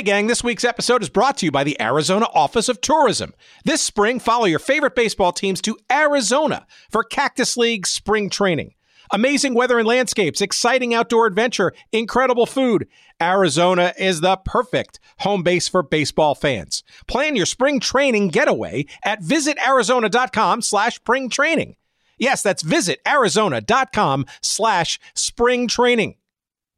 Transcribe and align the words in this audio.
Hey, 0.00 0.04
gang, 0.04 0.28
this 0.28 0.42
week's 0.42 0.64
episode 0.64 1.02
is 1.02 1.10
brought 1.10 1.36
to 1.36 1.44
you 1.44 1.52
by 1.52 1.62
the 1.62 1.78
Arizona 1.78 2.26
Office 2.32 2.70
of 2.70 2.80
Tourism. 2.80 3.34
This 3.66 3.82
spring, 3.82 4.18
follow 4.18 4.46
your 4.46 4.58
favorite 4.58 4.94
baseball 4.94 5.30
teams 5.30 5.60
to 5.60 5.76
Arizona 5.92 6.66
for 6.90 7.04
Cactus 7.04 7.54
League 7.58 7.86
spring 7.86 8.30
training. 8.30 8.72
Amazing 9.12 9.52
weather 9.52 9.78
and 9.78 9.86
landscapes, 9.86 10.40
exciting 10.40 10.94
outdoor 10.94 11.26
adventure, 11.26 11.74
incredible 11.92 12.46
food. 12.46 12.88
Arizona 13.20 13.92
is 13.98 14.22
the 14.22 14.38
perfect 14.38 15.00
home 15.18 15.42
base 15.42 15.68
for 15.68 15.82
baseball 15.82 16.34
fans. 16.34 16.82
Plan 17.06 17.36
your 17.36 17.44
spring 17.44 17.78
training 17.78 18.28
getaway 18.28 18.86
at 19.04 19.20
visitarizona.com 19.20 20.62
slash 20.62 20.94
spring 20.94 21.28
training. 21.28 21.76
Yes, 22.16 22.40
that's 22.40 22.62
visitarizona.com 22.62 24.24
slash 24.40 24.98
spring 25.14 25.68
training. 25.68 26.14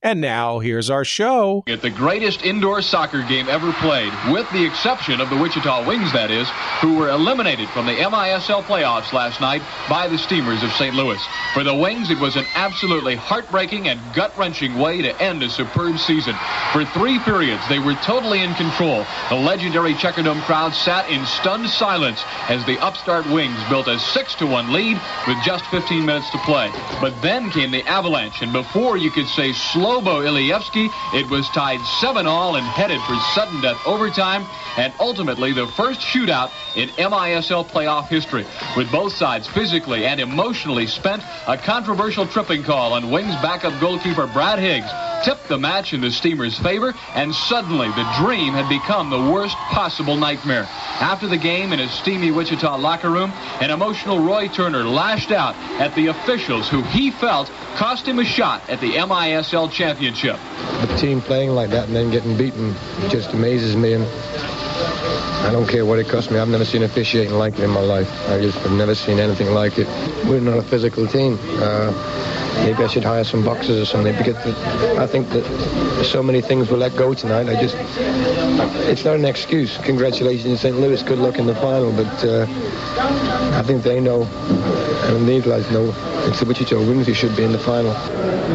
And 0.04 0.20
now 0.20 0.58
here's 0.58 0.90
our 0.90 1.04
show. 1.04 1.62
At 1.68 1.80
the 1.80 1.88
greatest 1.88 2.42
indoor 2.42 2.82
soccer 2.82 3.22
game 3.22 3.48
ever 3.48 3.72
played, 3.74 4.12
with 4.32 4.50
the 4.50 4.66
exception 4.66 5.20
of 5.20 5.30
the 5.30 5.36
Wichita 5.36 5.86
Wings, 5.86 6.12
that 6.12 6.28
is, 6.28 6.48
who 6.80 6.98
were 6.98 7.10
eliminated 7.10 7.68
from 7.68 7.86
the 7.86 7.92
MISL 7.92 8.64
playoffs 8.64 9.12
last 9.12 9.40
night 9.40 9.62
by 9.88 10.08
the 10.08 10.18
Steamers 10.18 10.64
of 10.64 10.72
St. 10.72 10.96
Louis. 10.96 11.22
For 11.54 11.62
the 11.62 11.74
Wings, 11.74 12.10
it 12.10 12.18
was 12.18 12.34
an 12.34 12.46
absolutely 12.56 13.14
heartbreaking 13.14 13.86
and 13.90 14.00
gut-wrenching 14.12 14.76
way 14.76 15.02
to 15.02 15.22
end 15.22 15.40
a 15.44 15.48
superb 15.48 15.96
season. 16.00 16.34
For 16.72 16.84
three 16.84 17.20
periods, 17.20 17.62
they 17.68 17.78
were 17.78 17.94
totally 18.02 18.42
in 18.42 18.54
control. 18.54 19.06
The 19.28 19.36
legendary 19.36 19.94
Checkerdome 19.94 20.42
crowd 20.42 20.74
sat 20.74 21.08
in 21.10 21.24
stunned 21.26 21.68
silence 21.68 22.24
as 22.48 22.66
the 22.66 22.76
upstart 22.80 23.24
Wings 23.26 23.62
built 23.68 23.86
a 23.86 23.98
6-1 23.98 24.72
lead 24.72 25.00
with 25.28 25.38
just 25.44 25.64
15 25.66 26.04
minutes 26.04 26.28
to 26.30 26.38
play. 26.38 26.72
But 27.00 27.14
then 27.22 27.50
came 27.50 27.70
the 27.70 27.86
avalanche, 27.86 28.42
and 28.42 28.52
before 28.52 28.96
you 28.96 29.12
could 29.12 29.28
say 29.28 29.52
slow 29.52 29.91
Lobo 29.92 30.22
Ilijevski. 30.22 30.88
It 31.12 31.28
was 31.28 31.46
tied 31.50 31.84
7 32.00 32.26
all 32.26 32.56
and 32.56 32.64
headed 32.64 32.98
for 33.02 33.14
sudden 33.34 33.60
death 33.60 33.76
overtime 33.84 34.46
and 34.78 34.90
ultimately 34.98 35.52
the 35.52 35.66
first 35.66 36.00
shootout 36.00 36.50
in 36.74 36.88
MISL 36.96 37.68
playoff 37.68 38.08
history. 38.08 38.46
With 38.74 38.90
both 38.90 39.12
sides 39.12 39.46
physically 39.48 40.06
and 40.06 40.18
emotionally 40.18 40.86
spent, 40.86 41.22
a 41.46 41.58
controversial 41.58 42.26
tripping 42.26 42.62
call 42.62 42.94
on 42.94 43.10
Wings 43.10 43.34
backup 43.42 43.78
goalkeeper 43.82 44.26
Brad 44.28 44.58
Higgs 44.58 44.90
tipped 45.24 45.48
the 45.48 45.58
match 45.58 45.92
in 45.92 46.00
the 46.00 46.10
Steamers' 46.10 46.58
favor, 46.58 46.92
and 47.14 47.32
suddenly 47.32 47.86
the 47.88 48.12
dream 48.18 48.54
had 48.54 48.68
become 48.68 49.08
the 49.08 49.30
worst 49.30 49.56
possible 49.70 50.16
nightmare. 50.16 50.66
After 51.00 51.28
the 51.28 51.36
game 51.36 51.72
in 51.72 51.78
a 51.78 51.88
steamy 51.88 52.32
Wichita 52.32 52.76
locker 52.76 53.10
room, 53.10 53.30
an 53.60 53.70
emotional 53.70 54.18
Roy 54.18 54.48
Turner 54.48 54.82
lashed 54.82 55.30
out 55.30 55.54
at 55.80 55.94
the 55.94 56.08
officials 56.08 56.68
who 56.68 56.82
he 56.82 57.10
felt 57.12 57.48
cost 57.76 58.06
him 58.06 58.18
a 58.18 58.24
shot 58.24 58.68
at 58.68 58.80
the 58.80 58.94
MISL 58.94 59.70
championship. 59.70 59.81
The 60.86 60.96
team 60.96 61.20
playing 61.20 61.50
like 61.50 61.70
that 61.70 61.88
and 61.88 61.96
then 61.96 62.10
getting 62.10 62.36
beaten 62.36 62.74
just 63.08 63.32
amazes 63.32 63.74
me. 63.76 63.94
And 63.94 64.04
I 64.04 65.50
don't 65.50 65.68
care 65.68 65.84
what 65.84 65.98
it 65.98 66.08
costs 66.08 66.30
me. 66.30 66.38
I've 66.38 66.48
never 66.48 66.64
seen 66.64 66.82
officiating 66.84 67.34
like 67.34 67.54
it 67.58 67.64
in 67.64 67.70
my 67.70 67.80
life. 67.80 68.08
I 68.28 68.40
just 68.40 68.58
have 68.58 68.72
never 68.72 68.94
seen 68.94 69.18
anything 69.18 69.52
like 69.52 69.78
it. 69.78 69.88
We're 70.26 70.40
not 70.40 70.58
a 70.58 70.62
physical 70.62 71.06
team. 71.06 71.38
Uh, 71.58 71.90
maybe 72.64 72.84
I 72.84 72.86
should 72.86 73.02
hire 73.02 73.24
some 73.24 73.44
boxers 73.44 73.80
or 73.80 73.84
something 73.84 74.16
because 74.16 74.36
I 74.98 75.06
think 75.06 75.28
that 75.30 76.04
so 76.04 76.22
many 76.22 76.40
things 76.40 76.70
were 76.70 76.76
let 76.76 76.94
go 76.96 77.12
tonight. 77.12 77.48
I 77.48 77.60
just, 77.60 77.74
it's 78.88 79.04
not 79.04 79.16
an 79.16 79.24
excuse. 79.24 79.78
Congratulations, 79.78 80.60
St. 80.60 80.78
Louis. 80.78 81.02
Good 81.02 81.18
luck 81.18 81.38
in 81.38 81.46
the 81.46 81.56
final. 81.56 81.90
But 81.92 82.24
uh, 82.24 82.46
I 83.58 83.62
think 83.62 83.82
they 83.82 83.98
know, 83.98 84.22
and 85.16 85.28
these 85.28 85.44
guys 85.44 85.70
know, 85.70 85.92
it's 86.28 86.40
the 86.40 86.46
Wichita 86.46 86.78
Wings 86.78 87.06
who 87.06 87.14
should 87.14 87.36
be 87.36 87.44
in 87.44 87.52
the 87.52 87.58
final. 87.58 87.92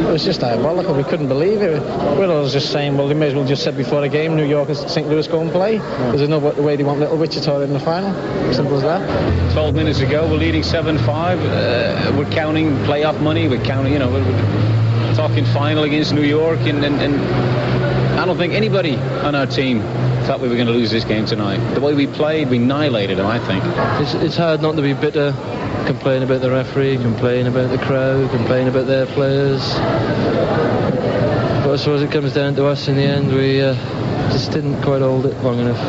It 0.08 0.12
was 0.12 0.24
just 0.24 0.42
diabolical. 0.42 0.94
We 0.94 1.04
couldn't 1.04 1.28
believe 1.28 1.62
it. 1.62 1.82
We 1.82 2.26
were 2.26 2.50
just 2.50 2.72
saying, 2.72 2.98
well, 2.98 3.08
they 3.08 3.14
may 3.14 3.28
as 3.28 3.36
well 3.36 3.46
just 3.46 3.64
said 3.64 3.76
before 3.76 4.02
the 4.02 4.10
game, 4.10 4.36
New 4.36 4.46
York 4.46 4.70
and 4.70 4.78
St. 4.78 5.08
Louis 5.08 5.28
go 5.28 5.42
and 5.42 5.52
play. 5.52 5.78
Because 5.78 6.18
there's 6.18 6.30
no 6.30 6.40
way 6.40 6.76
they 6.76 6.84
want 6.84 7.00
little 7.00 7.18
Wichita 7.18 7.62
in 7.62 7.74
the 7.74 7.80
final. 7.80 8.14
Simple 8.54 8.78
as 8.78 8.84
that. 8.84 9.54
12 9.54 9.76
minutes 9.76 10.00
ago, 10.00 10.28
we're 10.30 10.38
leading 10.38 10.62
7-5. 10.62 11.00
Uh, 11.08 12.18
we're 12.18 12.30
counting 12.32 12.72
playoff 12.86 13.20
money. 13.22 13.48
We're 13.48 13.64
counting, 13.64 13.94
you 13.94 14.00
know, 14.00 14.10
we're, 14.10 14.24
we're 14.24 15.16
talking 15.16 15.46
final 15.46 15.84
against 15.84 16.14
New 16.14 16.24
York. 16.24 16.60
And, 16.62 16.84
and, 16.84 17.02
and 17.02 17.16
I 17.16 17.97
don't 18.28 18.38
think 18.38 18.54
anybody 18.54 18.98
on 18.98 19.36
our 19.36 19.46
team 19.46 19.80
thought 20.28 20.42
we 20.42 20.50
were 20.50 20.56
going 20.56 20.68
to 20.68 20.74
lose 20.74 20.92
this 20.92 21.06
game 21.06 21.26
tonight. 21.26 21.58
The 21.74 21.80
way 21.80 21.94
we 21.94 22.08
played, 22.08 22.50
we 22.50 22.58
annihilated 22.58 23.18
them, 23.20 23.26
I 23.26 23.40
think. 23.40 23.64
It's, 24.02 24.14
it's 24.16 24.36
hard 24.36 24.62
not 24.62 24.76
to 24.76 24.82
be 24.82 24.94
bitter, 24.94 25.32
complain 25.88 26.24
about 26.24 26.42
the 26.42 26.52
referee, 26.52 26.98
complain 26.98 27.48
about 27.48 27.70
the 27.72 27.78
crowd, 27.78 28.30
complain 28.32 28.68
about 28.68 28.86
their 28.86 29.06
players. 29.06 29.62
But 31.64 31.72
I 31.72 31.76
suppose 31.78 32.02
it 32.02 32.12
comes 32.12 32.34
down 32.34 32.56
to 32.56 32.66
us 32.66 32.90
in 32.90 32.98
the 32.98 33.04
end. 33.04 33.34
We 33.34 33.62
uh, 33.62 33.76
just 34.32 34.52
didn't 34.52 34.84
quite 34.84 35.02
hold 35.02 35.26
it 35.26 35.38
long 35.42 35.60
enough. 35.60 35.80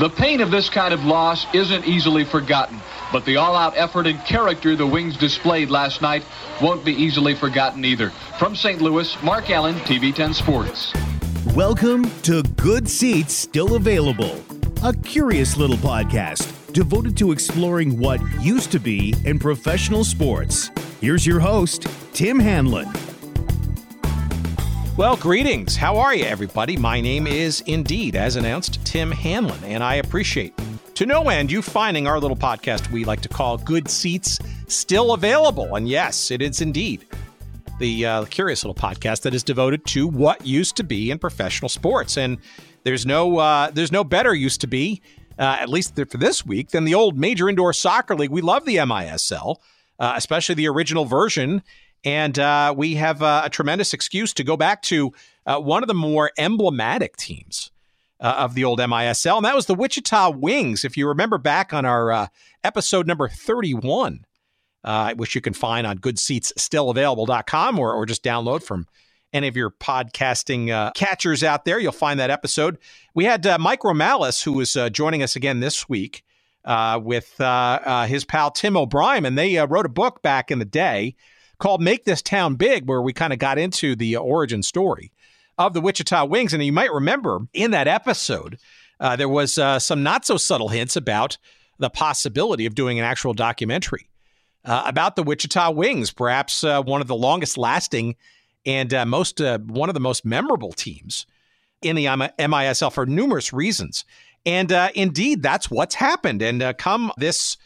The 0.00 0.10
pain 0.10 0.40
of 0.40 0.50
this 0.50 0.68
kind 0.68 0.92
of 0.92 1.04
loss 1.04 1.46
isn't 1.54 1.86
easily 1.86 2.24
forgotten, 2.24 2.80
but 3.12 3.24
the 3.24 3.36
all-out 3.36 3.74
effort 3.76 4.08
and 4.08 4.18
character 4.24 4.74
the 4.74 4.86
Wings 4.86 5.16
displayed 5.16 5.70
last 5.70 6.02
night 6.02 6.24
won't 6.60 6.84
be 6.84 6.92
easily 6.92 7.36
forgotten 7.36 7.84
either. 7.84 8.10
From 8.40 8.56
St. 8.56 8.80
Louis, 8.80 9.16
Mark 9.22 9.48
Allen, 9.48 9.76
TV 9.76 10.12
10 10.12 10.34
Sports. 10.34 10.92
Welcome 11.50 12.08
to 12.22 12.42
Good 12.56 12.88
Seats 12.88 13.34
Still 13.34 13.74
Available, 13.74 14.42
a 14.82 14.94
curious 14.94 15.58
little 15.58 15.76
podcast 15.76 16.72
devoted 16.72 17.14
to 17.18 17.30
exploring 17.30 17.98
what 17.98 18.20
used 18.40 18.72
to 18.72 18.80
be 18.80 19.12
in 19.26 19.38
professional 19.38 20.02
sports. 20.02 20.70
Here's 21.02 21.26
your 21.26 21.40
host, 21.40 21.88
Tim 22.14 22.38
Hanlon. 22.38 22.88
Well, 24.96 25.16
greetings. 25.16 25.76
How 25.76 25.98
are 25.98 26.14
you, 26.14 26.24
everybody? 26.24 26.78
My 26.78 27.02
name 27.02 27.26
is 27.26 27.60
indeed, 27.66 28.16
as 28.16 28.36
announced, 28.36 28.82
Tim 28.86 29.10
Hanlon, 29.10 29.62
and 29.64 29.84
I 29.84 29.96
appreciate 29.96 30.54
to 30.94 31.04
no 31.04 31.28
end 31.28 31.50
you 31.50 31.60
finding 31.60 32.06
our 32.06 32.20
little 32.20 32.36
podcast 32.36 32.90
we 32.90 33.04
like 33.04 33.20
to 33.22 33.28
call 33.28 33.58
Good 33.58 33.90
Seats 33.90 34.38
still 34.68 35.12
available. 35.12 35.74
And 35.74 35.86
yes, 35.86 36.30
it 36.30 36.40
is 36.40 36.62
indeed 36.62 37.04
the 37.78 38.06
uh, 38.06 38.24
curious 38.26 38.64
little 38.64 38.74
podcast 38.74 39.22
that 39.22 39.34
is 39.34 39.42
devoted 39.42 39.84
to 39.86 40.06
what 40.06 40.46
used 40.46 40.76
to 40.76 40.84
be 40.84 41.10
in 41.10 41.18
professional 41.18 41.68
sports. 41.68 42.16
And 42.16 42.38
there's 42.84 43.06
no 43.06 43.38
uh, 43.38 43.70
there's 43.70 43.92
no 43.92 44.04
better 44.04 44.34
used 44.34 44.60
to 44.62 44.66
be, 44.66 45.02
uh, 45.38 45.56
at 45.60 45.68
least 45.68 45.94
for 45.94 46.18
this 46.18 46.44
week, 46.44 46.70
than 46.70 46.84
the 46.84 46.94
old 46.94 47.18
Major 47.18 47.48
Indoor 47.48 47.72
Soccer 47.72 48.14
League. 48.14 48.30
We 48.30 48.40
love 48.40 48.64
the 48.64 48.76
MISL, 48.76 49.56
uh, 49.98 50.14
especially 50.16 50.54
the 50.54 50.68
original 50.68 51.04
version. 51.04 51.62
And 52.04 52.38
uh, 52.38 52.74
we 52.76 52.96
have 52.96 53.22
uh, 53.22 53.42
a 53.44 53.50
tremendous 53.50 53.94
excuse 53.94 54.32
to 54.34 54.44
go 54.44 54.56
back 54.56 54.82
to 54.82 55.12
one 55.46 55.82
of 55.82 55.88
the 55.88 55.94
more 55.94 56.32
emblematic 56.36 57.16
teams 57.16 57.70
of 58.18 58.54
the 58.54 58.64
old 58.64 58.78
MISL, 58.78 59.36
and 59.36 59.44
that 59.44 59.54
was 59.54 59.66
the 59.66 59.74
Wichita 59.74 60.30
Wings. 60.30 60.84
If 60.84 60.96
you 60.96 61.08
remember 61.08 61.38
back 61.38 61.72
on 61.72 61.84
our 61.84 62.28
episode 62.64 63.06
number 63.06 63.28
31, 63.28 64.24
uh, 64.84 65.14
which 65.14 65.34
you 65.34 65.40
can 65.40 65.52
find 65.52 65.86
on 65.86 65.98
goodseatsstillavailable.com 65.98 67.78
or, 67.78 67.92
or 67.92 68.06
just 68.06 68.22
download 68.22 68.62
from 68.62 68.86
any 69.32 69.48
of 69.48 69.56
your 69.56 69.70
podcasting 69.70 70.70
uh, 70.70 70.90
catchers 70.92 71.42
out 71.42 71.64
there, 71.64 71.78
you'll 71.78 71.92
find 71.92 72.20
that 72.20 72.30
episode. 72.30 72.76
We 73.14 73.24
had 73.24 73.46
uh, 73.46 73.58
Mike 73.58 73.80
Romalis, 73.80 74.42
who 74.42 74.52
was 74.52 74.76
uh, 74.76 74.90
joining 74.90 75.22
us 75.22 75.36
again 75.36 75.60
this 75.60 75.88
week 75.88 76.22
with 76.66 77.34
his 77.38 78.24
pal 78.24 78.50
Tim 78.50 78.76
O'Brien, 78.76 79.24
and 79.24 79.38
they 79.38 79.58
wrote 79.58 79.86
a 79.86 79.90
book 79.90 80.20
back 80.22 80.50
in 80.50 80.58
the 80.58 80.66
day 80.66 81.14
called 81.62 81.80
Make 81.80 82.04
This 82.04 82.22
Town 82.22 82.56
Big, 82.56 82.88
where 82.88 83.00
we 83.00 83.12
kind 83.12 83.32
of 83.32 83.38
got 83.38 83.56
into 83.56 83.94
the 83.94 84.16
origin 84.16 84.64
story 84.64 85.12
of 85.56 85.74
the 85.74 85.80
Wichita 85.80 86.24
Wings. 86.24 86.52
And 86.52 86.64
you 86.64 86.72
might 86.72 86.92
remember 86.92 87.40
in 87.52 87.70
that 87.70 87.86
episode, 87.86 88.58
uh, 88.98 89.14
there 89.14 89.28
was 89.28 89.58
uh, 89.58 89.78
some 89.78 90.02
not 90.02 90.26
so 90.26 90.36
subtle 90.36 90.68
hints 90.68 90.96
about 90.96 91.38
the 91.78 91.88
possibility 91.88 92.66
of 92.66 92.74
doing 92.74 92.98
an 92.98 93.04
actual 93.04 93.32
documentary 93.32 94.08
uh, 94.64 94.82
about 94.86 95.16
the 95.16 95.22
Wichita 95.22 95.70
Wings, 95.70 96.12
perhaps 96.12 96.62
uh, 96.64 96.82
one 96.82 97.00
of 97.00 97.08
the 97.08 97.16
longest 97.16 97.58
lasting 97.58 98.16
and 98.64 98.94
uh, 98.94 99.04
most 99.04 99.40
uh, 99.40 99.58
one 99.58 99.88
of 99.88 99.94
the 99.94 100.00
most 100.00 100.24
memorable 100.24 100.72
teams 100.72 101.26
in 101.82 101.96
the 101.96 102.04
MISL 102.04 102.92
for 102.92 103.06
numerous 103.06 103.52
reasons. 103.52 104.04
And 104.46 104.72
indeed, 104.94 105.42
that's 105.42 105.70
what's 105.70 105.96
happened. 105.96 106.42
And 106.42 106.76
come 106.78 107.12
this 107.16 107.56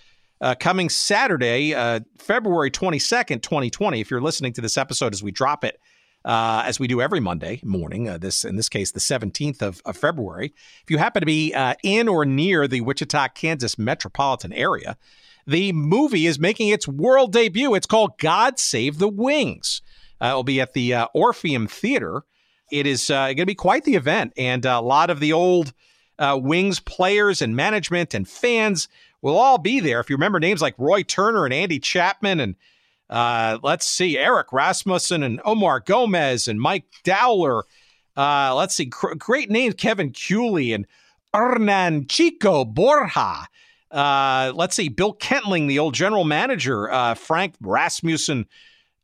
uh, 0.41 0.55
coming 0.55 0.89
Saturday, 0.89 1.75
uh, 1.75 2.01
February 2.19 2.71
22nd, 2.71 3.43
2020. 3.43 4.01
If 4.01 4.11
you're 4.11 4.21
listening 4.21 4.53
to 4.55 4.61
this 4.61 4.77
episode 4.77 5.13
as 5.13 5.23
we 5.23 5.31
drop 5.31 5.65
it, 5.65 5.81
uh, 6.25 6.65
as 6.67 6.81
we 6.81 6.89
do 6.89 7.01
every 7.01 7.21
Monday 7.21 7.61
morning, 7.65 8.09
uh, 8.09 8.19
this 8.19 8.45
in 8.45 8.57
this 8.57 8.69
case, 8.69 8.91
the 8.91 9.01
17th 9.01 9.63
of, 9.63 9.81
of 9.85 9.97
February. 9.97 10.53
If 10.83 10.91
you 10.91 10.99
happen 10.99 11.21
to 11.21 11.27
be 11.27 11.55
uh, 11.55 11.75
in 11.85 12.09
or 12.09 12.25
near 12.25 12.67
the 12.67 12.81
Wichita, 12.81 13.29
Kansas 13.29 13.79
metropolitan 13.79 14.53
area, 14.53 14.97
the 15.47 15.73
movie 15.73 16.27
is 16.27 16.39
making 16.39 16.69
its 16.69 16.89
world 16.89 17.33
debut. 17.33 17.75
It's 17.75 17.87
called 17.87 18.19
God 18.19 18.59
Save 18.59 18.99
the 18.99 19.09
Wings. 19.09 19.83
Uh, 20.21 20.27
it'll 20.27 20.43
be 20.43 20.61
at 20.61 20.73
the 20.73 20.95
Orpheum 21.15 21.67
Theater. 21.67 22.23
It 22.73 22.87
is 22.87 23.09
going 23.09 23.37
to 23.37 23.47
be 23.47 23.55
quite 23.55 23.85
the 23.85 23.95
event, 23.95 24.33
and 24.37 24.65
a 24.65 24.81
lot 24.81 25.11
of 25.11 25.21
the 25.21 25.33
old 25.33 25.73
Wings 26.19 26.81
players 26.81 27.41
and 27.41 27.55
management 27.55 28.15
and 28.15 28.29
fans 28.29 28.89
will 29.23 29.39
all 29.39 29.59
be 29.59 29.81
there. 29.81 30.01
If 30.01 30.11
you 30.11 30.17
remember 30.17 30.41
names 30.41 30.63
like 30.63 30.75
Roy 30.79 31.03
Turner 31.03 31.45
and 31.45 31.55
Andy 31.55 31.79
Chapman 31.79 32.41
and 32.41 32.57
uh, 33.09 33.59
let's 33.63 33.87
see, 33.87 34.19
Eric 34.19 34.53
Rasmussen 34.53 35.23
and 35.23 35.41
Omar 35.45 35.79
Gomez 35.81 36.49
and 36.49 36.61
Mike 36.61 36.87
Dowler, 37.05 37.65
Uh, 38.17 38.55
let's 38.57 38.75
see, 38.75 38.87
cr- 38.87 39.15
great 39.15 39.51
names: 39.51 39.75
Kevin 39.75 40.11
Kewley 40.11 40.75
and 40.75 40.87
Hernan 41.33 42.09
Chico 42.09 42.65
Borja. 42.65 43.47
Uh, 43.91 44.53
let's 44.55 44.75
see, 44.75 44.89
Bill 44.89 45.13
Kentling, 45.13 45.69
the 45.69 45.79
old 45.79 45.95
general 45.95 46.25
manager, 46.25 46.91
uh, 46.91 47.15
Frank 47.15 47.55
Rasmussen, 47.61 48.47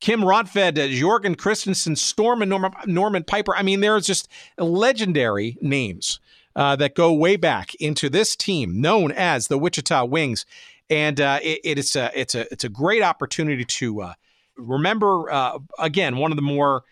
Kim 0.01 0.23
Røntved, 0.23 0.79
uh, 0.79 0.89
Jorgen 0.89 1.39
Christensen, 1.39 1.95
Storm, 1.95 2.43
and 2.43 2.51
Norman, 2.51 2.73
Norman 2.87 3.23
Piper. 3.23 3.55
I 3.55 3.63
mean, 3.63 3.81
there's 3.81 4.07
just 4.07 4.29
legendary 4.59 5.57
names 5.61 6.19
uh, 6.57 6.75
that 6.77 6.97
go 6.97 7.13
way 7.13 7.37
back 7.37 7.75
into 7.77 8.11
this 8.11 8.35
team 8.35 8.81
known 8.81 9.13
as 9.13 9.47
the 9.47 9.57
Wichita 9.57 10.05
Wings, 10.05 10.45
and 10.91 11.21
uh, 11.21 11.39
it, 11.43 11.61
it 11.63 11.79
is 11.79 11.95
a 11.95 12.11
it's 12.19 12.35
a 12.35 12.53
it's 12.53 12.65
a 12.65 12.69
great 12.69 13.03
opportunity 13.03 13.65
to 13.65 14.03
uh, 14.03 14.15
remember 14.57 15.55
again 15.79 16.17
one 16.17 16.33
of 16.33 16.37
the 16.37 16.43
more 16.43 16.83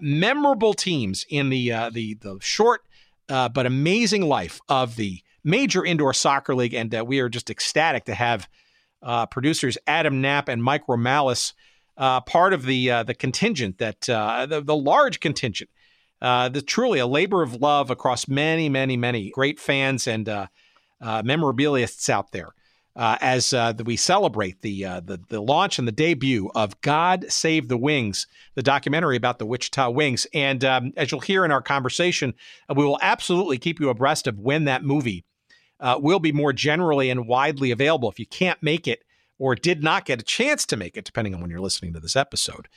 memorable 0.00 0.72
teams 0.72 1.26
in 1.28 1.50
the 1.50 1.70
the 1.92 2.14
the 2.14 2.38
short 2.40 2.84
but 3.26 3.66
amazing 3.66 4.22
life 4.22 4.60
of 4.68 4.94
the 4.94 5.23
major 5.44 5.84
indoor 5.84 6.14
soccer 6.14 6.54
league, 6.54 6.74
and 6.74 6.92
we 7.06 7.20
are 7.20 7.28
just 7.28 7.50
ecstatic 7.50 8.04
to 8.06 8.14
have 8.14 8.48
producers 9.30 9.78
Adam 9.86 10.20
Knapp 10.20 10.48
and 10.48 10.62
Mike 10.62 10.86
Romalis. 10.86 11.52
part 11.96 12.52
of 12.52 12.64
the 12.64 12.88
the 13.04 13.14
contingent 13.14 13.78
that 13.78 14.00
the, 14.02 14.62
the 14.64 14.76
large 14.76 15.20
contingent 15.20 15.70
uh, 16.24 16.48
the 16.48 16.62
truly 16.62 16.98
a 16.98 17.06
labor 17.06 17.42
of 17.42 17.60
love 17.60 17.90
across 17.90 18.26
many, 18.26 18.70
many, 18.70 18.96
many 18.96 19.28
great 19.30 19.60
fans 19.60 20.06
and 20.06 20.26
uh, 20.26 20.46
uh, 21.00 21.22
memorabiliists 21.22 22.08
out 22.08 22.32
there. 22.32 22.54
Uh, 22.96 23.18
as 23.20 23.52
uh, 23.52 23.74
we 23.84 23.96
celebrate 23.96 24.62
the, 24.62 24.84
uh, 24.84 25.00
the 25.00 25.18
the 25.28 25.42
launch 25.42 25.80
and 25.80 25.88
the 25.88 25.92
debut 25.92 26.48
of 26.54 26.80
God 26.80 27.26
Save 27.28 27.66
the 27.66 27.76
Wings, 27.76 28.28
the 28.54 28.62
documentary 28.62 29.16
about 29.16 29.40
the 29.40 29.46
Wichita 29.46 29.90
Wings, 29.90 30.28
and 30.32 30.64
um, 30.64 30.92
as 30.96 31.10
you'll 31.10 31.20
hear 31.20 31.44
in 31.44 31.50
our 31.50 31.60
conversation, 31.60 32.34
we 32.74 32.84
will 32.84 33.00
absolutely 33.02 33.58
keep 33.58 33.80
you 33.80 33.88
abreast 33.88 34.28
of 34.28 34.38
when 34.38 34.64
that 34.66 34.84
movie 34.84 35.24
will 36.00 36.20
be 36.20 36.32
more 36.32 36.52
generally 36.52 37.10
and 37.10 37.26
widely 37.26 37.70
available. 37.70 38.10
If 38.10 38.18
you 38.18 38.26
can't 38.26 38.62
make 38.62 38.88
it 38.88 39.04
or 39.38 39.54
did 39.54 39.82
not 39.82 40.04
get 40.04 40.20
a 40.20 40.24
chance 40.24 40.64
to 40.66 40.76
make 40.76 40.96
it, 40.96 41.04
depending 41.04 41.34
on 41.34 41.40
when 41.40 41.50
you're 41.50 41.60
listening 41.60 41.92
to 41.94 42.00
this 42.00 42.16
episode, 42.16 42.68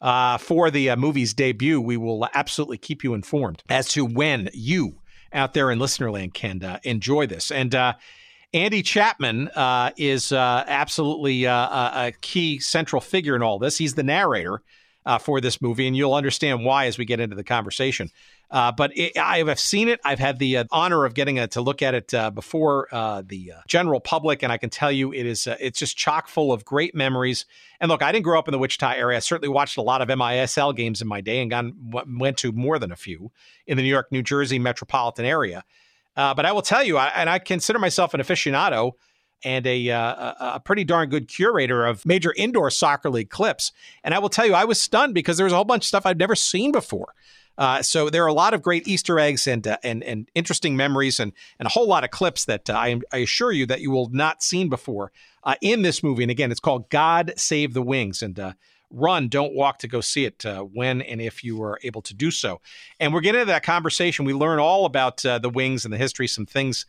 uh, 0.00 0.38
for 0.38 0.70
the 0.70 0.90
uh, 0.90 0.96
movie's 0.96 1.34
debut. 1.34 1.80
We 1.80 1.96
will 1.96 2.28
absolutely 2.34 2.78
keep 2.78 3.02
you 3.02 3.14
informed 3.14 3.62
as 3.68 3.88
to 3.90 4.04
when 4.04 4.50
you 4.52 5.00
out 5.32 5.54
there 5.54 5.70
in 5.70 5.78
listenerland 5.78 6.34
can 6.34 6.62
uh, 6.62 6.78
enjoy 6.82 7.26
this. 7.26 7.50
And 7.50 7.74
uh, 7.74 7.94
Andy 8.52 8.82
Chapman 8.82 9.48
uh, 9.48 9.90
is 9.96 10.32
uh, 10.32 10.64
absolutely 10.66 11.44
a 11.44 12.12
key 12.20 12.58
central 12.58 13.00
figure 13.00 13.36
in 13.36 13.42
all 13.42 13.58
this. 13.58 13.76
He's 13.78 13.94
the 13.94 14.02
narrator 14.02 14.62
for 15.20 15.40
this 15.40 15.60
movie, 15.60 15.86
and 15.86 15.96
you'll 15.96 16.14
understand 16.14 16.64
why 16.64 16.86
as 16.86 16.96
we 16.96 17.04
get 17.04 17.20
into 17.20 17.36
the 17.36 17.44
conversation. 17.44 18.10
Uh, 18.50 18.70
but 18.70 18.96
it, 18.96 19.18
I 19.18 19.38
have 19.38 19.58
seen 19.58 19.88
it. 19.88 20.00
I've 20.04 20.20
had 20.20 20.38
the 20.38 20.58
uh, 20.58 20.64
honor 20.70 21.04
of 21.04 21.14
getting 21.14 21.38
a, 21.38 21.48
to 21.48 21.60
look 21.60 21.82
at 21.82 21.94
it 21.94 22.14
uh, 22.14 22.30
before 22.30 22.88
uh, 22.92 23.22
the 23.26 23.52
uh, 23.52 23.60
general 23.66 24.00
public, 24.00 24.42
and 24.42 24.52
I 24.52 24.56
can 24.56 24.70
tell 24.70 24.92
you 24.92 25.12
it 25.12 25.26
is 25.26 25.46
uh, 25.48 25.56
it's 25.58 25.78
just 25.78 25.96
chock 25.96 26.28
full 26.28 26.52
of 26.52 26.64
great 26.64 26.94
memories. 26.94 27.44
And 27.80 27.88
look, 27.90 28.02
I 28.02 28.12
didn't 28.12 28.24
grow 28.24 28.38
up 28.38 28.46
in 28.46 28.52
the 28.52 28.58
Wichita 28.58 28.92
area. 28.92 29.16
I 29.16 29.20
certainly 29.20 29.48
watched 29.48 29.76
a 29.78 29.82
lot 29.82 30.00
of 30.00 30.08
MISL 30.08 30.76
games 30.76 31.02
in 31.02 31.08
my 31.08 31.20
day, 31.20 31.40
and 31.40 31.50
gone, 31.50 31.74
went 32.06 32.36
to 32.38 32.52
more 32.52 32.78
than 32.78 32.92
a 32.92 32.96
few 32.96 33.32
in 33.66 33.76
the 33.76 33.82
New 33.82 33.88
York, 33.88 34.12
New 34.12 34.22
Jersey 34.22 34.60
metropolitan 34.60 35.24
area. 35.24 35.64
but 36.14 36.46
I 36.46 36.52
will 36.52 36.62
tell 36.62 36.84
you, 36.84 36.98
I, 36.98 37.08
and 37.08 37.28
I 37.28 37.40
consider 37.40 37.80
myself 37.80 38.14
an 38.14 38.20
aficionado 38.20 38.92
and 39.44 39.66
a, 39.66 39.90
uh, 39.90 40.54
a 40.54 40.60
pretty 40.60 40.84
darn 40.84 41.08
good 41.08 41.28
curator 41.28 41.84
of 41.84 42.06
major 42.06 42.32
indoor 42.36 42.70
soccer 42.70 43.10
league 43.10 43.28
clips. 43.28 43.70
And 44.02 44.14
I 44.14 44.18
will 44.18 44.30
tell 44.30 44.46
you, 44.46 44.54
I 44.54 44.64
was 44.64 44.80
stunned 44.80 45.14
because 45.14 45.36
there 45.36 45.44
was 45.44 45.52
a 45.52 45.56
whole 45.56 45.64
bunch 45.64 45.82
of 45.82 45.88
stuff 45.88 46.06
I'd 46.06 46.18
never 46.18 46.34
seen 46.34 46.72
before. 46.72 47.12
Uh, 47.58 47.82
so 47.82 48.10
there 48.10 48.22
are 48.24 48.28
a 48.28 48.34
lot 48.34 48.54
of 48.54 48.62
great 48.62 48.86
Easter 48.86 49.18
eggs 49.18 49.46
and 49.46 49.66
uh, 49.66 49.78
and 49.82 50.02
and 50.04 50.28
interesting 50.34 50.76
memories 50.76 51.18
and 51.18 51.32
and 51.58 51.66
a 51.66 51.70
whole 51.70 51.86
lot 51.86 52.04
of 52.04 52.10
clips 52.10 52.44
that 52.44 52.68
uh, 52.68 52.74
I, 52.74 53.00
I, 53.12 53.18
assure 53.18 53.52
you 53.52 53.66
that 53.66 53.80
you 53.80 53.90
will 53.90 54.08
not 54.10 54.42
seen 54.42 54.68
before 54.68 55.10
uh, 55.42 55.54
in 55.60 55.82
this 55.82 56.02
movie. 56.02 56.22
And 56.22 56.30
again, 56.30 56.50
it's 56.50 56.60
called 56.60 56.90
God 56.90 57.32
Save 57.36 57.72
the 57.72 57.82
Wings. 57.82 58.22
And 58.22 58.38
uh, 58.38 58.52
run, 58.90 59.28
don't 59.28 59.54
walk 59.54 59.78
to 59.78 59.88
go 59.88 60.00
see 60.00 60.26
it 60.26 60.44
when 60.72 61.00
and 61.00 61.20
if 61.20 61.42
you 61.42 61.62
are 61.62 61.78
able 61.82 62.02
to 62.02 62.14
do 62.14 62.30
so. 62.30 62.60
And 63.00 63.12
we're 63.12 63.20
getting 63.20 63.40
into 63.40 63.52
that 63.52 63.64
conversation. 63.64 64.24
We 64.24 64.34
learn 64.34 64.58
all 64.58 64.84
about 64.84 65.18
the 65.18 65.50
Wings 65.52 65.84
and 65.84 65.92
the 65.92 65.98
history, 65.98 66.28
some 66.28 66.46
things 66.46 66.86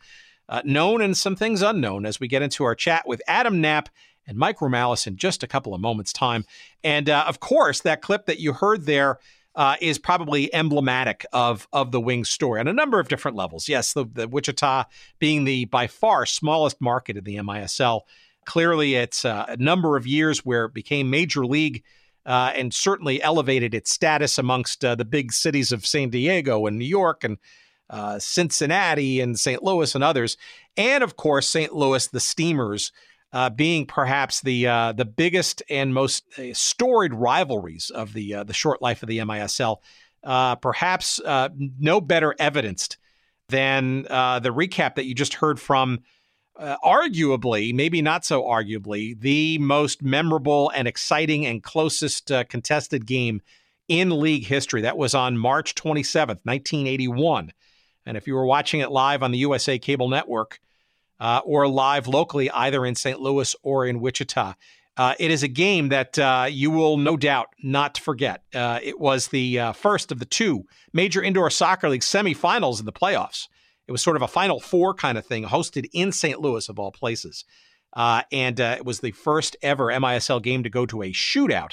known 0.64 1.02
and 1.02 1.16
some 1.16 1.34
things 1.34 1.60
unknown 1.60 2.06
as 2.06 2.20
we 2.20 2.28
get 2.28 2.42
into 2.42 2.62
our 2.64 2.76
chat 2.76 3.06
with 3.06 3.20
Adam 3.26 3.60
Knapp 3.60 3.88
and 4.28 4.38
Mike 4.38 4.58
Romalis 4.58 5.08
in 5.08 5.16
just 5.16 5.42
a 5.42 5.48
couple 5.48 5.74
of 5.74 5.80
moments' 5.80 6.12
time. 6.12 6.44
And 6.84 7.10
of 7.10 7.40
course, 7.40 7.80
that 7.80 8.00
clip 8.00 8.26
that 8.26 8.38
you 8.38 8.52
heard 8.52 8.86
there 8.86 9.18
uh, 9.58 9.74
is 9.80 9.98
probably 9.98 10.54
emblematic 10.54 11.26
of 11.32 11.66
of 11.72 11.90
the 11.90 12.00
Wings 12.00 12.30
story 12.30 12.60
on 12.60 12.68
a 12.68 12.72
number 12.72 13.00
of 13.00 13.08
different 13.08 13.36
levels. 13.36 13.68
Yes, 13.68 13.92
the, 13.92 14.04
the 14.04 14.28
Wichita 14.28 14.84
being 15.18 15.44
the 15.44 15.64
by 15.64 15.88
far 15.88 16.24
smallest 16.26 16.80
market 16.80 17.16
in 17.16 17.24
the 17.24 17.36
MISL. 17.36 18.02
Clearly, 18.46 18.94
it's 18.94 19.24
uh, 19.24 19.46
a 19.48 19.56
number 19.56 19.96
of 19.96 20.06
years 20.06 20.44
where 20.46 20.66
it 20.66 20.74
became 20.74 21.10
major 21.10 21.44
league. 21.44 21.82
Uh, 22.26 22.52
and 22.56 22.74
certainly 22.74 23.22
elevated 23.22 23.72
its 23.72 23.90
status 23.90 24.36
amongst 24.36 24.84
uh, 24.84 24.94
the 24.94 25.04
big 25.04 25.32
cities 25.32 25.72
of 25.72 25.86
San 25.86 26.10
Diego 26.10 26.66
and 26.66 26.78
New 26.78 26.84
York 26.84 27.24
and 27.24 27.38
uh, 27.88 28.18
Cincinnati 28.18 29.20
and 29.20 29.38
St. 29.38 29.62
Louis 29.62 29.94
and 29.94 30.04
others. 30.04 30.36
And 30.76 31.02
of 31.02 31.16
course, 31.16 31.48
St. 31.48 31.72
Louis, 31.72 32.06
the 32.08 32.20
Steamers, 32.20 32.92
uh, 33.32 33.50
being 33.50 33.86
perhaps 33.86 34.40
the 34.40 34.66
uh, 34.66 34.92
the 34.92 35.04
biggest 35.04 35.62
and 35.68 35.92
most 35.92 36.24
uh, 36.38 36.52
storied 36.52 37.12
rivalries 37.12 37.90
of 37.90 38.12
the 38.12 38.34
uh, 38.34 38.44
the 38.44 38.54
short 38.54 38.80
life 38.80 39.02
of 39.02 39.08
the 39.08 39.18
MISL. 39.18 39.78
Uh, 40.24 40.56
perhaps 40.56 41.20
no 41.78 42.00
better 42.00 42.34
evidenced 42.38 42.98
than 43.48 44.02
the 44.02 44.52
recap 44.52 44.96
that 44.96 45.06
you 45.06 45.14
just 45.14 45.34
heard 45.34 45.60
from. 45.60 46.00
arguably, 46.58 47.72
maybe 47.72 48.02
not 48.02 48.24
so 48.24 48.42
arguably, 48.42 49.18
the 49.20 49.58
most 49.58 50.02
memorable 50.02 50.72
and 50.74 50.88
exciting 50.88 51.46
and 51.46 51.62
closest 51.62 52.32
contested 52.48 53.06
game 53.06 53.40
in 53.86 54.20
league 54.20 54.44
history. 54.44 54.82
That 54.82 54.98
was 54.98 55.14
on 55.14 55.38
March 55.38 55.74
27th, 55.76 56.40
1981. 56.44 57.52
And 58.04 58.16
if 58.16 58.26
you 58.26 58.34
were 58.34 58.46
watching 58.46 58.80
it 58.80 58.90
live 58.90 59.22
on 59.22 59.30
the 59.30 59.38
USA 59.38 59.78
Cable 59.78 60.08
Network, 60.08 60.60
uh, 61.20 61.40
or 61.44 61.68
live 61.68 62.06
locally, 62.06 62.50
either 62.50 62.84
in 62.84 62.94
St. 62.94 63.20
Louis 63.20 63.54
or 63.62 63.86
in 63.86 64.00
Wichita. 64.00 64.54
Uh, 64.96 65.14
it 65.20 65.30
is 65.30 65.44
a 65.44 65.48
game 65.48 65.90
that 65.90 66.18
uh, 66.18 66.46
you 66.50 66.70
will 66.70 66.96
no 66.96 67.16
doubt 67.16 67.48
not 67.62 67.98
forget. 67.98 68.42
Uh, 68.52 68.80
it 68.82 68.98
was 68.98 69.28
the 69.28 69.58
uh, 69.58 69.72
first 69.72 70.10
of 70.10 70.18
the 70.18 70.24
two 70.24 70.64
major 70.92 71.22
indoor 71.22 71.50
soccer 71.50 71.88
league 71.88 72.00
semifinals 72.00 72.80
in 72.80 72.86
the 72.86 72.92
playoffs. 72.92 73.46
It 73.86 73.92
was 73.92 74.02
sort 74.02 74.16
of 74.16 74.22
a 74.22 74.28
Final 74.28 74.58
Four 74.60 74.94
kind 74.94 75.16
of 75.16 75.24
thing, 75.24 75.44
hosted 75.44 75.88
in 75.92 76.10
St. 76.10 76.40
Louis, 76.40 76.68
of 76.68 76.78
all 76.78 76.90
places. 76.90 77.44
Uh, 77.94 78.22
and 78.32 78.60
it 78.60 78.84
was 78.84 79.00
the 79.00 79.12
first 79.12 79.56
ever 79.62 79.86
MISL 79.86 80.42
game 80.42 80.62
to 80.62 80.68
go 80.68 80.84
to 80.84 81.02
a 81.02 81.12
shootout 81.12 81.70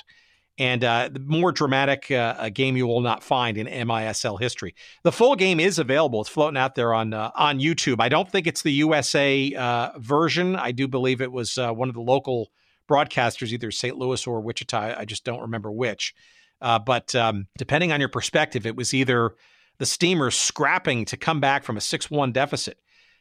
and 0.58 0.84
uh, 0.84 1.10
the 1.12 1.20
more 1.20 1.52
dramatic 1.52 2.10
uh, 2.10 2.50
game 2.50 2.78
you 2.78 2.88
will 2.88 3.02
not 3.02 3.24
find 3.24 3.58
in 3.58 3.68
MISL 3.68 4.40
history. 4.40 4.74
The 5.04 5.12
full 5.12 5.36
game 5.36 5.60
is 5.60 5.80
available; 5.80 6.22
it's 6.22 6.30
floating 6.30 6.58
out 6.58 6.76
there 6.76 6.94
on 6.94 7.14
uh, 7.14 7.32
on 7.36 7.60
YouTube. 7.60 7.98
I 8.00 8.10
don't 8.10 8.30
think 8.30 8.48
it's 8.48 8.62
the 8.62 8.72
USA 8.72 9.54
uh, 9.54 9.92
version. 9.98 10.56
I 10.56 10.72
do 10.72 10.88
believe 10.88 11.22
it 11.22 11.32
was 11.32 11.58
uh, 11.58 11.72
one 11.72 11.90
of 11.90 11.96
the 11.96 12.02
local 12.02 12.52
broadcasters, 12.90 13.52
either 13.52 13.72
St. 13.72 13.98
Louis 13.98 14.26
or 14.26 14.40
Wichita. 14.42 14.96
I 14.98 15.06
just 15.06 15.26
don't 15.26 15.42
remember 15.42 15.72
which. 15.72 16.14
Uh, 16.62 16.80
but 16.80 17.14
um, 17.16 17.48
depending 17.58 17.92
on 17.92 18.00
your 18.00 18.10
perspective, 18.10 18.66
it 18.66 18.78
was 18.78 18.94
either 18.94 19.36
the 19.78 19.86
Steamers 19.86 20.36
scrapping 20.36 21.04
to 21.06 21.18
come 21.18 21.42
back 21.42 21.66
from 21.66 21.76
a 21.76 21.82
six-one 21.82 22.32
deficit 22.32 22.78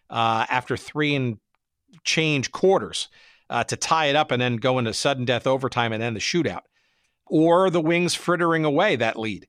after 0.08 0.76
three 0.76 1.16
and 1.16 1.38
change 2.04 2.52
quarters 2.52 3.08
to 3.66 3.76
tie 3.76 4.06
it 4.06 4.14
up 4.14 4.30
and 4.30 4.40
then 4.40 4.56
go 4.56 4.78
into 4.78 4.94
sudden 4.94 5.24
death 5.24 5.48
overtime 5.48 5.92
and 5.92 6.00
then 6.00 6.14
the 6.14 6.20
shootout 6.20 6.62
or 7.26 7.70
the 7.70 7.80
Wings 7.80 8.14
frittering 8.14 8.64
away 8.64 8.96
that 8.96 9.18
lead. 9.18 9.46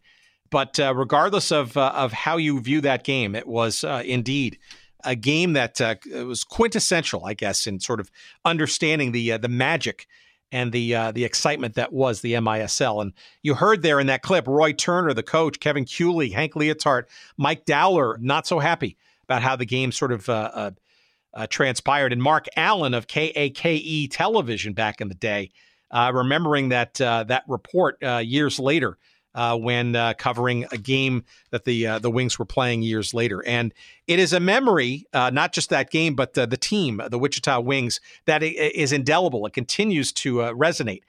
But 0.50 0.80
uh, 0.80 0.94
regardless 0.96 1.52
of 1.52 1.76
uh, 1.76 1.92
of 1.96 2.14
how 2.14 2.38
you 2.38 2.60
view 2.62 2.82
that 2.82 3.04
game, 3.04 3.36
it 3.36 3.48
was 3.48 3.84
uh, 3.84 4.04
indeed 4.06 4.58
a 5.04 5.16
game 5.16 5.54
that 5.54 5.82
uh, 5.82 5.96
was 6.26 6.44
quintessential, 6.44 7.26
I 7.26 7.34
guess, 7.34 7.68
in 7.68 7.80
sort 7.80 8.00
of 8.00 8.12
understanding 8.44 9.12
the 9.12 9.34
uh, 9.34 9.38
the 9.38 9.50
magic 9.50 10.08
and 10.52 10.72
the 10.72 10.96
uh, 10.96 11.12
the 11.12 11.26
excitement 11.26 11.76
that 11.76 11.92
was 11.92 12.22
the 12.22 12.34
MISL. 12.34 13.02
And 13.02 13.14
you 13.42 13.56
heard 13.56 13.82
there 13.82 14.00
in 14.00 14.08
that 14.08 14.22
clip, 14.22 14.48
Roy 14.48 14.72
Turner, 14.72 15.14
the 15.14 15.24
coach, 15.24 15.60
Kevin 15.60 15.86
Kewley, 15.86 16.32
Hank 16.32 16.54
Leotard, 16.54 17.06
Mike 17.38 17.66
Dowler, 17.66 18.18
not 18.22 18.48
so 18.48 18.60
happy 18.60 18.98
about 19.24 19.42
how 19.42 19.56
the 19.56 19.66
game 19.66 19.92
sort 19.92 20.12
of 20.12 20.76
transpired, 21.50 22.14
and 22.14 22.22
Mark 22.22 22.46
Allen 22.56 22.94
of 22.94 23.08
KAKE 23.08 24.10
Television 24.12 24.74
back 24.74 25.02
in 25.02 25.10
the 25.10 25.16
day 25.16 25.52
remembering 26.14 26.70
that 26.70 27.00
uh, 27.00 27.24
that 27.26 27.44
report 27.48 27.98
uh, 28.04 28.18
years 28.18 28.60
later 28.60 28.98
uh, 29.34 29.58
when 29.58 29.96
uh, 29.96 30.14
covering 30.18 30.66
a 30.72 30.78
game 30.78 31.24
that 31.52 31.66
the 31.66 31.88
uh, 31.88 32.00
the 32.00 32.12
Wings 32.12 32.40
were 32.40 32.46
playing 32.46 32.82
years 32.82 33.14
later, 33.14 33.44
and 33.46 33.74
it 34.08 34.20
is 34.20 34.34
a 34.34 34.40
memory, 34.40 35.06
not 35.14 35.54
just 35.54 35.70
that 35.70 35.92
game, 35.92 36.16
but 36.16 36.34
the 36.34 36.48
team, 36.58 37.02
the 37.10 37.20
Wichita 37.20 37.60
Wings, 37.60 38.00
that 38.26 38.44
is 38.44 38.92
indelible. 38.92 39.46
It 39.46 39.54
continues 39.54 40.12
to 40.14 40.38
resonate 40.38 41.02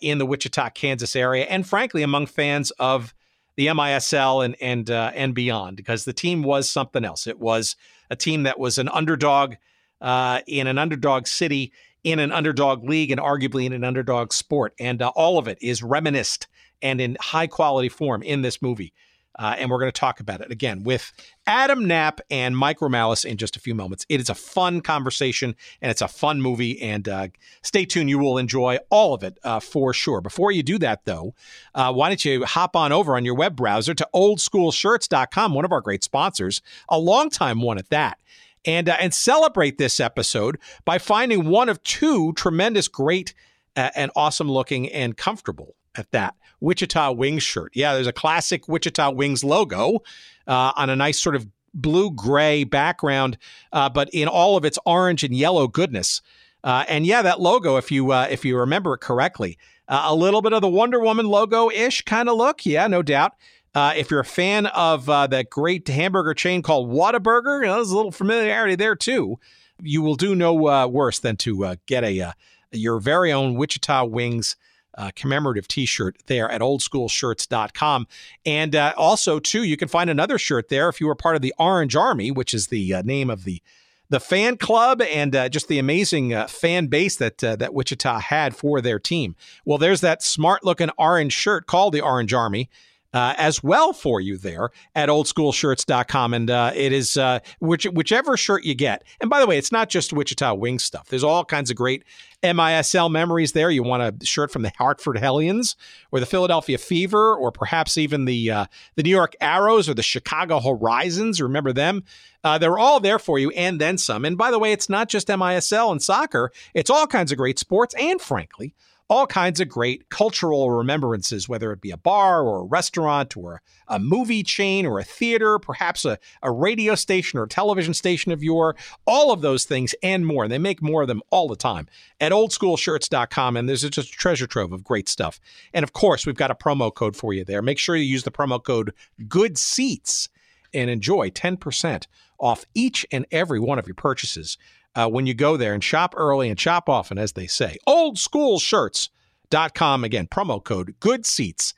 in 0.00 0.18
the 0.18 0.26
Wichita, 0.26 0.70
Kansas 0.70 1.16
area, 1.16 1.44
and 1.44 1.66
frankly, 1.66 2.02
among 2.02 2.26
fans 2.26 2.70
of 2.72 3.14
the 3.60 3.66
MISL 3.66 4.44
and 4.44 4.56
and 4.60 4.90
uh, 4.90 5.12
and 5.14 5.34
beyond 5.34 5.76
because 5.76 6.06
the 6.06 6.14
team 6.14 6.42
was 6.42 6.70
something 6.70 7.04
else. 7.04 7.26
It 7.26 7.38
was 7.38 7.76
a 8.08 8.16
team 8.16 8.44
that 8.44 8.58
was 8.58 8.78
an 8.78 8.88
underdog 8.88 9.56
uh, 10.00 10.40
in 10.46 10.66
an 10.66 10.78
underdog 10.78 11.26
city, 11.26 11.72
in 12.04 12.18
an 12.18 12.32
underdog 12.32 12.84
league, 12.84 13.10
and 13.10 13.20
arguably 13.20 13.66
in 13.66 13.72
an 13.72 13.84
underdog 13.84 14.32
sport. 14.32 14.74
And 14.78 15.02
uh, 15.02 15.08
all 15.14 15.38
of 15.38 15.48
it 15.48 15.58
is 15.60 15.82
reminisced 15.82 16.48
and 16.82 17.00
in 17.00 17.16
high 17.20 17.46
quality 17.46 17.88
form 17.88 18.22
in 18.22 18.42
this 18.42 18.62
movie. 18.62 18.92
Uh, 19.38 19.54
and 19.56 19.70
we're 19.70 19.78
going 19.78 19.90
to 19.90 19.98
talk 19.98 20.20
about 20.20 20.40
it 20.40 20.50
again 20.50 20.82
with 20.82 21.12
Adam 21.46 21.86
Knapp 21.86 22.20
and 22.30 22.56
Mike 22.56 22.80
Romalis 22.80 23.24
in 23.24 23.36
just 23.36 23.56
a 23.56 23.60
few 23.60 23.74
moments. 23.74 24.04
It 24.08 24.20
is 24.20 24.28
a 24.28 24.34
fun 24.34 24.80
conversation 24.80 25.54
and 25.80 25.90
it's 25.90 26.02
a 26.02 26.08
fun 26.08 26.42
movie. 26.42 26.80
And 26.82 27.08
uh, 27.08 27.28
stay 27.62 27.84
tuned; 27.86 28.10
you 28.10 28.18
will 28.18 28.38
enjoy 28.38 28.78
all 28.90 29.14
of 29.14 29.22
it 29.22 29.38
uh, 29.42 29.60
for 29.60 29.94
sure. 29.94 30.20
Before 30.20 30.50
you 30.50 30.62
do 30.62 30.78
that, 30.80 31.04
though, 31.04 31.34
uh, 31.74 31.92
why 31.92 32.08
don't 32.08 32.24
you 32.24 32.44
hop 32.44 32.74
on 32.76 32.92
over 32.92 33.16
on 33.16 33.24
your 33.24 33.34
web 33.34 33.56
browser 33.56 33.94
to 33.94 34.08
oldschoolshirts.com, 34.14 35.54
one 35.54 35.64
of 35.64 35.72
our 35.72 35.80
great 35.80 36.04
sponsors, 36.04 36.60
a 36.88 36.98
longtime 36.98 37.62
one 37.62 37.78
at 37.78 37.88
that 37.90 38.18
and 38.64 38.88
uh, 38.88 38.96
and 39.00 39.14
celebrate 39.14 39.78
this 39.78 40.00
episode 40.00 40.58
by 40.84 40.98
finding 40.98 41.46
one 41.46 41.68
of 41.68 41.82
two 41.82 42.32
tremendous, 42.34 42.88
great, 42.88 43.34
uh, 43.76 43.90
and 43.94 44.10
awesome 44.16 44.50
looking 44.50 44.88
and 44.90 45.16
comfortable 45.16 45.74
at 45.94 46.10
that 46.12 46.34
Wichita 46.60 47.12
Wings 47.12 47.42
shirt. 47.42 47.72
Yeah, 47.74 47.94
there's 47.94 48.06
a 48.06 48.12
classic 48.12 48.68
Wichita 48.68 49.10
Wings 49.10 49.42
logo 49.42 50.00
uh, 50.46 50.72
on 50.76 50.90
a 50.90 50.96
nice 50.96 51.18
sort 51.18 51.36
of 51.36 51.46
blue 51.72 52.10
gray 52.10 52.64
background, 52.64 53.38
uh, 53.72 53.88
but 53.88 54.10
in 54.12 54.28
all 54.28 54.56
of 54.56 54.64
its 54.64 54.78
orange 54.84 55.24
and 55.24 55.34
yellow 55.34 55.68
goodness. 55.68 56.20
Uh, 56.62 56.84
and 56.88 57.06
yeah, 57.06 57.22
that 57.22 57.40
logo, 57.40 57.76
if 57.76 57.90
you 57.90 58.12
uh, 58.12 58.26
if 58.30 58.44
you 58.44 58.58
remember 58.58 58.94
it 58.94 59.00
correctly, 59.00 59.56
a 59.88 60.14
little 60.14 60.42
bit 60.42 60.52
of 60.52 60.60
the 60.60 60.68
Wonder 60.68 61.00
Woman 61.00 61.26
logo 61.26 61.70
ish 61.70 62.02
kind 62.02 62.28
of 62.28 62.36
look. 62.36 62.64
Yeah, 62.64 62.86
no 62.86 63.02
doubt. 63.02 63.32
Uh, 63.74 63.92
if 63.96 64.10
you're 64.10 64.20
a 64.20 64.24
fan 64.24 64.66
of 64.66 65.08
uh, 65.08 65.26
that 65.28 65.48
great 65.48 65.86
hamburger 65.86 66.34
chain 66.34 66.62
called 66.62 66.90
Whataburger, 66.90 67.60
you 67.60 67.66
know, 67.66 67.76
there's 67.76 67.90
a 67.90 67.96
little 67.96 68.12
familiarity 68.12 68.74
there 68.74 68.96
too. 68.96 69.38
You 69.80 70.02
will 70.02 70.16
do 70.16 70.34
no 70.34 70.68
uh, 70.68 70.86
worse 70.86 71.18
than 71.18 71.36
to 71.38 71.64
uh, 71.64 71.76
get 71.86 72.04
a 72.04 72.20
uh, 72.20 72.32
your 72.72 72.98
very 73.00 73.32
own 73.32 73.54
Wichita 73.54 74.04
Wings 74.04 74.56
uh, 74.98 75.10
commemorative 75.14 75.68
T-shirt 75.68 76.16
there 76.26 76.50
at 76.50 76.60
oldschoolshirts.com. 76.60 78.06
And 78.44 78.74
also, 78.74 79.38
too, 79.38 79.62
you 79.62 79.76
can 79.76 79.88
find 79.88 80.10
another 80.10 80.36
shirt 80.36 80.68
there 80.68 80.88
if 80.88 81.00
you 81.00 81.06
were 81.06 81.14
part 81.14 81.36
of 81.36 81.42
the 81.42 81.54
Orange 81.58 81.96
Army, 81.96 82.30
which 82.30 82.52
is 82.52 82.66
the 82.66 83.02
name 83.04 83.30
of 83.30 83.44
the 83.44 83.62
the 84.10 84.20
fan 84.20 84.56
club 84.56 85.00
and 85.00 85.34
uh, 85.34 85.48
just 85.48 85.68
the 85.68 85.78
amazing 85.78 86.34
uh, 86.34 86.48
fan 86.48 86.88
base 86.88 87.16
that 87.16 87.42
uh, 87.42 87.56
that 87.56 87.72
Wichita 87.72 88.18
had 88.18 88.54
for 88.54 88.80
their 88.80 88.98
team. 88.98 89.36
Well, 89.64 89.78
there's 89.78 90.00
that 90.02 90.22
smart 90.22 90.64
looking 90.64 90.90
orange 90.98 91.32
shirt 91.32 91.66
called 91.66 91.94
the 91.94 92.00
Orange 92.00 92.34
Army 92.34 92.68
uh, 93.12 93.34
as 93.36 93.62
well 93.62 93.92
for 93.92 94.20
you 94.20 94.36
there 94.36 94.70
at 94.94 95.08
oldschoolshirts.com. 95.08 96.34
And 96.34 96.50
uh, 96.50 96.72
it 96.74 96.92
is 96.92 97.16
uh, 97.16 97.40
which, 97.58 97.84
whichever 97.84 98.36
shirt 98.36 98.64
you 98.64 98.74
get. 98.74 99.04
And 99.20 99.28
by 99.28 99.40
the 99.40 99.46
way, 99.46 99.58
it's 99.58 99.72
not 99.72 99.88
just 99.88 100.12
Wichita 100.12 100.54
Wings 100.54 100.84
stuff. 100.84 101.08
There's 101.08 101.24
all 101.24 101.44
kinds 101.44 101.70
of 101.70 101.76
great 101.76 102.04
MISL 102.42 103.10
memories 103.10 103.52
there. 103.52 103.70
You 103.70 103.82
want 103.82 104.02
a 104.22 104.26
shirt 104.26 104.50
from 104.50 104.62
the 104.62 104.72
Hartford 104.78 105.18
Hellions 105.18 105.76
or 106.10 106.20
the 106.20 106.26
Philadelphia 106.26 106.78
Fever 106.78 107.34
or 107.34 107.52
perhaps 107.52 107.98
even 107.98 108.24
the 108.24 108.50
uh, 108.50 108.66
the 108.94 109.02
New 109.02 109.10
York 109.10 109.36
Arrows 109.40 109.88
or 109.88 109.94
the 109.94 110.02
Chicago 110.02 110.60
Horizons. 110.60 111.40
Remember 111.40 111.72
them? 111.72 112.04
Uh, 112.42 112.56
they're 112.56 112.78
all 112.78 113.00
there 113.00 113.18
for 113.18 113.38
you 113.38 113.50
and 113.50 113.80
then 113.80 113.98
some. 113.98 114.24
And 114.24 114.38
by 114.38 114.50
the 114.50 114.58
way, 114.58 114.72
it's 114.72 114.88
not 114.88 115.08
just 115.08 115.28
MISL 115.28 115.92
and 115.92 116.02
soccer. 116.02 116.50
It's 116.72 116.88
all 116.88 117.06
kinds 117.06 117.30
of 117.30 117.38
great 117.38 117.58
sports 117.58 117.94
and 117.98 118.20
frankly, 118.20 118.74
all 119.10 119.26
kinds 119.26 119.58
of 119.58 119.68
great 119.68 120.08
cultural 120.08 120.70
remembrances, 120.70 121.48
whether 121.48 121.72
it 121.72 121.80
be 121.80 121.90
a 121.90 121.96
bar 121.96 122.42
or 122.42 122.60
a 122.60 122.64
restaurant 122.64 123.36
or 123.36 123.60
a 123.88 123.98
movie 123.98 124.44
chain 124.44 124.86
or 124.86 125.00
a 125.00 125.04
theater, 125.04 125.58
perhaps 125.58 126.04
a, 126.04 126.16
a 126.42 126.50
radio 126.50 126.94
station 126.94 127.36
or 127.36 127.48
television 127.48 127.92
station 127.92 128.30
of 128.30 128.40
your, 128.40 128.76
all 129.06 129.32
of 129.32 129.40
those 129.40 129.64
things 129.64 129.96
and 130.04 130.24
more. 130.24 130.44
And 130.44 130.52
they 130.52 130.58
make 130.58 130.80
more 130.80 131.02
of 131.02 131.08
them 131.08 131.22
all 131.30 131.48
the 131.48 131.56
time 131.56 131.88
at 132.20 132.30
oldschoolshirts.com. 132.30 133.56
And 133.56 133.68
there's 133.68 133.82
just 133.82 133.96
a 134.14 134.16
treasure 134.16 134.46
trove 134.46 134.72
of 134.72 134.84
great 134.84 135.08
stuff. 135.08 135.40
And 135.74 135.82
of 135.82 135.92
course, 135.92 136.24
we've 136.24 136.36
got 136.36 136.52
a 136.52 136.54
promo 136.54 136.94
code 136.94 137.16
for 137.16 137.34
you 137.34 137.44
there. 137.44 137.62
Make 137.62 137.80
sure 137.80 137.96
you 137.96 138.04
use 138.04 138.22
the 138.22 138.30
promo 138.30 138.62
code 138.62 138.94
Good 139.26 139.58
Seats 139.58 140.28
and 140.72 140.88
enjoy 140.88 141.30
10% 141.30 142.06
off 142.38 142.64
each 142.74 143.04
and 143.10 143.26
every 143.32 143.58
one 143.58 143.80
of 143.80 143.88
your 143.88 143.96
purchases 143.96 144.56
uh, 144.94 145.08
when 145.08 145.26
you 145.26 145.34
go 145.34 145.56
there 145.56 145.74
and 145.74 145.82
shop 145.82 146.14
early 146.16 146.48
and 146.48 146.60
shop 146.60 146.88
often, 146.88 147.18
as 147.18 147.32
they 147.32 147.46
say. 147.46 147.76
Oldschoolshirts.com. 147.88 150.04
Again, 150.04 150.26
promo 150.26 150.62
code 150.62 150.94
good 151.00 151.26
seats 151.26 151.74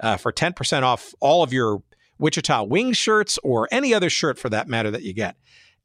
uh, 0.00 0.16
for 0.16 0.32
10% 0.32 0.82
off 0.82 1.14
all 1.20 1.42
of 1.42 1.52
your 1.52 1.82
Wichita 2.18 2.64
Wing 2.64 2.92
shirts 2.92 3.38
or 3.42 3.68
any 3.70 3.92
other 3.92 4.10
shirt 4.10 4.38
for 4.38 4.48
that 4.50 4.68
matter 4.68 4.90
that 4.90 5.02
you 5.02 5.12
get. 5.12 5.36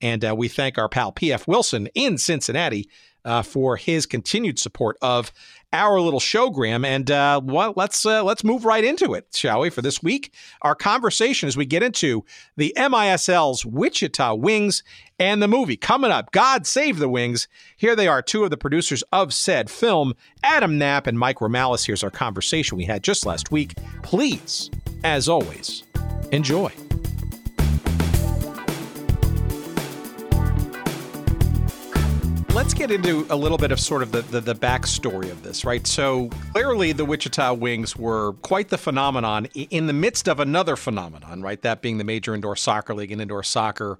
And 0.01 0.23
uh, 0.23 0.35
we 0.35 0.47
thank 0.47 0.77
our 0.77 0.87
pal 0.87 1.11
PF 1.11 1.47
Wilson 1.47 1.87
in 1.93 2.17
Cincinnati 2.17 2.89
uh, 3.25 3.41
for 3.41 3.77
his 3.77 4.05
continued 4.05 4.59
support 4.59 4.97
of 5.01 5.31
our 5.71 5.99
little 5.99 6.19
showgram. 6.19 6.85
And 6.85 7.09
uh, 7.11 7.41
well, 7.43 7.73
let's 7.75 8.05
uh, 8.05 8.23
let's 8.23 8.43
move 8.43 8.65
right 8.65 8.83
into 8.83 9.13
it, 9.13 9.27
shall 9.33 9.61
we? 9.61 9.69
For 9.69 9.81
this 9.81 10.01
week, 10.01 10.33
our 10.61 10.75
conversation 10.75 11.47
as 11.47 11.57
we 11.57 11.65
get 11.65 11.83
into 11.83 12.25
the 12.57 12.73
MISL's 12.77 13.65
Wichita 13.65 14.35
Wings 14.35 14.83
and 15.19 15.41
the 15.41 15.47
movie 15.47 15.77
coming 15.77 16.11
up. 16.11 16.31
God 16.31 16.65
Save 16.65 16.97
the 16.97 17.09
Wings. 17.09 17.47
Here 17.77 17.95
they 17.95 18.07
are, 18.07 18.21
two 18.21 18.43
of 18.43 18.49
the 18.49 18.57
producers 18.57 19.03
of 19.11 19.33
said 19.33 19.69
film, 19.69 20.13
Adam 20.43 20.77
Knapp 20.77 21.07
and 21.07 21.19
Mike 21.19 21.37
Romalis. 21.39 21.85
Here's 21.85 22.03
our 22.03 22.11
conversation 22.11 22.77
we 22.77 22.85
had 22.85 23.03
just 23.03 23.25
last 23.25 23.51
week. 23.51 23.73
Please, 24.01 24.69
as 25.03 25.29
always, 25.29 25.83
enjoy. 26.31 26.71
Let's 32.59 32.73
get 32.73 32.91
into 32.91 33.25
a 33.29 33.37
little 33.37 33.57
bit 33.57 33.71
of 33.71 33.79
sort 33.79 34.03
of 34.03 34.11
the, 34.11 34.21
the, 34.21 34.41
the, 34.41 34.53
backstory 34.53 35.31
of 35.31 35.43
this, 35.43 35.63
right? 35.63 35.87
So 35.87 36.27
clearly, 36.51 36.91
the 36.91 37.05
Wichita 37.05 37.53
Wings 37.53 37.95
were 37.95 38.33
quite 38.41 38.67
the 38.67 38.77
phenomenon 38.77 39.45
in 39.55 39.87
the 39.87 39.93
midst 39.93 40.27
of 40.27 40.41
another 40.41 40.75
phenomenon, 40.75 41.41
right? 41.41 41.61
That 41.61 41.81
being 41.81 41.99
the 41.99 42.03
Major 42.03 42.35
Indoor 42.35 42.57
Soccer 42.57 42.93
League 42.93 43.13
and 43.13 43.21
indoor 43.21 43.43
soccer 43.43 43.97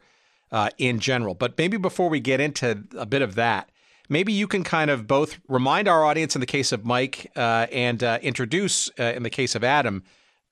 uh, 0.51 0.71
in 0.77 0.99
general. 0.99 1.35
But 1.35 1.57
maybe 1.57 1.77
before 1.77 2.09
we 2.09 2.19
get 2.19 2.41
into 2.41 2.83
a 2.97 3.05
bit 3.05 3.21
of 3.21 3.35
that, 3.35 3.69
maybe 4.09 4.33
you 4.33 4.45
can 4.45 4.65
kind 4.65 4.91
of 4.91 5.07
both 5.07 5.39
remind 5.47 5.87
our 5.87 6.03
audience 6.03 6.35
in 6.35 6.41
the 6.41 6.45
case 6.45 6.73
of 6.73 6.83
Mike 6.83 7.31
uh, 7.37 7.67
and 7.71 8.03
uh, 8.03 8.19
introduce 8.21 8.89
uh, 8.99 9.13
in 9.15 9.23
the 9.23 9.29
case 9.29 9.55
of 9.55 9.63
Adam 9.63 10.03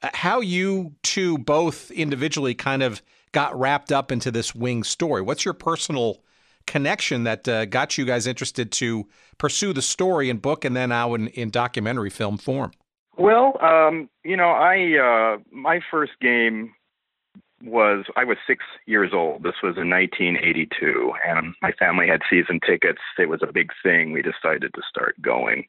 uh, 0.02 0.12
how 0.14 0.40
you 0.40 0.94
two 1.04 1.38
both 1.38 1.92
individually 1.92 2.56
kind 2.56 2.84
of 2.84 3.02
got 3.34 3.60
wrapped 3.60 3.92
up 3.92 4.14
into 4.14 4.32
this 4.32 4.56
wing 4.56 4.86
story. 4.86 5.22
What's 5.22 5.44
your 5.44 5.54
personal 5.54 6.22
connection 6.67 7.24
that 7.24 7.47
uh, 7.47 7.65
got 7.65 7.97
you 7.97 8.05
guys 8.05 8.27
interested 8.27 8.71
to 8.74 9.07
pursue 9.38 9.74
the 9.74 9.81
story 9.81 10.29
in 10.29 10.38
book 10.38 10.65
and 10.65 10.75
then 10.75 10.89
now 10.89 11.13
in, 11.15 11.27
in 11.29 11.50
documentary 11.50 12.09
film 12.09 12.38
form? 12.38 12.71
Well, 13.17 13.57
um, 13.63 14.09
you 14.24 14.38
know, 14.38 14.50
I 14.50 14.97
uh, 14.97 15.38
my 15.51 15.79
first 15.89 16.13
game 16.21 16.74
was 17.63 18.05
I 18.15 18.24
was 18.24 18.38
six 18.45 18.63
years 18.86 19.12
old. 19.13 19.41
This 19.41 19.55
was 19.63 19.75
in 19.77 19.89
1982, 19.89 21.13
and 21.27 21.55
my 21.62 21.71
family 21.71 22.07
had 22.07 22.21
season 22.29 22.59
tickets. 22.65 23.01
It 23.17 23.29
was 23.29 23.41
a 23.41 23.51
big 23.51 23.71
thing. 23.81 24.12
We 24.12 24.21
decided 24.21 24.71
to 24.75 24.81
start 24.88 25.19
going, 25.21 25.65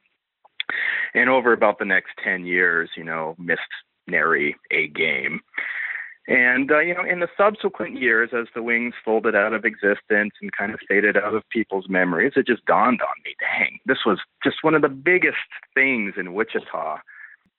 and 1.14 1.30
over 1.30 1.52
about 1.54 1.78
the 1.78 1.86
next 1.86 2.10
10 2.22 2.44
years, 2.44 2.90
you 2.96 3.04
know, 3.04 3.34
missed 3.38 3.62
nary 4.06 4.56
a 4.70 4.88
game. 4.88 5.40
And, 6.28 6.70
uh, 6.70 6.80
you 6.80 6.92
know, 6.92 7.04
in 7.04 7.20
the 7.20 7.28
subsequent 7.38 7.98
years, 7.98 8.30
as 8.38 8.48
the 8.54 8.62
wings 8.62 8.92
folded 9.02 9.34
out 9.34 9.54
of 9.54 9.64
existence 9.64 10.32
and 10.42 10.52
kind 10.52 10.74
of 10.74 10.80
faded 10.86 11.16
out 11.16 11.34
of 11.34 11.48
people's 11.48 11.88
memories, 11.88 12.34
it 12.36 12.46
just 12.46 12.66
dawned 12.66 13.00
on 13.00 13.22
me 13.24 13.34
dang, 13.40 13.78
this 13.86 14.04
was 14.04 14.18
just 14.44 14.58
one 14.60 14.74
of 14.74 14.82
the 14.82 14.90
biggest 14.90 15.38
things 15.74 16.14
in 16.18 16.34
Wichita 16.34 16.98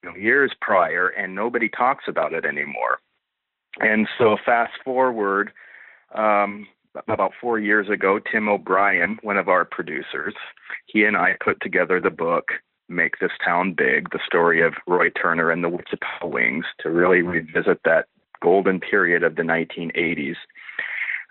you 0.04 0.10
know, 0.10 0.16
years 0.16 0.52
prior, 0.62 1.08
and 1.08 1.36
nobody 1.36 1.68
talks 1.68 2.06
about 2.08 2.34
it 2.34 2.46
anymore. 2.46 3.00
And 3.80 4.08
so, 4.18 4.38
fast 4.46 4.74
forward, 4.84 5.52
um, 6.14 6.68
about 7.08 7.34
four 7.40 7.60
years 7.60 7.90
ago, 7.90 8.20
Tim 8.20 8.48
O'Brien, 8.48 9.20
one 9.22 9.38
of 9.38 9.48
our 9.48 9.66
producers, 9.66 10.34
he 10.86 11.04
and 11.04 11.18
I 11.18 11.38
put 11.44 11.62
together 11.62 12.00
the 12.00 12.10
book 12.10 12.50
Make 12.88 13.20
This 13.20 13.32
Town 13.44 13.74
Big, 13.74 14.10
the 14.12 14.20
story 14.26 14.62
of 14.62 14.74
Roy 14.88 15.10
Turner 15.10 15.52
and 15.52 15.64
the 15.64 15.70
Wichita 15.70 16.26
Wings, 16.26 16.66
to 16.80 16.90
really 16.90 17.22
revisit 17.22 17.80
that 17.86 18.06
golden 18.42 18.80
period 18.80 19.24
of 19.24 19.36
the 19.36 19.44
1980s 19.44 20.36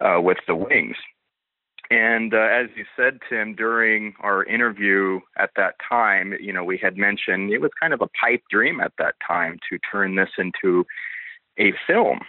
uh, 0.01 0.21
with 0.21 0.39
the 0.47 0.55
Wings. 0.55 0.97
And 1.91 2.35
uh, 2.35 2.49
as 2.53 2.67
you 2.77 2.85
said, 2.97 3.19
Tim, 3.29 3.55
during 3.55 4.15
our 4.21 4.45
interview 4.45 5.21
at 5.39 5.51
that 5.57 5.77
time, 5.89 6.35
you 6.39 6.53
know, 6.53 6.63
we 6.63 6.77
had 6.77 6.99
mentioned 6.99 7.51
it 7.51 7.63
was 7.63 7.71
kind 7.81 7.95
of 7.95 8.03
a 8.03 8.09
pipe 8.09 8.43
dream 8.51 8.81
at 8.81 8.93
that 8.99 9.15
time 9.27 9.59
to 9.71 9.79
turn 9.91 10.17
this 10.17 10.29
into 10.37 10.85
a 11.59 11.73
film. 11.87 12.21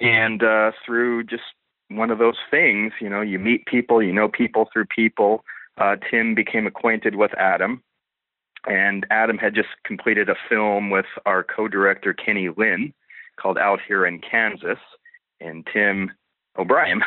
And 0.00 0.42
uh, 0.42 0.72
through 0.84 1.24
just 1.24 1.42
one 1.88 2.10
of 2.10 2.18
those 2.18 2.38
things, 2.50 2.92
you 3.00 3.08
know, 3.08 3.20
you 3.20 3.38
meet 3.38 3.66
people, 3.66 4.02
you 4.02 4.12
know 4.12 4.28
people 4.28 4.68
through 4.72 4.86
people. 4.86 5.44
Uh, 5.78 5.96
Tim 6.10 6.34
became 6.34 6.66
acquainted 6.66 7.14
with 7.14 7.32
Adam, 7.38 7.82
and 8.66 9.06
Adam 9.10 9.38
had 9.38 9.54
just 9.54 9.68
completed 9.84 10.28
a 10.28 10.34
film 10.48 10.90
with 10.90 11.06
our 11.26 11.42
co-director 11.44 12.12
Kenny 12.12 12.48
Lynn, 12.56 12.92
called 13.38 13.58
Out 13.58 13.80
Here 13.86 14.06
in 14.06 14.20
Kansas, 14.20 14.78
and 15.40 15.66
Tim 15.72 16.10
O'Brien 16.58 17.02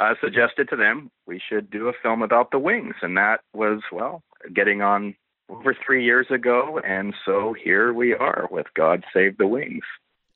uh, 0.00 0.14
suggested 0.20 0.68
to 0.70 0.76
them 0.76 1.10
we 1.26 1.40
should 1.48 1.70
do 1.70 1.88
a 1.88 1.92
film 2.02 2.22
about 2.22 2.50
the 2.50 2.58
Wings, 2.58 2.94
and 3.02 3.16
that 3.16 3.40
was 3.54 3.80
well 3.92 4.22
getting 4.54 4.82
on 4.82 5.14
over 5.48 5.76
three 5.84 6.04
years 6.04 6.26
ago, 6.30 6.80
and 6.84 7.14
so 7.24 7.54
here 7.62 7.92
we 7.92 8.14
are 8.14 8.48
with 8.50 8.66
God 8.74 9.04
Save 9.14 9.38
the 9.38 9.46
Wings. 9.46 9.84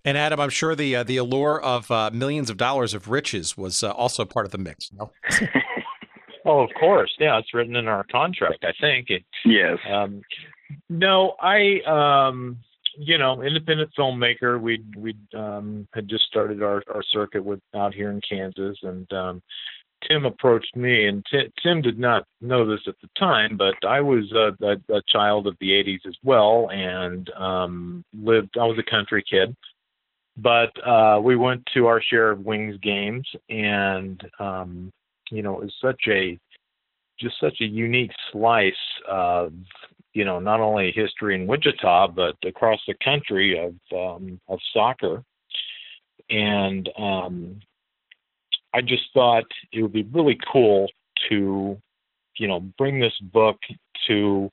And 0.04 0.16
Adam, 0.16 0.40
I'm 0.40 0.50
sure 0.50 0.75
the 0.75 0.97
uh, 0.97 1.02
the 1.02 1.18
allure 1.18 1.61
of 1.61 1.90
uh, 1.90 2.11
millions 2.12 2.49
of 2.49 2.56
dollars 2.56 2.94
of 2.94 3.09
riches 3.09 3.56
was 3.56 3.82
uh, 3.82 3.90
also 3.90 4.25
part 4.25 4.47
of 4.47 4.52
the 4.52 4.59
mix. 4.59 4.90
No? 4.92 5.11
oh, 6.47 6.61
of 6.61 6.70
course, 6.78 7.14
yeah, 7.18 7.38
it's 7.38 7.52
written 7.52 7.76
in 7.76 7.87
our 7.87 8.04
contract, 8.04 8.64
I 8.64 8.73
think. 8.80 9.09
yes. 9.44 9.78
Um, 9.90 10.23
no, 10.88 11.35
I, 11.40 11.80
um, 12.28 12.59
you 12.97 13.18
know, 13.18 13.42
independent 13.42 13.90
filmmaker. 13.99 14.61
We 14.61 14.82
we 14.97 15.14
um, 15.35 15.87
had 15.92 16.09
just 16.09 16.25
started 16.25 16.62
our 16.62 16.82
our 16.92 17.02
circuit 17.12 17.44
with 17.44 17.61
out 17.75 17.94
here 17.94 18.11
in 18.11 18.20
Kansas, 18.28 18.78
and 18.82 19.11
um, 19.12 19.42
Tim 20.06 20.25
approached 20.25 20.75
me, 20.76 21.06
and 21.06 21.25
T- 21.30 21.52
Tim 21.62 21.82
did 21.82 21.99
not 21.99 22.25
know 22.40 22.66
this 22.66 22.80
at 22.87 22.94
the 23.02 23.09
time, 23.18 23.56
but 23.56 23.75
I 23.87 24.00
was 24.00 24.32
a, 24.32 24.56
a, 24.64 24.97
a 24.97 25.02
child 25.09 25.47
of 25.47 25.56
the 25.61 25.70
'80s 25.70 26.06
as 26.06 26.16
well, 26.23 26.68
and 26.70 27.30
um, 27.30 28.04
lived. 28.14 28.56
I 28.59 28.64
was 28.64 28.78
a 28.78 28.90
country 28.90 29.23
kid, 29.28 29.54
but 30.37 30.73
uh, 30.87 31.20
we 31.23 31.37
went 31.37 31.62
to 31.75 31.87
our 31.87 32.02
share 32.02 32.30
of 32.30 32.40
Wings 32.40 32.76
games, 32.82 33.28
and 33.49 34.20
um, 34.38 34.90
you 35.30 35.42
know, 35.42 35.61
it 35.61 35.64
was 35.64 35.75
such 35.80 36.02
a 36.09 36.38
just 37.18 37.38
such 37.40 37.61
a 37.61 37.66
unique 37.66 38.12
slice 38.32 38.73
of 39.09 39.52
you 40.12 40.25
know 40.25 40.38
not 40.38 40.61
only 40.61 40.93
history 40.93 41.35
in 41.35 41.47
Wichita 41.47 42.09
but 42.09 42.37
across 42.45 42.81
the 42.87 42.95
country 43.02 43.59
of 43.59 43.75
um, 43.97 44.40
of 44.49 44.59
soccer, 44.73 45.23
and 46.31 46.88
um, 46.99 47.61
I 48.73 48.81
just 48.81 49.02
thought 49.12 49.45
it 49.73 49.83
would 49.83 49.93
be 49.93 50.05
really 50.05 50.38
cool 50.52 50.88
to, 51.29 51.76
you 52.38 52.49
know, 52.49 52.61
bring 52.79 53.00
this 53.00 53.19
book 53.33 53.57
to 54.07 54.50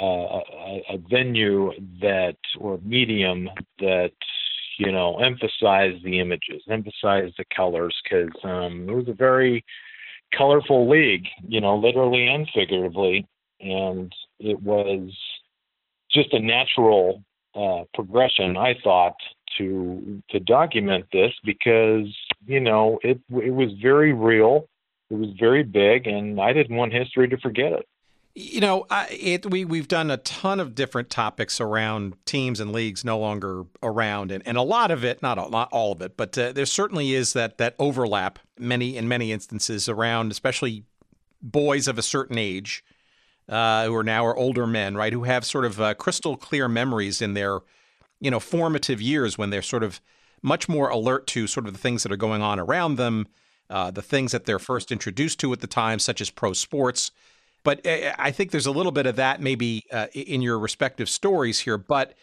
uh, 0.00 0.04
a, 0.04 0.82
a 0.90 0.98
venue 1.10 1.72
that 2.00 2.36
or 2.58 2.78
medium 2.82 3.48
that 3.78 4.12
you 4.78 4.90
know 4.90 5.18
emphasize 5.18 5.94
the 6.02 6.18
images, 6.20 6.62
emphasize 6.70 7.32
the 7.36 7.44
colors, 7.54 7.94
because 8.02 8.32
um, 8.44 8.88
it 8.88 8.92
was 8.92 9.08
a 9.08 9.12
very 9.12 9.64
colorful 10.36 10.88
league, 10.88 11.26
you 11.46 11.60
know, 11.60 11.76
literally 11.76 12.26
and 12.26 12.48
figuratively, 12.54 13.26
and 13.60 14.12
it 14.42 14.62
was 14.62 15.10
just 16.10 16.32
a 16.32 16.40
natural 16.40 17.22
uh, 17.54 17.84
progression, 17.94 18.56
I 18.56 18.74
thought, 18.82 19.14
to 19.58 20.22
to 20.30 20.40
document 20.40 21.06
this 21.12 21.32
because 21.44 22.14
you 22.46 22.60
know 22.60 22.98
it 23.02 23.20
it 23.30 23.54
was 23.54 23.72
very 23.80 24.12
real, 24.12 24.68
it 25.10 25.14
was 25.14 25.30
very 25.38 25.62
big, 25.62 26.06
and 26.06 26.40
I 26.40 26.52
didn't 26.52 26.76
want 26.76 26.92
history 26.92 27.28
to 27.28 27.38
forget 27.38 27.72
it. 27.72 27.86
You 28.34 28.62
know, 28.62 28.86
I, 28.90 29.08
it, 29.10 29.50
we 29.50 29.66
we've 29.66 29.88
done 29.88 30.10
a 30.10 30.16
ton 30.16 30.58
of 30.58 30.74
different 30.74 31.10
topics 31.10 31.60
around 31.60 32.14
teams 32.24 32.60
and 32.60 32.72
leagues 32.72 33.04
no 33.04 33.18
longer 33.18 33.64
around, 33.82 34.32
and, 34.32 34.42
and 34.46 34.56
a 34.56 34.62
lot 34.62 34.90
of 34.90 35.04
it, 35.04 35.20
not 35.20 35.38
all, 35.38 35.50
not 35.50 35.68
all 35.70 35.92
of 35.92 36.00
it, 36.00 36.16
but 36.16 36.36
uh, 36.38 36.52
there 36.52 36.64
certainly 36.64 37.12
is 37.12 37.34
that 37.34 37.58
that 37.58 37.74
overlap 37.78 38.38
many 38.58 38.96
in 38.96 39.06
many 39.06 39.32
instances 39.32 39.86
around, 39.88 40.32
especially 40.32 40.84
boys 41.42 41.88
of 41.88 41.98
a 41.98 42.02
certain 42.02 42.38
age 42.38 42.82
uh, 43.52 43.86
who 43.86 43.94
are 43.94 44.02
now 44.02 44.24
are 44.24 44.36
older 44.36 44.66
men, 44.66 44.96
right, 44.96 45.12
who 45.12 45.24
have 45.24 45.44
sort 45.44 45.64
of 45.64 45.80
uh, 45.80 45.94
crystal 45.94 46.36
clear 46.36 46.68
memories 46.68 47.20
in 47.20 47.34
their 47.34 47.60
you 48.22 48.30
know, 48.30 48.40
formative 48.40 49.02
years 49.02 49.36
when 49.36 49.50
they're 49.50 49.60
sort 49.60 49.82
of 49.82 50.00
much 50.42 50.68
more 50.68 50.88
alert 50.88 51.26
to 51.26 51.46
sort 51.46 51.66
of 51.66 51.72
the 51.72 51.78
things 51.78 52.04
that 52.04 52.12
are 52.12 52.16
going 52.16 52.40
on 52.40 52.58
around 52.58 52.94
them, 52.94 53.26
uh, 53.68 53.90
the 53.90 54.00
things 54.00 54.32
that 54.32 54.46
they're 54.46 54.60
first 54.60 54.92
introduced 54.92 55.40
to 55.40 55.52
at 55.52 55.60
the 55.60 55.66
time, 55.66 55.98
such 55.98 56.20
as 56.20 56.30
pro 56.30 56.52
sports. 56.52 57.10
But 57.64 57.84
uh, 57.84 58.14
I 58.18 58.30
think 58.30 58.52
there's 58.52 58.66
a 58.66 58.70
little 58.72 58.92
bit 58.92 59.06
of 59.06 59.16
that 59.16 59.40
maybe 59.40 59.84
uh, 59.92 60.06
in 60.14 60.40
your 60.40 60.58
respective 60.58 61.08
stories 61.08 61.60
here. 61.60 61.76
But 61.76 62.14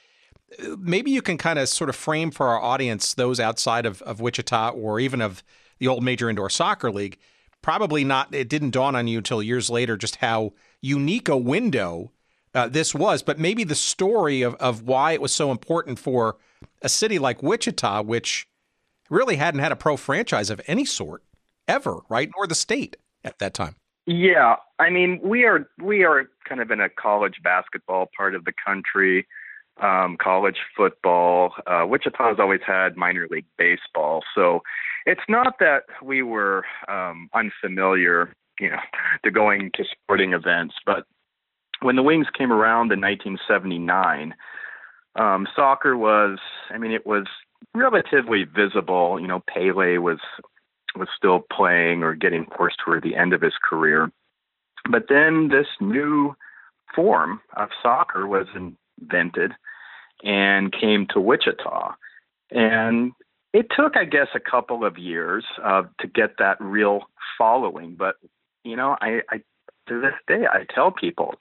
uh, 0.58 0.78
maybe 0.80 1.12
you 1.12 1.22
can 1.22 1.38
kind 1.38 1.60
of 1.60 1.68
sort 1.68 1.90
of 1.90 1.98
frame 1.98 2.32
for 2.32 2.48
our 2.48 2.62
audience, 2.62 3.14
those 3.14 3.40
outside 3.42 3.86
of, 3.86 4.02
of 4.04 4.22
Wichita 4.22 4.70
or 4.70 5.02
even 5.02 5.22
of 5.22 5.44
the 5.80 5.88
old 5.88 6.04
Major 6.04 6.30
Indoor 6.30 6.50
Soccer 6.50 6.92
League, 6.92 7.18
probably 7.62 8.06
not, 8.06 8.34
it 8.34 8.48
didn't 8.48 8.72
dawn 8.72 8.96
on 8.96 9.08
you 9.08 9.18
until 9.18 9.44
years 9.44 9.70
later 9.70 9.98
just 9.98 10.18
how 10.18 10.54
unique 10.82 11.28
a 11.28 11.38
window 11.38 12.12
uh, 12.54 12.68
this 12.68 12.96
was, 12.96 13.22
but 13.22 13.38
maybe 13.38 13.64
the 13.64 13.76
story 13.76 14.42
of, 14.42 14.56
of 14.56 14.84
why 14.84 15.12
it 15.12 15.22
was 15.22 15.34
so 15.34 15.52
important 15.52 16.00
for 16.00 16.38
a 16.82 16.90
city 16.90 17.20
like 17.20 17.44
Wichita, 17.44 18.02
which 18.02 18.48
really 19.10 19.36
hadn't 19.36 19.60
had 19.60 19.72
a 19.72 19.76
pro 19.76 19.98
franchise 19.98 20.50
of 20.50 20.60
any 20.68 20.86
sort 20.86 21.24
ever, 21.68 22.02
right? 22.10 22.30
Nor 22.36 22.48
the 22.48 22.56
state 22.56 22.98
at 23.24 23.40
that 23.40 23.54
time. 23.54 23.76
Yeah, 24.06 24.56
I 24.80 24.90
mean, 24.90 25.20
we 25.24 25.44
are 25.44 25.70
we 25.80 26.04
are 26.04 26.30
kind 26.48 26.62
of 26.62 26.72
in 26.72 26.82
a 26.82 26.90
college 26.90 27.36
basketball 27.44 28.10
part 28.18 28.34
of 28.34 28.46
the 28.46 28.54
country, 28.66 29.28
um, 29.80 30.18
college 30.20 30.58
football. 30.76 31.54
Uh, 31.68 31.86
Wichita 31.88 32.30
has 32.30 32.40
always 32.40 32.62
had 32.66 32.98
minor 32.98 33.28
league 33.30 33.46
baseball, 33.58 34.24
so 34.34 34.64
it's 35.06 35.22
not 35.30 35.60
that 35.60 35.84
we 36.02 36.24
were 36.24 36.66
um, 36.88 37.30
unfamiliar, 37.36 38.34
you 38.60 38.70
know, 38.70 38.80
to 39.24 39.32
going 39.32 39.72
to 39.76 39.84
sporting 39.84 40.34
events, 40.34 40.76
but 40.86 41.06
when 41.82 41.96
the 41.96 42.04
Wings 42.04 42.28
came 42.38 42.52
around 42.52 42.92
in 42.92 43.00
1979, 43.00 44.34
um, 45.16 45.48
soccer 45.56 45.98
was, 45.98 46.38
I 46.70 46.78
mean, 46.78 46.92
it 46.92 47.06
was 47.06 47.26
relatively 47.74 48.44
visible. 48.44 49.20
You 49.20 49.28
know, 49.28 49.44
Pele 49.48 49.98
was 49.98 50.20
was 50.96 51.08
still 51.16 51.46
playing 51.52 52.04
or 52.04 52.16
getting 52.16 52.46
close 52.46 52.76
toward 52.84 53.04
the 53.04 53.16
end 53.16 53.34
of 53.34 53.42
his 53.42 53.54
career. 53.64 54.12
But 54.90 55.06
then 55.08 55.50
this 55.50 55.68
new 55.80 56.36
form 56.96 57.42
of 57.56 57.70
soccer 57.82 58.28
was 58.28 58.48
invented 58.56 59.52
and 60.24 60.74
came 60.74 61.06
to 61.12 61.22
Wichita. 61.22 61.94
And 62.52 63.12
it 63.54 63.68
took, 63.76 63.96
I 63.96 64.06
guess, 64.06 64.28
a 64.34 64.40
couple 64.40 64.84
of 64.84 64.98
years 64.98 65.46
uh, 65.64 65.84
to 66.00 66.08
get 66.08 66.38
that 66.40 66.60
real 66.60 67.04
following. 67.38 67.96
But, 67.96 68.16
you 68.64 68.76
know, 68.76 68.98
I, 69.02 69.22
I 69.30 69.42
to 69.88 70.02
this 70.02 70.14
day, 70.28 70.46
I 70.52 70.66
tell 70.74 70.92
people 70.92 71.36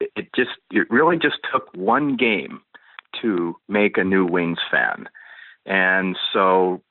it 0.00 0.28
just 0.34 0.50
it 0.70 0.90
really 0.90 1.16
just 1.16 1.38
took 1.52 1.68
one 1.74 2.16
game 2.16 2.60
to 3.22 3.56
make 3.68 3.96
a 3.96 4.04
new 4.04 4.26
Wings 4.26 4.58
fan. 4.70 5.08
And 5.66 6.16
so 6.32 6.82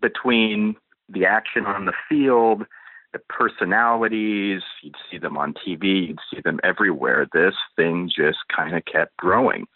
between 0.00 0.76
the 1.08 1.26
action 1.26 1.66
on 1.66 1.86
the 1.86 1.92
field, 2.08 2.64
the 3.12 3.20
personalities, 3.28 4.62
you'd 4.82 4.94
see 5.10 5.18
them 5.18 5.36
on 5.36 5.54
TV, 5.54 6.08
you'd 6.08 6.18
see 6.32 6.40
them 6.42 6.60
everywhere. 6.62 7.26
This 7.32 7.54
thing 7.76 8.10
just 8.14 8.38
kind 8.54 8.76
of 8.76 8.84
kept 8.84 9.16
growing. 9.16 9.66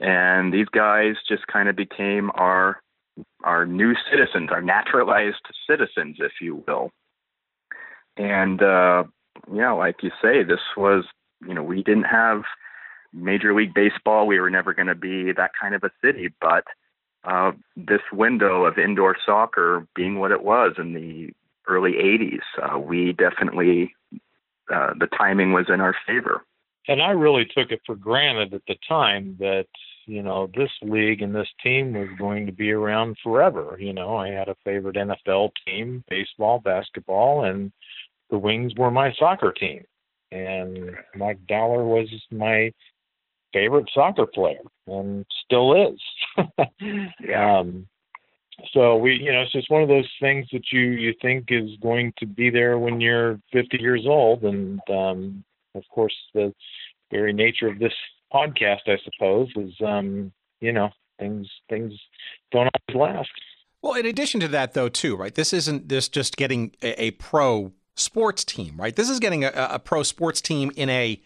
And 0.00 0.52
these 0.52 0.68
guys 0.68 1.14
just 1.28 1.46
kind 1.46 1.68
of 1.68 1.76
became 1.76 2.30
our 2.34 2.80
our 3.44 3.64
new 3.64 3.94
citizens, 4.10 4.50
our 4.50 4.60
naturalized 4.60 5.40
citizens, 5.68 6.16
if 6.18 6.32
you 6.40 6.62
will. 6.66 6.90
And 8.16 8.62
uh, 8.62 9.04
yeah, 9.52 9.72
like 9.72 10.02
you 10.02 10.10
say, 10.22 10.42
this 10.42 10.60
was 10.76 11.04
you 11.46 11.54
know, 11.54 11.62
we 11.62 11.82
didn't 11.82 12.04
have 12.04 12.42
Major 13.12 13.54
League 13.54 13.74
Baseball. 13.74 14.26
We 14.26 14.40
were 14.40 14.50
never 14.50 14.74
going 14.74 14.88
to 14.88 14.94
be 14.94 15.32
that 15.32 15.52
kind 15.60 15.74
of 15.74 15.84
a 15.84 15.90
city, 16.02 16.32
but 16.40 16.64
uh, 17.24 17.52
this 17.76 18.02
window 18.12 18.64
of 18.64 18.78
indoor 18.78 19.16
soccer 19.24 19.86
being 19.94 20.18
what 20.18 20.30
it 20.30 20.42
was 20.42 20.74
in 20.78 20.94
the 20.94 21.30
early 21.66 21.92
80s, 21.92 22.40
uh, 22.62 22.78
we 22.78 23.12
definitely, 23.12 23.94
uh, 24.72 24.94
the 24.98 25.08
timing 25.18 25.52
was 25.52 25.66
in 25.68 25.80
our 25.80 25.94
favor. 26.06 26.42
And 26.88 27.02
I 27.02 27.10
really 27.10 27.44
took 27.44 27.72
it 27.72 27.80
for 27.84 27.96
granted 27.96 28.54
at 28.54 28.62
the 28.68 28.76
time 28.88 29.36
that, 29.40 29.66
you 30.06 30.22
know, 30.22 30.48
this 30.56 30.70
league 30.82 31.20
and 31.20 31.34
this 31.34 31.48
team 31.60 31.94
was 31.94 32.08
going 32.16 32.46
to 32.46 32.52
be 32.52 32.70
around 32.70 33.16
forever. 33.24 33.76
You 33.80 33.92
know, 33.92 34.16
I 34.16 34.28
had 34.28 34.48
a 34.48 34.54
favorite 34.64 34.94
NFL 34.94 35.50
team, 35.66 36.04
baseball, 36.08 36.60
basketball, 36.60 37.44
and 37.44 37.72
the 38.30 38.38
Wings 38.38 38.72
were 38.76 38.90
my 38.90 39.12
soccer 39.18 39.52
team 39.52 39.84
and 40.32 40.96
Mike 41.14 41.38
Dowler 41.48 41.84
was 41.84 42.08
my 42.30 42.72
favorite 43.52 43.88
soccer 43.94 44.26
player 44.26 44.60
and 44.86 45.24
still 45.44 45.90
is. 45.90 46.46
yeah. 47.20 47.58
Um, 47.58 47.86
so 48.72 48.96
we, 48.96 49.14
you 49.14 49.32
know, 49.32 49.42
it's 49.42 49.52
just 49.52 49.70
one 49.70 49.82
of 49.82 49.88
those 49.88 50.08
things 50.20 50.46
that 50.52 50.72
you 50.72 50.80
you 50.80 51.14
think 51.20 51.46
is 51.48 51.70
going 51.82 52.12
to 52.18 52.26
be 52.26 52.48
there 52.48 52.78
when 52.78 53.00
you're 53.00 53.38
50 53.52 53.78
years 53.78 54.04
old, 54.06 54.44
and 54.44 54.80
um, 54.88 55.44
of 55.74 55.82
course 55.90 56.14
the 56.32 56.54
very 57.10 57.34
nature 57.34 57.68
of 57.68 57.78
this 57.78 57.92
podcast, 58.32 58.86
I 58.86 58.96
suppose, 59.04 59.48
is 59.56 59.74
um, 59.86 60.32
you 60.60 60.72
know 60.72 60.88
things 61.18 61.46
things 61.68 61.92
don't 62.50 62.70
always 62.88 63.14
last. 63.16 63.30
Well, 63.82 63.94
in 63.94 64.06
addition 64.06 64.40
to 64.40 64.48
that, 64.48 64.72
though, 64.72 64.88
too, 64.88 65.16
right? 65.16 65.34
This 65.34 65.52
isn't 65.52 65.90
this 65.90 66.08
just 66.08 66.36
getting 66.38 66.74
a, 66.82 67.04
a 67.04 67.10
pro 67.12 67.72
sports 67.96 68.44
team, 68.44 68.74
right? 68.76 68.94
This 68.94 69.10
is 69.10 69.18
getting 69.18 69.44
a, 69.44 69.50
a 69.54 69.78
pro 69.78 70.02
sports 70.02 70.40
team 70.40 70.70
in 70.76 70.88
a 70.88 71.20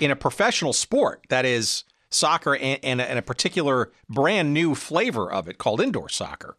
in 0.00 0.10
a 0.10 0.16
professional 0.16 0.72
sport 0.72 1.24
that 1.28 1.44
is 1.44 1.84
soccer 2.10 2.56
and, 2.56 2.80
and, 2.82 3.00
a, 3.00 3.08
and 3.08 3.18
a 3.18 3.22
particular 3.22 3.92
brand 4.08 4.52
new 4.54 4.74
flavor 4.74 5.30
of 5.30 5.48
it 5.48 5.58
called 5.58 5.80
indoor 5.80 6.08
soccer. 6.08 6.56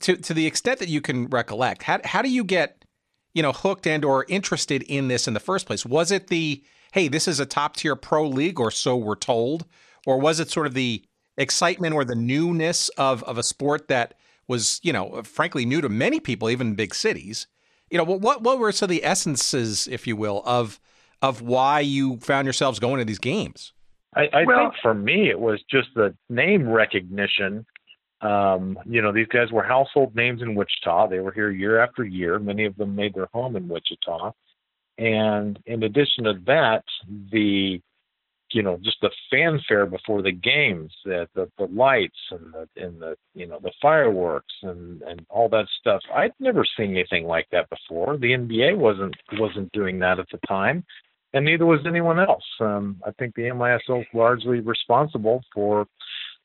To 0.00 0.16
to 0.16 0.34
the 0.34 0.46
extent 0.46 0.78
that 0.80 0.88
you 0.88 1.00
can 1.00 1.28
recollect, 1.28 1.84
how 1.84 2.00
how 2.04 2.20
do 2.20 2.28
you 2.28 2.44
get 2.44 2.84
you 3.32 3.42
know 3.42 3.52
hooked 3.52 3.86
and 3.86 4.04
or 4.04 4.26
interested 4.28 4.82
in 4.82 5.08
this 5.08 5.26
in 5.26 5.32
the 5.32 5.40
first 5.40 5.66
place? 5.66 5.86
Was 5.86 6.10
it 6.10 6.26
the 6.26 6.62
hey, 6.92 7.08
this 7.08 7.26
is 7.26 7.40
a 7.40 7.46
top 7.46 7.76
tier 7.76 7.96
pro 7.96 8.28
league, 8.28 8.60
or 8.60 8.70
so 8.70 8.96
we're 8.96 9.14
told, 9.14 9.64
or 10.06 10.18
was 10.18 10.38
it 10.38 10.50
sort 10.50 10.66
of 10.66 10.74
the 10.74 11.02
excitement 11.38 11.94
or 11.94 12.04
the 12.04 12.14
newness 12.14 12.88
of 12.90 13.22
of 13.24 13.38
a 13.38 13.42
sport 13.42 13.88
that 13.88 14.14
was 14.48 14.80
you 14.82 14.92
know 14.92 15.22
frankly 15.22 15.64
new 15.64 15.80
to 15.80 15.88
many 15.88 16.20
people, 16.20 16.50
even 16.50 16.74
big 16.74 16.94
cities? 16.94 17.46
You 17.90 17.98
know 17.98 18.04
what 18.04 18.42
what 18.42 18.58
were 18.58 18.72
some 18.72 18.86
of 18.86 18.90
the 18.90 19.04
essences, 19.04 19.86
if 19.88 20.06
you 20.06 20.16
will, 20.16 20.42
of 20.44 20.80
of 21.22 21.40
why 21.42 21.80
you 21.80 22.16
found 22.18 22.46
yourselves 22.46 22.78
going 22.78 22.98
to 22.98 23.04
these 23.04 23.18
games? 23.18 23.72
I, 24.14 24.28
I 24.32 24.44
Well- 24.44 24.58
think 24.70 24.74
for 24.82 24.94
me 24.94 25.28
it 25.30 25.38
was 25.38 25.62
just 25.70 25.88
the 25.94 26.14
name 26.28 26.68
recognition. 26.68 27.66
Um, 28.22 28.78
you 28.86 29.02
know, 29.02 29.12
these 29.12 29.26
guys 29.28 29.52
were 29.52 29.62
household 29.62 30.16
names 30.16 30.40
in 30.42 30.54
Wichita. 30.54 31.08
They 31.08 31.20
were 31.20 31.32
here 31.32 31.50
year 31.50 31.78
after 31.80 32.02
year. 32.02 32.38
Many 32.38 32.64
of 32.64 32.76
them 32.76 32.96
made 32.96 33.14
their 33.14 33.28
home 33.32 33.56
in 33.56 33.68
Wichita. 33.68 34.32
And 34.98 35.58
in 35.66 35.82
addition 35.82 36.24
to 36.24 36.34
that, 36.46 36.84
the 37.30 37.80
you 38.52 38.62
know, 38.62 38.78
just 38.82 38.98
the 39.02 39.10
fanfare 39.30 39.86
before 39.86 40.22
the 40.22 40.32
games, 40.32 40.92
the 41.04 41.28
the, 41.34 41.50
the 41.58 41.66
lights 41.66 42.18
and 42.30 42.52
the 42.52 42.68
and 42.82 43.00
the 43.00 43.16
you 43.34 43.46
know 43.46 43.58
the 43.62 43.72
fireworks 43.82 44.54
and 44.62 45.02
and 45.02 45.24
all 45.28 45.48
that 45.48 45.66
stuff. 45.80 46.00
I'd 46.14 46.32
never 46.40 46.64
seen 46.76 46.92
anything 46.92 47.26
like 47.26 47.48
that 47.52 47.68
before. 47.70 48.16
The 48.16 48.32
NBA 48.32 48.76
wasn't 48.76 49.16
wasn't 49.32 49.72
doing 49.72 49.98
that 50.00 50.18
at 50.18 50.26
the 50.30 50.38
time 50.46 50.84
and 51.36 51.44
neither 51.44 51.66
was 51.66 51.80
anyone 51.86 52.18
else. 52.18 52.44
Um, 52.60 53.00
I 53.06 53.10
think 53.12 53.34
the 53.34 53.42
MISL 53.42 54.00
is 54.00 54.06
largely 54.14 54.60
responsible 54.60 55.42
for, 55.52 55.86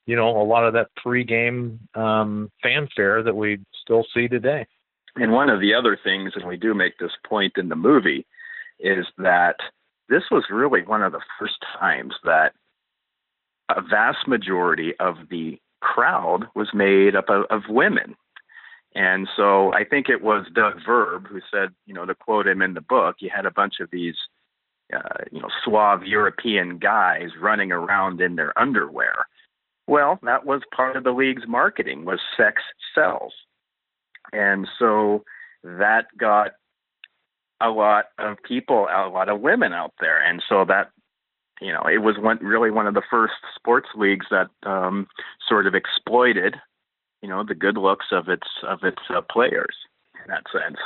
you 0.06 0.18
know, 0.18 0.42
a 0.42 0.44
lot 0.44 0.66
of 0.66 0.74
that 0.74 0.90
pre-game 0.98 1.80
um, 1.96 2.52
fanfare 2.62 3.24
that 3.24 3.36
we 3.36 3.60
still 3.82 4.06
see 4.14 4.28
today. 4.28 4.68
And 5.16 5.32
one 5.32 5.50
of 5.50 5.62
the 5.62 5.74
other 5.74 5.98
things, 6.04 6.34
and 6.36 6.46
we 6.46 6.58
do 6.58 6.74
make 6.74 6.98
this 6.98 7.12
point 7.26 7.54
in 7.56 7.70
the 7.70 7.76
movie, 7.76 8.26
is 8.80 9.06
that 9.18 9.56
this 10.12 10.24
was 10.30 10.44
really 10.52 10.84
one 10.84 11.02
of 11.02 11.14
the 11.14 11.22
first 11.40 11.56
times 11.80 12.14
that 12.26 12.52
a 13.70 13.82
vast 13.82 14.28
majority 14.28 14.94
of 15.00 15.16
the 15.30 15.58
crowd 15.80 16.48
was 16.54 16.68
made 16.74 17.16
up 17.16 17.30
of, 17.30 17.46
of 17.50 17.62
women. 17.70 18.16
And 18.94 19.30
so 19.38 19.74
I 19.74 19.86
think 19.86 20.10
it 20.10 20.22
was 20.22 20.46
Doug 20.54 20.86
Verb 20.86 21.28
who 21.28 21.40
said, 21.50 21.70
you 21.86 21.94
know, 21.94 22.06
to 22.06 22.14
quote 22.14 22.46
him 22.46 22.62
in 22.62 22.74
the 22.74 22.82
book, 22.82 23.16
you 23.20 23.30
had 23.34 23.46
a 23.46 23.52
bunch 23.52 23.76
of 23.80 23.90
these, 23.90 24.16
uh, 24.94 25.24
you 25.32 25.40
know, 25.40 25.48
suave 25.64 26.04
European 26.04 26.78
guys 26.78 27.30
running 27.40 27.72
around 27.72 28.20
in 28.20 28.36
their 28.36 28.58
underwear. 28.60 29.26
Well, 29.88 30.20
that 30.24 30.46
was 30.46 30.62
part 30.76 30.98
of 30.98 31.06
the 31.06 31.14
league's 31.14 31.48
marketing 31.48 32.04
was 32.04 32.20
sex 32.36 32.62
sells. 32.94 33.34
And 34.34 34.68
so 34.78 35.24
that 35.64 36.08
got 36.18 36.52
a 37.62 37.70
lot 37.70 38.06
of 38.18 38.38
people, 38.44 38.88
a 38.88 39.10
lot 39.10 39.30
of 39.30 39.42
women 39.42 39.74
out 39.74 39.94
there. 40.00 40.22
And 40.22 40.42
so 40.48 40.66
that, 40.66 40.90
you 41.62 41.72
know, 41.72 41.84
it 41.84 42.00
was 42.00 42.18
one 42.18 42.40
really 42.42 42.72
one 42.72 42.88
of 42.88 42.94
the 42.94 43.04
first 43.10 43.34
sports 43.56 43.90
leagues 43.96 44.26
that 44.32 44.50
um, 44.66 45.08
sort 45.48 45.68
of 45.68 45.76
exploited, 45.76 46.56
you 47.22 47.30
know, 47.30 47.44
the 47.44 47.56
good 47.56 47.78
looks 47.78 48.08
of 48.12 48.30
its 48.30 48.48
of 48.68 48.84
its 48.84 49.02
uh, 49.10 49.22
players 49.22 49.76
in 50.26 50.30
that 50.30 50.44
sense. 50.52 50.78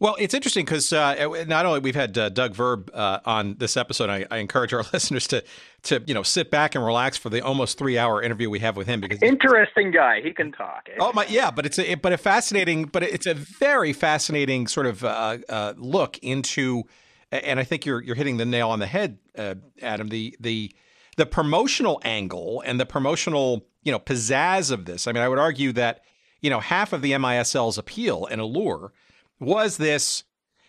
Well, 0.00 0.16
it's 0.18 0.32
interesting 0.32 0.64
because 0.64 0.94
uh, 0.94 1.44
not 1.46 1.66
only 1.66 1.80
we've 1.80 1.94
had 1.94 2.16
uh, 2.16 2.30
Doug 2.30 2.54
Verb 2.54 2.90
uh, 2.94 3.20
on 3.26 3.56
this 3.58 3.76
episode, 3.76 4.08
I, 4.08 4.24
I, 4.30 4.38
encourage 4.38 4.72
our 4.72 4.82
listeners 4.94 5.26
to 5.26 5.44
to 5.82 6.02
you 6.06 6.14
know 6.14 6.22
sit 6.22 6.50
back 6.50 6.74
and 6.74 6.82
relax 6.82 7.18
for 7.18 7.28
the 7.28 7.42
almost 7.42 7.76
three 7.76 7.98
hour 7.98 8.22
interview 8.22 8.48
we 8.48 8.60
have 8.60 8.78
with 8.78 8.86
him 8.86 9.00
because 9.00 9.22
interesting 9.22 9.90
guy. 9.90 10.22
He 10.22 10.32
can 10.32 10.52
talk. 10.52 10.88
Eh? 10.90 10.96
Oh 10.98 11.12
my, 11.12 11.26
yeah, 11.28 11.50
but 11.50 11.66
it's 11.66 11.78
a 11.78 11.96
but 11.96 12.14
a 12.14 12.16
fascinating, 12.16 12.86
but 12.86 13.02
it's 13.02 13.26
a 13.26 13.34
very 13.34 13.92
fascinating 13.92 14.66
sort 14.68 14.86
of 14.86 15.04
uh, 15.04 15.36
uh, 15.50 15.74
look 15.76 16.16
into, 16.22 16.84
and 17.30 17.60
I 17.60 17.64
think 17.64 17.84
you're 17.84 18.02
you're 18.02 18.16
hitting 18.16 18.38
the 18.38 18.46
nail 18.46 18.70
on 18.70 18.78
the 18.78 18.86
head, 18.86 19.18
uh, 19.36 19.56
Adam. 19.82 20.08
The 20.08 20.34
the 20.40 20.74
the 21.18 21.26
promotional 21.26 22.00
angle 22.06 22.62
and 22.64 22.80
the 22.80 22.86
promotional 22.86 23.66
you 23.82 23.92
know 23.92 23.98
pizzazz 23.98 24.72
of 24.72 24.86
this. 24.86 25.06
I 25.06 25.12
mean, 25.12 25.22
I 25.22 25.28
would 25.28 25.38
argue 25.38 25.72
that 25.72 26.04
you 26.40 26.50
know 26.50 26.60
half 26.60 26.92
of 26.92 27.02
the 27.02 27.12
MISL's 27.12 27.78
appeal 27.78 28.26
and 28.26 28.40
allure 28.40 28.92
was 29.38 29.76
this 29.78 30.24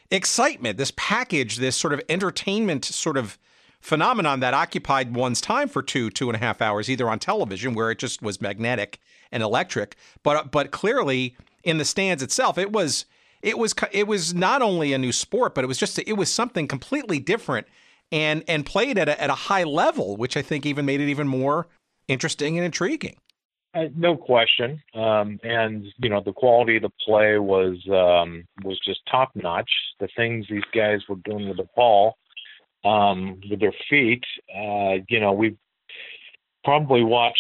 excitement, 0.10 0.78
this 0.78 0.94
package, 0.96 1.58
this 1.58 1.76
sort 1.76 1.94
of 1.94 2.02
entertainment 2.10 2.86
sort 2.86 3.18
of 3.18 3.38
phenomenon 3.82 4.40
that 4.42 4.54
occupied 4.54 5.16
one's 5.16 5.42
time 5.42 5.68
for 5.68 5.82
two, 5.82 6.10
two 6.10 6.30
and 6.30 6.36
a 6.36 6.40
half 6.40 6.62
hours, 6.62 6.90
either 6.90 7.10
on 7.10 7.20
television 7.20 7.74
where 7.74 7.92
it 7.92 7.98
just 7.98 8.22
was 8.22 8.40
magnetic 8.40 9.00
and 9.32 9.42
electric, 9.42 9.96
but 10.24 10.38
uh, 10.38 10.44
but 10.44 10.72
clearly 10.72 11.36
in 11.64 11.78
the 11.78 11.86
stands 11.86 12.22
itself, 12.22 12.58
it 12.58 12.72
was 12.72 13.06
it 13.42 13.58
was 13.58 13.74
it 13.92 14.08
was 14.08 14.34
not 14.34 14.62
only 14.62 14.94
a 14.94 14.98
new 14.98 15.12
sport, 15.12 15.56
but 15.56 15.64
it 15.64 15.68
was 15.68 15.78
just 15.78 15.98
it 16.00 16.18
was 16.18 16.32
something 16.32 16.68
completely 16.68 17.20
different 17.20 17.68
and 18.12 18.44
and 18.48 18.66
played 18.66 18.98
at 18.98 19.10
a, 19.10 19.22
at 19.22 19.30
a 19.30 19.36
high 19.36 19.64
level, 19.64 20.18
which 20.18 20.38
I 20.38 20.42
think 20.42 20.66
even 20.66 20.86
made 20.86 21.02
it 21.02 21.10
even 21.10 21.28
more 21.28 21.68
interesting 22.08 22.58
and 22.58 22.66
intriguing. 22.66 23.18
Uh, 23.74 23.86
no 23.96 24.18
question, 24.18 24.82
um, 24.96 25.40
and 25.44 25.86
you 26.00 26.10
know 26.10 26.22
the 26.26 26.34
quality 26.34 26.76
of 26.76 26.82
the 26.82 26.92
play 27.06 27.38
was 27.38 27.78
um, 27.90 28.44
was 28.66 28.78
just 28.86 29.00
top 29.10 29.32
notch. 29.34 29.72
The 30.02 30.10
things 30.18 30.46
these 30.50 30.62
guys 30.76 31.00
were 31.08 31.16
doing 31.24 31.48
with 31.48 31.56
the 31.56 31.68
ball, 31.74 32.18
um, 32.84 33.40
with 33.50 33.62
their 33.62 33.74
feet, 33.90 34.24
uh, 34.54 34.96
you 35.08 35.22
know, 35.22 35.32
we've 35.32 35.58
probably 36.66 37.04
watched 37.04 37.38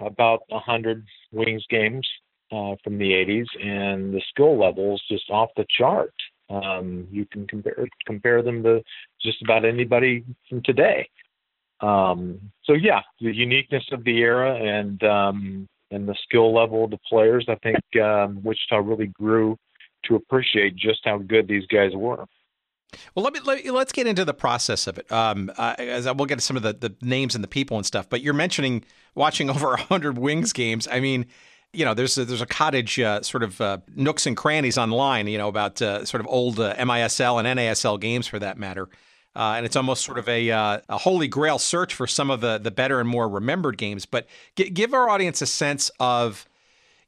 about 0.00 0.40
a 0.50 0.58
hundred 0.58 1.04
Wings 1.32 1.64
games 1.68 2.08
uh, 2.50 2.76
from 2.82 2.96
the 2.96 3.10
'80s, 3.10 3.46
and 3.62 4.14
the 4.14 4.22
skill 4.30 4.58
levels 4.58 5.02
just 5.10 5.28
off 5.28 5.50
the 5.56 5.66
chart. 5.76 6.14
Um, 6.48 7.06
you 7.10 7.26
can 7.26 7.46
compare 7.46 7.86
compare 8.06 8.42
them 8.42 8.62
to 8.62 8.82
just 9.20 9.42
about 9.42 9.66
anybody 9.66 10.24
from 10.48 10.62
today. 10.62 11.10
Um, 11.80 12.40
so 12.64 12.72
yeah, 12.72 13.02
the 13.20 13.34
uniqueness 13.34 13.84
of 13.92 14.04
the 14.04 14.18
era 14.18 14.54
and 14.54 15.02
um, 15.04 15.68
and 15.90 16.08
the 16.08 16.16
skill 16.22 16.54
level 16.54 16.84
of 16.84 16.90
the 16.90 16.98
players, 17.08 17.46
I 17.48 17.54
think 17.56 17.78
um, 18.02 18.40
Wichita 18.42 18.78
really 18.78 19.06
grew 19.06 19.56
to 20.04 20.16
appreciate 20.16 20.76
just 20.76 21.00
how 21.04 21.18
good 21.18 21.48
these 21.48 21.66
guys 21.66 21.92
were. 21.94 22.26
Well, 23.14 23.22
let 23.22 23.34
me 23.34 23.40
let, 23.44 23.64
us 23.66 23.92
get 23.92 24.06
into 24.06 24.24
the 24.24 24.34
process 24.34 24.86
of 24.86 24.98
it. 24.98 25.10
Um, 25.12 25.50
uh, 25.58 25.74
as 25.78 26.06
I, 26.06 26.12
we'll 26.12 26.26
get 26.26 26.36
to 26.36 26.44
some 26.44 26.56
of 26.56 26.62
the, 26.62 26.72
the 26.72 26.94
names 27.02 27.34
and 27.34 27.44
the 27.44 27.48
people 27.48 27.76
and 27.76 27.84
stuff. 27.84 28.08
But 28.08 28.22
you're 28.22 28.34
mentioning 28.34 28.84
watching 29.14 29.50
over 29.50 29.76
hundred 29.76 30.18
Wings 30.18 30.52
games. 30.52 30.88
I 30.90 31.00
mean, 31.00 31.26
you 31.72 31.84
know, 31.84 31.94
there's 31.94 32.16
a, 32.16 32.24
there's 32.24 32.40
a 32.40 32.46
cottage 32.46 32.98
uh, 32.98 33.22
sort 33.22 33.42
of 33.42 33.60
uh, 33.60 33.78
nooks 33.94 34.26
and 34.26 34.36
crannies 34.36 34.78
online. 34.78 35.26
You 35.26 35.38
know 35.38 35.48
about 35.48 35.82
uh, 35.82 36.04
sort 36.04 36.22
of 36.22 36.26
old 36.28 36.58
uh, 36.58 36.74
MISL 36.76 37.38
and 37.38 37.58
NASL 37.58 38.00
games 38.00 38.26
for 38.26 38.38
that 38.38 38.56
matter. 38.56 38.88
Uh, 39.36 39.54
and 39.56 39.66
it's 39.66 39.76
almost 39.76 40.04
sort 40.04 40.18
of 40.18 40.28
a, 40.28 40.50
uh, 40.50 40.80
a 40.88 40.98
holy 40.98 41.28
grail 41.28 41.58
search 41.58 41.94
for 41.94 42.06
some 42.06 42.30
of 42.30 42.40
the 42.40 42.58
the 42.58 42.70
better 42.70 42.98
and 42.98 43.08
more 43.08 43.28
remembered 43.28 43.78
games. 43.78 44.04
But 44.04 44.26
g- 44.56 44.70
give 44.70 44.94
our 44.94 45.08
audience 45.08 45.40
a 45.42 45.46
sense 45.46 45.90
of 46.00 46.48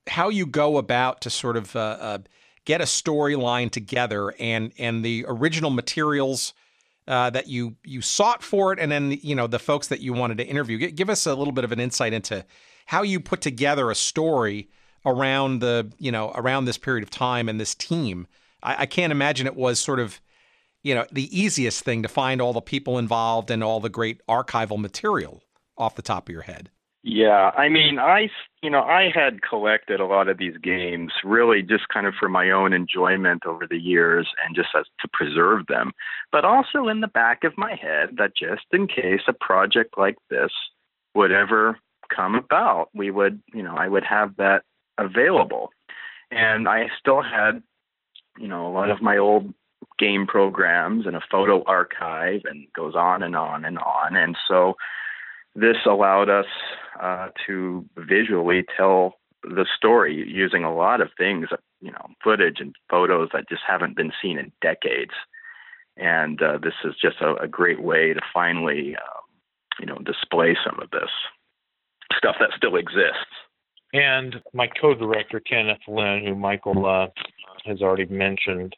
how 0.06 0.28
you 0.28 0.46
go 0.46 0.78
about 0.78 1.20
to 1.22 1.30
sort 1.30 1.56
of 1.56 1.74
uh, 1.74 1.96
uh, 2.00 2.18
get 2.64 2.80
a 2.80 2.84
storyline 2.84 3.70
together 3.70 4.34
and 4.38 4.72
and 4.78 5.04
the 5.04 5.24
original 5.26 5.70
materials 5.70 6.54
uh, 7.08 7.30
that 7.30 7.48
you 7.48 7.76
you 7.84 8.00
sought 8.00 8.42
for 8.42 8.72
it, 8.72 8.78
and 8.78 8.92
then 8.92 9.18
you 9.22 9.34
know 9.34 9.46
the 9.46 9.58
folks 9.58 9.88
that 9.88 10.00
you 10.00 10.12
wanted 10.12 10.38
to 10.38 10.46
interview. 10.46 10.78
G- 10.78 10.92
give 10.92 11.10
us 11.10 11.26
a 11.26 11.34
little 11.34 11.52
bit 11.52 11.64
of 11.64 11.72
an 11.72 11.80
insight 11.80 12.12
into 12.12 12.44
how 12.86 13.02
you 13.02 13.18
put 13.18 13.40
together 13.40 13.90
a 13.90 13.94
story 13.94 14.68
around 15.04 15.60
the 15.60 15.90
you 15.98 16.12
know 16.12 16.30
around 16.34 16.66
this 16.66 16.78
period 16.78 17.02
of 17.02 17.10
time 17.10 17.48
and 17.48 17.58
this 17.58 17.74
team. 17.74 18.26
I, 18.62 18.82
I 18.82 18.86
can't 18.86 19.10
imagine 19.10 19.46
it 19.46 19.56
was 19.56 19.80
sort 19.80 19.98
of 19.98 20.20
you 20.82 20.94
know 20.94 21.06
the 21.12 21.38
easiest 21.38 21.84
thing 21.84 22.02
to 22.02 22.08
find 22.08 22.40
all 22.40 22.52
the 22.52 22.60
people 22.60 22.98
involved 22.98 23.50
and 23.50 23.62
all 23.62 23.80
the 23.80 23.88
great 23.88 24.20
archival 24.28 24.78
material 24.78 25.42
off 25.76 25.94
the 25.94 26.02
top 26.02 26.28
of 26.28 26.32
your 26.32 26.42
head. 26.42 26.70
Yeah, 27.02 27.50
I 27.56 27.70
mean, 27.70 27.98
I 27.98 28.28
you 28.62 28.68
know 28.68 28.82
I 28.82 29.10
had 29.14 29.40
collected 29.42 30.00
a 30.00 30.06
lot 30.06 30.28
of 30.28 30.36
these 30.36 30.56
games 30.62 31.12
really 31.24 31.62
just 31.62 31.88
kind 31.88 32.06
of 32.06 32.14
for 32.20 32.28
my 32.28 32.50
own 32.50 32.74
enjoyment 32.74 33.46
over 33.46 33.66
the 33.66 33.78
years 33.78 34.28
and 34.44 34.54
just 34.54 34.68
as 34.76 34.84
to 35.00 35.08
preserve 35.12 35.66
them, 35.66 35.92
but 36.30 36.44
also 36.44 36.88
in 36.88 37.00
the 37.00 37.08
back 37.08 37.42
of 37.42 37.56
my 37.56 37.74
head 37.74 38.16
that 38.18 38.36
just 38.36 38.64
in 38.72 38.86
case 38.86 39.22
a 39.28 39.32
project 39.32 39.96
like 39.96 40.16
this 40.28 40.50
would 41.14 41.32
ever 41.32 41.78
come 42.14 42.34
about, 42.34 42.90
we 42.94 43.10
would 43.10 43.40
you 43.54 43.62
know 43.62 43.74
I 43.74 43.88
would 43.88 44.04
have 44.04 44.36
that 44.36 44.64
available, 44.98 45.70
and 46.30 46.68
I 46.68 46.88
still 46.98 47.22
had 47.22 47.62
you 48.38 48.48
know 48.48 48.66
a 48.66 48.74
lot 48.74 48.90
of 48.90 49.00
my 49.00 49.16
old 49.16 49.54
game 50.00 50.26
programs 50.26 51.06
and 51.06 51.14
a 51.14 51.20
photo 51.30 51.62
archive 51.66 52.40
and 52.44 52.66
goes 52.74 52.94
on 52.96 53.22
and 53.22 53.36
on 53.36 53.64
and 53.64 53.78
on 53.78 54.16
and 54.16 54.36
so 54.48 54.74
this 55.54 55.76
allowed 55.86 56.28
us 56.28 56.46
uh, 57.00 57.28
to 57.46 57.84
visually 57.96 58.64
tell 58.76 59.14
the 59.42 59.66
story 59.76 60.24
using 60.28 60.64
a 60.64 60.74
lot 60.74 61.00
of 61.00 61.08
things, 61.16 61.48
you 61.80 61.90
know, 61.90 62.06
footage 62.22 62.60
and 62.60 62.74
photos 62.88 63.30
that 63.32 63.48
just 63.48 63.62
haven't 63.66 63.96
been 63.96 64.12
seen 64.22 64.38
in 64.38 64.52
decades. 64.60 65.12
And 65.96 66.40
uh, 66.42 66.58
this 66.62 66.74
is 66.84 66.94
just 67.00 67.20
a, 67.20 67.34
a, 67.36 67.48
great 67.48 67.82
way 67.82 68.12
to 68.12 68.20
finally, 68.32 68.96
uh, 68.96 69.20
you 69.78 69.86
know, 69.86 69.98
display 69.98 70.56
some 70.64 70.78
of 70.80 70.90
this 70.90 71.10
stuff 72.16 72.36
that 72.40 72.50
still 72.56 72.76
exists. 72.76 73.34
And 73.92 74.36
my 74.54 74.68
co-director 74.80 75.40
Kenneth 75.40 75.80
Lynn, 75.88 76.24
who 76.24 76.34
Michael 76.36 76.86
uh, 76.86 77.08
has 77.64 77.82
already 77.82 78.06
mentioned, 78.06 78.76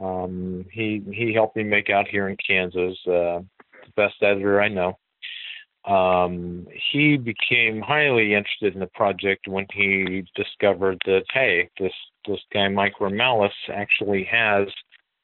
um, 0.00 0.64
he 0.72 1.02
he 1.12 1.32
helped 1.32 1.56
me 1.56 1.64
make 1.64 1.90
out 1.90 2.08
here 2.08 2.28
in 2.28 2.36
Kansas. 2.46 2.98
Uh, 3.06 3.40
the 3.84 3.92
best 3.96 4.14
editor 4.22 4.60
I 4.60 4.68
know. 4.68 4.98
Um, 5.84 6.66
he 6.92 7.16
became 7.16 7.80
highly 7.80 8.34
interested 8.34 8.74
in 8.74 8.80
the 8.80 8.88
project 8.88 9.48
when 9.48 9.66
he 9.72 10.24
discovered 10.34 10.98
that 11.06 11.24
hey, 11.32 11.70
this 11.78 11.92
this 12.26 12.40
guy 12.52 12.68
Mike 12.68 12.94
Romalis 13.00 13.50
actually 13.72 14.24
has 14.24 14.68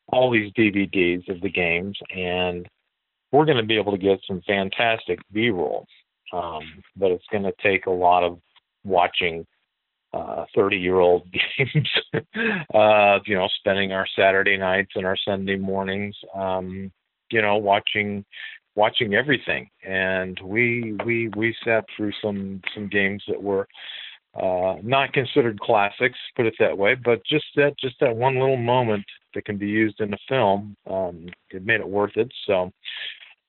all 0.08 0.30
these 0.30 0.52
DVDs 0.52 1.28
of 1.28 1.40
the 1.40 1.50
games, 1.50 1.98
and 2.14 2.68
we're 3.32 3.44
going 3.44 3.58
to 3.58 3.64
be 3.64 3.78
able 3.78 3.92
to 3.92 3.98
get 3.98 4.20
some 4.26 4.40
fantastic 4.46 5.18
B-roll. 5.32 5.86
Um, 6.32 6.62
but 6.96 7.10
it's 7.10 7.24
going 7.30 7.44
to 7.44 7.52
take 7.62 7.86
a 7.86 7.90
lot 7.90 8.22
of 8.22 8.38
watching 8.84 9.46
uh, 10.14 10.44
30 10.54 10.76
year 10.76 11.00
old 11.00 11.26
games, 11.58 11.90
uh, 12.74 13.18
you 13.26 13.34
know, 13.34 13.48
spending 13.58 13.92
our 13.92 14.06
Saturday 14.16 14.56
nights 14.56 14.92
and 14.94 15.04
our 15.04 15.16
Sunday 15.16 15.56
mornings, 15.56 16.14
um, 16.34 16.92
you 17.30 17.42
know, 17.42 17.56
watching 17.56 18.24
watching 18.76 19.14
everything. 19.14 19.68
And 19.84 20.38
we 20.44 20.96
we 21.04 21.28
we 21.36 21.54
sat 21.64 21.84
through 21.96 22.12
some 22.22 22.60
some 22.74 22.88
games 22.88 23.22
that 23.28 23.42
were 23.42 23.66
uh, 24.40 24.76
not 24.82 25.12
considered 25.12 25.60
classics, 25.60 26.18
put 26.36 26.46
it 26.46 26.54
that 26.58 26.76
way, 26.76 26.94
but 26.94 27.24
just 27.24 27.44
that 27.56 27.74
just 27.78 27.96
that 28.00 28.16
one 28.16 28.34
little 28.34 28.56
moment 28.56 29.04
that 29.34 29.44
can 29.44 29.56
be 29.56 29.68
used 29.68 30.00
in 30.00 30.10
the 30.10 30.18
film, 30.28 30.76
um, 30.88 31.26
it 31.50 31.64
made 31.64 31.80
it 31.80 31.88
worth 31.88 32.16
it. 32.16 32.32
So, 32.46 32.70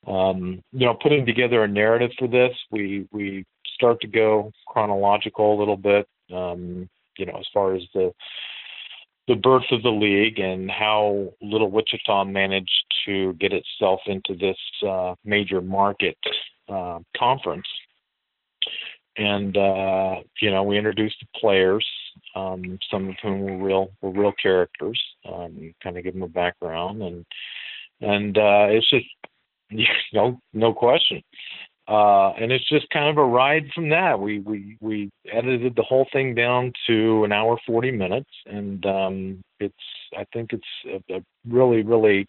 um, 0.08 0.62
you 0.72 0.86
know, 0.86 0.96
putting 1.02 1.26
together 1.26 1.64
a 1.64 1.68
narrative 1.68 2.12
for 2.18 2.28
this, 2.28 2.52
we 2.72 3.08
we 3.12 3.46
start 3.74 4.00
to 4.02 4.08
go 4.08 4.52
chronological 4.68 5.56
a 5.56 5.60
little 5.60 5.78
bit. 5.78 6.08
Um, 6.34 6.90
you 7.18 7.26
know, 7.26 7.38
as 7.38 7.48
far 7.54 7.76
as 7.76 7.84
the 7.94 8.14
the 9.28 9.36
birth 9.36 9.66
of 9.72 9.82
the 9.82 9.90
league 9.90 10.40
and 10.40 10.70
how 10.70 11.34
Little 11.42 11.72
Wichita 11.72 12.26
managed 12.26 12.86
to 13.06 13.34
get 13.34 13.54
itself 13.54 14.02
into 14.06 14.36
this 14.36 14.58
uh, 14.88 15.16
major 15.24 15.62
market 15.62 16.18
uh, 16.70 17.00
conference. 17.18 17.68
And 19.18 19.56
uh, 19.58 20.16
you 20.42 20.52
know, 20.52 20.64
we 20.64 20.78
introduced 20.78 21.16
the 21.22 21.40
players, 21.40 21.88
um, 22.36 22.78
some 22.92 23.10
of 23.10 23.16
whom 23.22 23.42
were 23.42 23.58
real 23.58 23.90
were 24.02 24.12
real 24.12 24.34
characters. 24.42 25.02
Um, 25.32 25.74
kind 25.82 25.98
of 25.98 26.04
give 26.04 26.14
them 26.14 26.24
a 26.24 26.28
background, 26.28 27.02
and 27.02 27.26
and 28.02 28.38
uh, 28.38 28.68
it's 28.70 28.90
just 28.90 29.06
no 30.14 30.40
no 30.54 30.74
question 30.74 31.24
uh, 31.88 32.32
and 32.32 32.52
it's 32.52 32.68
just 32.68 32.90
kind 32.90 33.10
of 33.10 33.18
a 33.18 33.26
ride 33.26 33.66
from 33.74 33.90
that. 33.90 34.20
We 34.20 34.40
we 34.40 34.78
we 34.82 35.12
edited 35.32 35.76
the 35.76 35.84
whole 35.84 36.08
thing 36.12 36.34
down 36.34 36.74
to 36.88 37.24
an 37.24 37.32
hour 37.32 37.58
forty 37.66 37.92
minutes, 37.92 38.30
and 38.46 38.86
um, 38.86 39.44
it's 39.60 39.74
I 40.18 40.26
think 40.34 40.52
it's 40.54 41.04
a, 41.10 41.16
a 41.16 41.22
really 41.48 41.84
really 41.84 42.28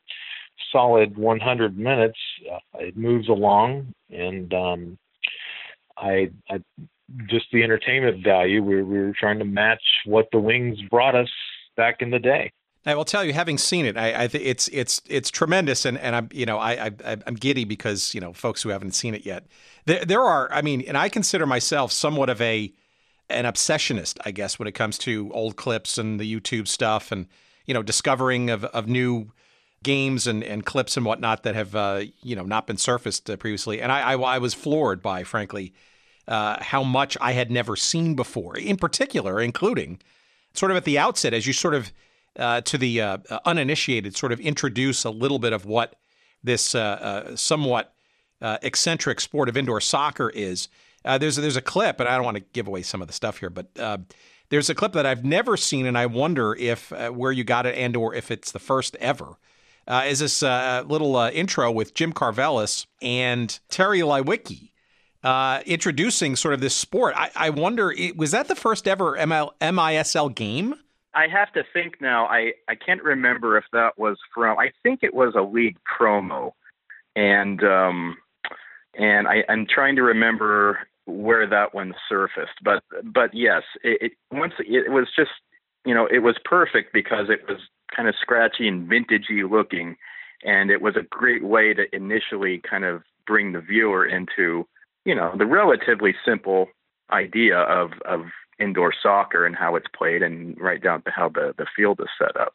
solid 0.73 1.17
100 1.17 1.79
minutes. 1.79 2.19
Uh, 2.51 2.79
it 2.79 2.97
moves 2.97 3.29
along, 3.29 3.93
and 4.11 4.53
um, 4.55 4.99
I, 5.97 6.31
I 6.51 6.61
just 7.29 7.47
the 7.53 7.63
entertainment 7.63 8.25
value. 8.25 8.63
We, 8.63 8.83
we 8.83 8.99
were 8.99 9.15
trying 9.19 9.39
to 9.39 9.45
match 9.45 9.83
what 10.05 10.27
the 10.33 10.39
Wings 10.39 10.79
brought 10.91 11.15
us 11.15 11.31
back 11.77 11.97
in 12.01 12.11
the 12.11 12.19
day. 12.19 12.53
I 12.87 12.95
will 12.95 13.05
tell 13.05 13.25
you, 13.25 13.33
having 13.33 13.59
seen 13.59 13.85
it, 13.85 13.97
I, 13.97 14.13
I 14.13 14.29
it's 14.33 14.69
it's 14.69 15.03
it's 15.09 15.31
tremendous, 15.31 15.85
and, 15.85 15.99
and 15.99 16.15
I'm 16.15 16.29
you 16.33 16.47
know 16.47 16.59
I, 16.59 16.93
I 17.05 17.17
am 17.27 17.35
giddy 17.35 17.65
because 17.65 18.15
you 18.15 18.21
know 18.21 18.33
folks 18.33 18.63
who 18.63 18.69
haven't 18.69 18.93
seen 18.93 19.15
it 19.15 19.27
yet. 19.27 19.47
There 19.87 20.05
there 20.05 20.23
are 20.23 20.53
I 20.53 20.63
mean, 20.63 20.83
and 20.83 20.97
I 20.97 21.09
consider 21.09 21.47
myself 21.47 21.91
somewhat 21.93 22.31
of 22.31 22.41
a 22.41 22.73
an 23.29 23.45
obsessionist, 23.45 24.19
I 24.25 24.31
guess, 24.31 24.59
when 24.59 24.69
it 24.69 24.73
comes 24.73 24.99
to 24.99 25.31
old 25.35 25.57
clips 25.57 25.99
and 25.99 26.21
the 26.21 26.33
YouTube 26.33 26.69
stuff, 26.69 27.11
and 27.11 27.27
you 27.67 27.75
know 27.75 27.83
discovering 27.83 28.51
of 28.51 28.65
of 28.67 28.87
new 28.87 29.33
games 29.83 30.27
and, 30.27 30.43
and 30.43 30.65
clips 30.65 30.97
and 30.97 31.07
whatnot 31.07 31.43
that 31.43 31.55
have 31.55 31.75
uh, 31.75 32.03
you 32.23 32.37
know 32.37 32.45
not 32.45 32.67
been 32.67 32.77
surfaced 32.77 33.29
uh, 33.29 33.37
previously. 33.37 33.81
And 33.81 33.91
I, 33.91 34.13
I, 34.13 34.17
I 34.17 34.39
was 34.39 34.55
floored 34.55 35.03
by, 35.03 35.25
frankly, 35.25 35.75
uh, 36.29 36.63
how 36.63 36.83
much 36.83 37.17
I 37.21 37.33
had 37.33 37.51
never 37.51 37.77
seen 37.77 38.15
before. 38.15 38.57
In 38.57 38.77
particular, 38.77 39.41
including 39.41 40.01
sort 40.55 40.71
of 40.71 40.77
at 40.77 40.85
the 40.85 40.99
outset, 40.99 41.35
as 41.35 41.47
you 41.47 41.53
sort 41.53 41.75
of 41.75 41.93
uh, 42.39 42.61
to 42.63 42.79
the 42.79 43.01
uh, 43.01 43.19
uh, 43.31 43.39
uninitiated, 43.45 44.17
sort 44.17 44.33
of 44.33 44.41
introduce 44.41 45.05
a 45.05 45.11
little 45.11 45.39
bit 45.39 45.53
of 45.53 45.65
what 45.65 45.97
this 46.43 46.75
uh, 46.75 46.81
uh, 46.81 47.37
somewhat 47.37 47.93
eccentric 48.41 49.21
sport 49.21 49.49
of 49.49 49.57
indoor 49.57 49.81
soccer 49.81 50.31
is. 50.31 50.69
there's 51.05 51.37
there's 51.37 51.57
a 51.57 51.63
clip, 51.63 52.01
and 52.01 52.09
I 52.09 52.17
don't 52.17 52.25
want 52.25 52.37
to 52.37 52.45
give 52.53 52.69
away 52.69 52.83
some 52.83 53.01
of 53.01 53.09
the 53.09 53.15
stuff 53.15 53.39
here, 53.39 53.51
but 53.51 53.75
there's 54.49 54.71
a 54.71 54.75
clip 54.75 54.93
that 54.93 55.07
I've 55.07 55.25
never 55.25 55.57
seen, 55.57 55.87
and 55.87 55.99
I 55.99 56.07
wonder 56.07 56.55
if 56.55 56.91
where 56.91 57.33
you 57.33 57.45
got 57.45 57.67
it 57.67 57.77
and 57.77 57.97
or 57.97 58.15
if 58.15 58.31
it's 58.31 58.53
the 58.53 58.59
first 58.59 58.95
ever. 58.97 59.39
is 59.89 60.19
this 60.21 60.43
little 60.43 61.17
intro 61.17 61.71
with 61.73 61.95
Jim 61.95 62.13
Karvellas 62.13 62.87
and 63.01 63.59
Terry 63.69 64.01
Leiweke 64.01 64.71
uh, 65.27 65.61
introducing 65.67 66.37
sort 66.37 66.55
of 66.55 66.61
this 66.61 66.75
sport. 66.75 67.13
I, 67.17 67.31
I 67.35 67.51
wonder, 67.51 67.93
was 68.15 68.31
that 68.31 68.47
the 68.47 68.55
first 68.55 68.87
ever 68.87 69.17
ML, 69.17 69.51
MISL 69.61 70.35
game? 70.35 70.77
I 71.17 71.29
have 71.29 71.51
to 71.55 71.65
think 71.73 72.01
now. 72.01 72.27
I 72.27 72.53
I 72.69 72.75
can't 72.75 73.03
remember 73.03 73.57
if 73.57 73.65
that 73.73 73.99
was 73.99 74.19
from. 74.35 74.59
I 74.59 74.71
think 74.83 75.01
it 75.03 75.15
was 75.15 75.35
a 75.35 75.41
league 75.41 75.79
promo, 75.99 76.53
and 77.17 77.65
um, 77.65 78.19
and 78.95 79.27
I, 79.27 79.43
I'm 79.49 79.67
trying 79.67 79.97
to 79.97 80.03
remember 80.03 80.81
where 81.07 81.47
that 81.49 81.75
one 81.75 81.95
surfaced. 82.07 82.63
But 82.63 82.85
but 83.03 83.31
yes, 83.33 83.63
it, 83.83 84.03
it 84.03 84.13
once 84.31 84.53
it 84.59 84.93
was 84.93 85.09
just 85.17 85.31
you 85.87 85.95
know 85.95 86.07
it 86.07 86.19
was 86.19 86.37
perfect 86.45 86.93
because 86.93 87.31
it 87.31 87.41
was 87.49 87.61
kind 87.95 88.09
of 88.09 88.15
scratchy 88.21 88.69
and 88.69 88.87
vintagey 88.87 89.51
looking, 89.51 89.97
and 90.45 90.71
it 90.71 90.83
was 90.83 90.97
a 90.97 91.09
great 91.09 91.45
way 91.45 91.73
to 91.73 91.85
initially 91.97 92.61
kind 92.69 92.85
of 92.85 93.03
bring 93.27 93.53
the 93.53 93.61
viewer 93.61 94.05
into 94.05 94.69
you 95.07 95.15
know 95.15 95.33
the 95.39 95.47
relatively 95.47 96.15
simple 96.27 96.69
idea 97.11 97.57
of 97.57 97.93
of 98.05 98.27
indoor 98.59 98.93
soccer 99.03 99.47
and 99.47 99.57
how 99.57 99.77
it's 99.77 99.87
played, 99.97 100.23
and 100.23 100.59
right 100.61 100.83
down 100.83 101.03
to 101.03 101.11
how 101.11 101.29
the 101.29 101.55
the 101.59 101.67
field 101.77 102.01
is 102.01 102.09
set 102.19 102.37
up. 102.41 102.53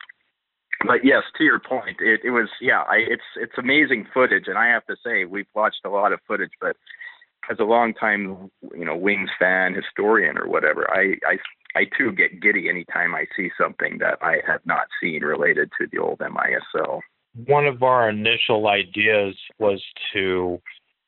But 0.86 1.04
yes, 1.04 1.24
to 1.38 1.44
your 1.44 1.60
point, 1.60 1.98
it, 2.00 2.22
it 2.24 2.32
was 2.32 2.50
yeah, 2.60 2.82
I, 2.82 2.98
it's 3.08 3.24
it's 3.36 3.54
amazing 3.58 4.08
footage, 4.14 4.46
and 4.48 4.58
I 4.58 4.68
have 4.68 4.86
to 4.88 4.96
say 5.06 5.26
we've 5.26 5.46
watched 5.54 5.82
a 5.86 5.90
lot 5.90 6.14
of 6.14 6.20
footage, 6.28 6.52
but 6.60 6.76
as 7.50 7.58
a 7.60 7.64
long 7.64 7.94
time 7.94 8.50
you 8.76 8.86
know 8.86 8.96
Wings 8.96 9.30
fan, 9.40 9.74
historian, 9.74 10.38
or 10.38 10.48
whatever, 10.48 10.90
I 10.92 11.16
I 11.28 11.38
I 11.76 11.86
too 11.98 12.12
get 12.12 12.42
giddy 12.42 12.70
anytime 12.70 13.16
I 13.16 13.26
see 13.36 13.50
something 13.60 14.00
that 14.00 14.18
I 14.22 14.38
have 14.48 14.62
not 14.66 14.88
seen 15.02 15.24
related 15.24 15.72
to 15.80 15.88
the 15.92 16.00
old 16.00 16.20
MISL. 16.20 17.02
One 17.46 17.66
of 17.66 17.82
our 17.82 18.10
initial 18.10 18.68
ideas 18.68 19.36
was 19.58 19.82
to 20.14 20.62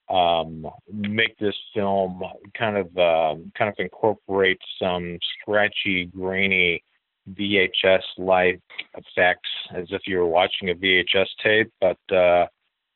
um, 0.09 0.67
make 0.91 1.37
this 1.37 1.55
film 1.73 2.21
kind 2.57 2.77
of 2.77 2.87
uh, 2.97 3.35
kind 3.57 3.69
of 3.69 3.75
incorporate 3.77 4.59
some 4.79 5.17
scratchy, 5.41 6.05
grainy 6.05 6.83
VHS 7.31 8.01
like 8.17 8.59
effects 8.95 9.49
as 9.75 9.87
if 9.91 10.01
you 10.05 10.17
were 10.17 10.27
watching 10.27 10.69
a 10.69 10.75
VHS 10.75 11.27
tape, 11.41 11.71
but 11.79 12.15
uh, 12.15 12.45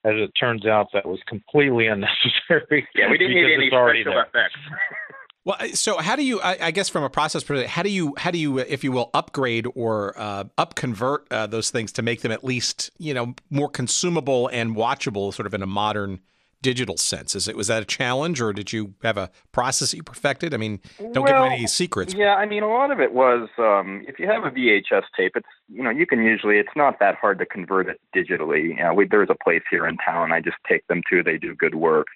as 0.04 0.14
it 0.16 0.32
turns 0.40 0.66
out, 0.66 0.88
that 0.94 1.06
was 1.06 1.20
completely 1.28 1.88
unnecessary. 1.94 2.88
Yeah, 2.96 3.10
we 3.10 3.18
didn't 3.18 3.36
need 3.36 3.54
any 3.54 3.68
special 3.68 4.14
there. 4.14 4.24
effects. 4.24 4.60
Well, 5.48 5.56
so 5.76 5.98
how 5.98 6.18
do 6.18 6.26
you? 6.26 6.42
I, 6.42 6.58
I, 6.60 6.72
guess 6.72 6.90
from 6.90 7.06
a 7.06 7.10
process 7.10 7.42
perspective, 7.42 7.72
how 7.72 7.82
do 7.82 7.90
you, 7.90 8.14
how 8.18 8.32
do 8.32 8.38
you, 8.38 8.58
if 8.58 8.84
you 8.84 8.92
will, 8.92 9.10
upgrade 9.14 9.66
or 9.76 10.14
uh, 10.20 10.44
upconvert 10.58 11.20
uh, 11.32 11.48
those 11.48 11.70
things 11.70 11.94
to 11.94 12.02
make 12.02 12.20
them 12.20 12.34
at 12.34 12.44
least, 12.44 12.92
you 12.98 13.14
know, 13.14 13.34
more 13.50 13.70
consumable 13.70 14.50
and 14.50 14.76
watchable, 14.76 15.34
sort 15.34 15.46
of 15.46 15.54
in 15.54 15.64
a 15.64 15.66
modern 15.66 16.20
digital 16.62 16.98
sense? 16.98 17.36
Is 17.36 17.48
it 17.48 17.56
was 17.56 17.68
that 17.68 17.84
a 17.84 17.86
challenge, 17.86 18.42
or 18.42 18.54
did 18.54 18.74
you 18.74 18.94
have 19.04 19.18
a 19.18 19.30
process 19.52 19.92
that 19.92 19.98
you 19.98 20.04
perfected? 20.04 20.54
I 20.54 20.58
mean, 20.58 20.80
don't 21.00 21.24
well, 21.24 21.44
give 21.44 21.52
any 21.52 21.68
secrets. 21.68 22.14
Yeah, 22.14 22.36
I 22.36 22.46
mean, 22.46 22.64
a 22.64 22.70
lot 22.70 22.92
of 22.92 23.00
it 23.00 23.14
was 23.14 23.50
um, 23.58 24.04
if 24.08 24.20
you 24.20 24.28
have 24.28 24.44
a 24.44 24.52
VHS 24.52 25.04
tape, 25.16 25.34
it's 25.36 25.48
you 25.70 25.84
know 25.84 25.90
you 25.90 26.06
can 26.06 26.24
usually 26.24 26.58
it's 26.58 26.76
not 26.76 27.00
that 27.00 27.16
hard 27.16 27.40
to 27.40 27.46
convert 27.46 27.88
it 27.88 28.00
digitally. 28.16 28.70
You 28.70 28.76
know, 28.76 28.94
we, 28.94 29.08
there's 29.08 29.30
a 29.30 29.44
place 29.44 29.64
here 29.70 29.88
in 29.88 29.98
town 29.98 30.32
I 30.32 30.42
just 30.42 30.58
take 30.68 30.86
them 30.88 31.02
to. 31.10 31.24
They 31.24 31.38
do 31.38 31.56
good 31.56 31.76
work. 31.76 32.08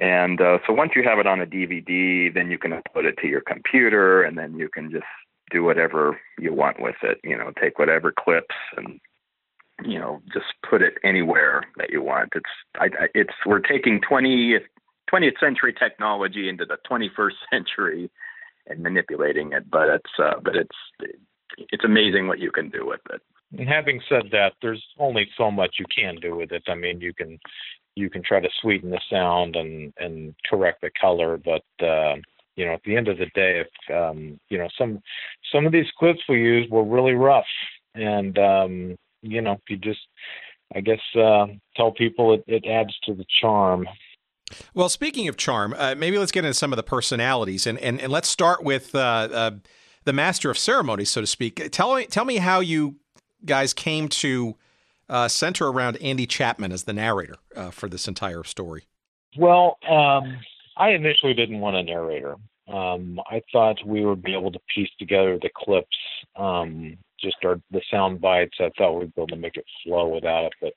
And 0.00 0.40
uh, 0.40 0.58
so 0.66 0.72
once 0.72 0.92
you 0.96 1.04
have 1.04 1.20
it 1.20 1.26
on 1.26 1.40
a 1.40 1.46
DVD, 1.46 2.32
then 2.32 2.50
you 2.50 2.58
can 2.58 2.72
upload 2.72 3.04
it 3.04 3.16
to 3.18 3.28
your 3.28 3.40
computer, 3.40 4.22
and 4.22 4.36
then 4.36 4.58
you 4.58 4.68
can 4.68 4.90
just 4.90 5.04
do 5.50 5.62
whatever 5.62 6.18
you 6.38 6.52
want 6.52 6.80
with 6.80 6.96
it. 7.02 7.20
You 7.22 7.36
know, 7.36 7.52
take 7.60 7.78
whatever 7.78 8.12
clips 8.12 8.54
and 8.76 9.00
you 9.82 9.98
know, 9.98 10.22
just 10.32 10.46
put 10.68 10.82
it 10.82 10.94
anywhere 11.02 11.62
that 11.76 11.90
you 11.90 12.02
want. 12.02 12.30
It's 12.34 12.44
I, 12.78 12.88
it's 13.14 13.34
we're 13.46 13.60
taking 13.60 14.00
20th 14.00 14.64
20th 15.12 15.38
century 15.38 15.74
technology 15.78 16.48
into 16.48 16.64
the 16.64 16.78
21st 16.90 17.32
century 17.52 18.10
and 18.66 18.82
manipulating 18.82 19.52
it, 19.52 19.70
but 19.70 19.88
it's 19.88 20.10
uh, 20.18 20.40
but 20.42 20.56
it's 20.56 20.76
it's 21.58 21.84
amazing 21.84 22.26
what 22.26 22.38
you 22.38 22.50
can 22.50 22.70
do 22.70 22.86
with 22.86 23.00
it. 23.12 23.20
And 23.56 23.68
having 23.68 24.00
said 24.08 24.24
that, 24.32 24.54
there's 24.62 24.82
only 24.98 25.28
so 25.36 25.50
much 25.50 25.76
you 25.78 25.86
can 25.94 26.16
do 26.16 26.36
with 26.36 26.50
it. 26.52 26.64
I 26.66 26.74
mean, 26.74 27.00
you 27.00 27.12
can 27.12 27.38
you 27.94 28.10
can 28.10 28.22
try 28.22 28.40
to 28.40 28.48
sweeten 28.60 28.90
the 28.90 29.00
sound 29.10 29.56
and 29.56 29.92
and 29.98 30.34
correct 30.48 30.80
the 30.80 30.90
color, 31.00 31.36
but 31.36 31.64
uh, 31.84 32.16
you 32.56 32.64
know, 32.64 32.74
at 32.74 32.82
the 32.84 32.96
end 32.96 33.08
of 33.08 33.18
the 33.18 33.26
day, 33.34 33.62
if 33.64 33.94
um, 33.94 34.38
you 34.48 34.58
know 34.58 34.68
some 34.78 35.00
some 35.52 35.66
of 35.66 35.72
these 35.72 35.90
clips 35.98 36.20
we 36.28 36.40
used 36.40 36.70
were 36.70 36.84
really 36.84 37.12
rough, 37.12 37.44
and 37.94 38.38
um, 38.38 38.96
you 39.24 39.40
know, 39.40 39.60
you 39.68 39.76
just 39.76 40.00
I 40.74 40.80
guess 40.80 41.00
uh, 41.16 41.46
tell 41.76 41.92
people 41.92 42.34
it, 42.34 42.44
it 42.46 42.64
adds 42.66 42.94
to 43.04 43.14
the 43.14 43.24
charm. 43.40 43.86
Well, 44.74 44.88
speaking 44.88 45.28
of 45.28 45.36
charm, 45.36 45.74
uh, 45.76 45.94
maybe 45.96 46.18
let's 46.18 46.32
get 46.32 46.44
into 46.44 46.54
some 46.54 46.72
of 46.72 46.76
the 46.76 46.82
personalities, 46.82 47.66
and 47.66 47.78
and, 47.78 48.00
and 48.00 48.12
let's 48.12 48.28
start 48.28 48.62
with 48.62 48.94
uh, 48.94 48.98
uh 49.32 49.50
the 50.04 50.12
master 50.12 50.50
of 50.50 50.58
ceremonies, 50.58 51.10
so 51.10 51.20
to 51.20 51.26
speak. 51.26 51.70
Tell 51.72 51.94
me 51.94 52.06
tell 52.06 52.24
me 52.24 52.36
how 52.36 52.60
you 52.60 52.96
guys 53.44 53.72
came 53.72 54.08
to 54.08 54.56
uh, 55.08 55.28
center 55.28 55.68
around 55.68 55.96
Andy 55.98 56.26
Chapman 56.26 56.72
as 56.72 56.84
the 56.84 56.92
narrator 56.92 57.36
uh, 57.54 57.70
for 57.70 57.88
this 57.88 58.08
entire 58.08 58.44
story. 58.44 58.84
Well, 59.36 59.78
um, 59.88 60.38
I 60.76 60.90
initially 60.90 61.34
didn't 61.34 61.60
want 61.60 61.76
a 61.76 61.82
narrator. 61.82 62.36
Um, 62.68 63.20
I 63.30 63.42
thought 63.52 63.76
we 63.84 64.04
would 64.04 64.22
be 64.22 64.34
able 64.34 64.50
to 64.52 64.60
piece 64.74 64.88
together 64.98 65.38
the 65.40 65.50
clips, 65.54 65.96
um, 66.36 66.96
just 67.24 67.44
our, 67.44 67.60
the 67.70 67.82
sound 67.90 68.20
bites. 68.20 68.58
I 68.60 68.70
thought 68.76 68.98
we'd 68.98 69.14
be 69.14 69.22
able 69.22 69.28
to 69.28 69.36
make 69.36 69.56
it 69.56 69.64
flow 69.82 70.08
without 70.08 70.44
it. 70.44 70.52
But 70.60 70.74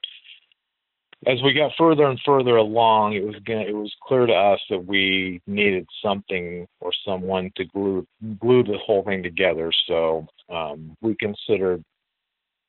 as 1.31 1.41
we 1.43 1.53
got 1.53 1.71
further 1.77 2.05
and 2.05 2.19
further 2.25 2.57
along, 2.57 3.13
it 3.13 3.23
was 3.23 3.36
gonna, 3.45 3.62
it 3.62 3.75
was 3.75 3.93
clear 4.01 4.25
to 4.25 4.33
us 4.33 4.60
that 4.69 4.86
we 4.86 5.41
needed 5.45 5.86
something 6.03 6.67
or 6.79 6.91
someone 7.05 7.51
to 7.57 7.65
glue 7.65 8.07
glue 8.39 8.63
the 8.63 8.79
whole 8.86 9.03
thing 9.03 9.21
together. 9.21 9.71
So 9.88 10.27
um, 10.49 10.95
we 11.01 11.15
considered 11.15 11.83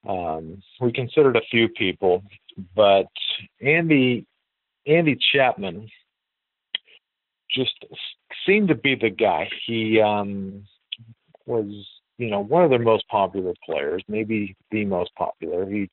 um, 0.06 0.62
we 0.80 0.92
considered 0.92 1.36
a 1.36 1.48
few 1.50 1.68
people, 1.68 2.22
but 2.74 3.06
Andy 3.60 4.26
Andy 4.86 5.18
Chapman 5.32 5.88
just 7.50 7.84
seemed 8.46 8.68
to 8.68 8.74
be 8.74 8.94
the 8.94 9.10
guy. 9.10 9.48
He 9.66 10.00
um, 10.00 10.64
was, 11.46 11.86
you 12.18 12.28
know, 12.28 12.40
one 12.40 12.64
of 12.64 12.70
their 12.70 12.78
most 12.78 13.08
popular 13.08 13.54
players, 13.64 14.02
maybe 14.08 14.56
the 14.70 14.84
most 14.84 15.14
popular. 15.14 15.68
He 15.70 15.88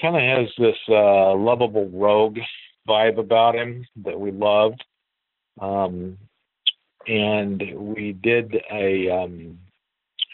kind 0.00 0.16
of 0.16 0.22
has 0.22 0.48
this 0.56 0.76
uh, 0.88 1.34
lovable 1.34 1.90
rogue 1.92 2.38
vibe 2.88 3.18
about 3.18 3.56
him 3.56 3.84
that 4.04 4.18
we 4.18 4.30
loved. 4.30 4.82
Um, 5.60 6.16
and 7.08 7.62
we 7.74 8.12
did 8.22 8.56
a 8.70 9.10
um, 9.10 9.58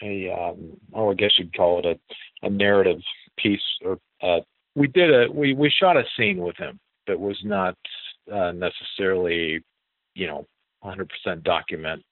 a 0.03 0.29
um, 0.29 0.77
oh, 0.93 1.11
I 1.11 1.13
guess 1.15 1.31
you'd 1.37 1.55
call 1.55 1.79
it 1.79 1.85
a, 1.85 2.45
a 2.45 2.49
narrative 2.49 2.99
piece, 3.37 3.61
or 3.83 3.97
uh, 4.21 4.41
we 4.75 4.87
did 4.87 5.09
a 5.13 5.31
we 5.31 5.53
we 5.53 5.69
shot 5.69 5.97
a 5.97 6.03
scene 6.17 6.37
with 6.37 6.57
him 6.57 6.79
that 7.07 7.19
was 7.19 7.39
not 7.43 7.75
uh, 8.31 8.51
necessarily 8.51 9.63
you 10.15 10.27
know 10.27 10.45
100% 10.83 11.43
document 11.43 12.03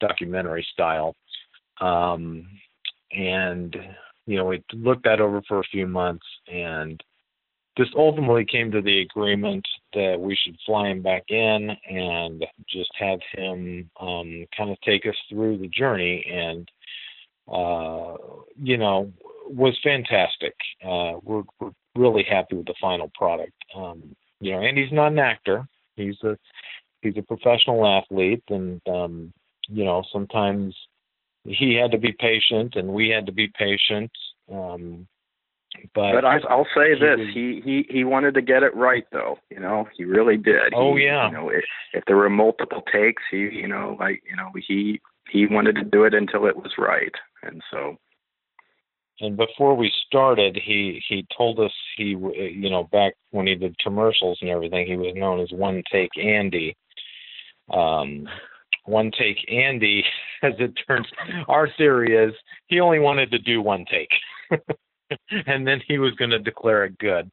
documentary 0.00 0.66
style 0.72 1.14
um, 1.80 2.46
and 3.12 3.76
you 4.26 4.36
know 4.36 4.46
we 4.46 4.62
looked 4.72 5.04
that 5.04 5.20
over 5.20 5.42
for 5.48 5.60
a 5.60 5.64
few 5.64 5.86
months 5.86 6.26
and 6.52 7.02
just 7.76 7.94
ultimately 7.96 8.44
came 8.44 8.70
to 8.70 8.82
the 8.82 9.00
agreement 9.00 9.66
that 9.94 10.16
we 10.18 10.36
should 10.36 10.56
fly 10.66 10.88
him 10.88 11.02
back 11.02 11.24
in 11.28 11.70
and 11.88 12.44
just 12.68 12.90
have 12.98 13.18
him 13.32 13.90
um, 13.98 14.44
kind 14.56 14.70
of 14.70 14.80
take 14.82 15.06
us 15.06 15.16
through 15.28 15.56
the 15.56 15.68
journey. 15.68 16.24
And 16.30 16.68
uh, 17.50 18.16
you 18.62 18.76
know 18.76 19.12
was 19.48 19.76
fantastic. 19.82 20.54
Uh, 20.84 21.14
we're, 21.22 21.42
we're 21.60 21.72
really 21.96 22.24
happy 22.28 22.56
with 22.56 22.66
the 22.66 22.74
final 22.80 23.10
product. 23.14 23.52
Um, 23.74 24.14
you 24.40 24.52
know 24.52 24.60
and 24.60 24.76
he's 24.76 24.92
not 24.92 25.12
an 25.12 25.18
actor. 25.18 25.66
He's 25.96 26.16
a 26.22 26.36
he's 27.00 27.16
a 27.16 27.22
professional 27.22 27.86
athlete, 27.86 28.44
and 28.48 28.80
um, 28.88 29.32
you 29.68 29.84
know 29.84 30.02
sometimes 30.12 30.76
he 31.44 31.74
had 31.74 31.90
to 31.92 31.98
be 31.98 32.12
patient, 32.12 32.76
and 32.76 32.88
we 32.88 33.08
had 33.08 33.26
to 33.26 33.32
be 33.32 33.48
patient. 33.58 34.10
Um, 34.52 35.06
but 35.94 36.12
but 36.12 36.24
I, 36.24 36.38
I'll 36.48 36.66
say 36.76 36.94
he 36.94 37.00
this: 37.00 37.18
was, 37.18 37.28
he 37.34 37.62
he 37.64 37.86
he 37.88 38.04
wanted 38.04 38.34
to 38.34 38.42
get 38.42 38.62
it 38.62 38.74
right, 38.76 39.04
though. 39.12 39.38
You 39.50 39.60
know, 39.60 39.88
he 39.96 40.04
really 40.04 40.36
did. 40.36 40.72
Oh 40.74 40.96
he, 40.96 41.04
yeah. 41.04 41.28
You 41.28 41.32
know, 41.32 41.48
if, 41.48 41.64
if 41.92 42.04
there 42.06 42.16
were 42.16 42.30
multiple 42.30 42.82
takes, 42.92 43.22
he 43.30 43.38
you 43.38 43.68
know 43.68 43.96
like 43.98 44.22
you 44.28 44.36
know 44.36 44.50
he 44.66 45.00
he 45.30 45.46
wanted 45.46 45.76
to 45.76 45.84
do 45.84 46.04
it 46.04 46.14
until 46.14 46.46
it 46.46 46.56
was 46.56 46.72
right, 46.78 47.12
and 47.42 47.62
so 47.70 47.96
and 49.22 49.36
before 49.36 49.76
we 49.76 49.90
started, 50.06 50.58
he 50.62 51.00
he 51.08 51.24
told 51.36 51.60
us 51.60 51.72
he 51.96 52.16
you 52.16 52.68
know 52.68 52.84
back 52.92 53.14
when 53.30 53.46
he 53.46 53.54
did 53.54 53.78
commercials 53.78 54.38
and 54.40 54.50
everything, 54.50 54.86
he 54.86 54.96
was 54.96 55.14
known 55.14 55.40
as 55.40 55.52
One 55.52 55.82
Take 55.90 56.10
Andy. 56.22 56.76
Um, 57.72 58.28
one 58.84 59.10
take 59.18 59.38
Andy, 59.50 60.04
as 60.42 60.52
it 60.58 60.72
turns, 60.86 61.06
our 61.48 61.68
theory 61.76 62.16
is 62.16 62.34
he 62.66 62.80
only 62.80 62.98
wanted 62.98 63.30
to 63.30 63.38
do 63.38 63.62
one 63.62 63.84
take. 63.90 64.10
and 65.46 65.66
then 65.66 65.80
he 65.86 65.98
was 65.98 66.14
going 66.14 66.30
to 66.30 66.38
declare 66.38 66.84
it 66.84 66.98
good. 66.98 67.30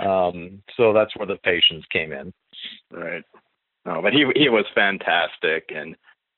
Um, 0.00 0.62
so 0.76 0.92
that's 0.92 1.16
where 1.16 1.26
the 1.26 1.38
patience 1.42 1.84
came 1.92 2.12
in. 2.12 2.32
Right. 2.90 3.22
No, 3.84 4.02
but 4.02 4.12
he 4.12 4.26
he 4.34 4.48
was 4.48 4.64
fantastic, 4.74 5.70
and 5.74 5.94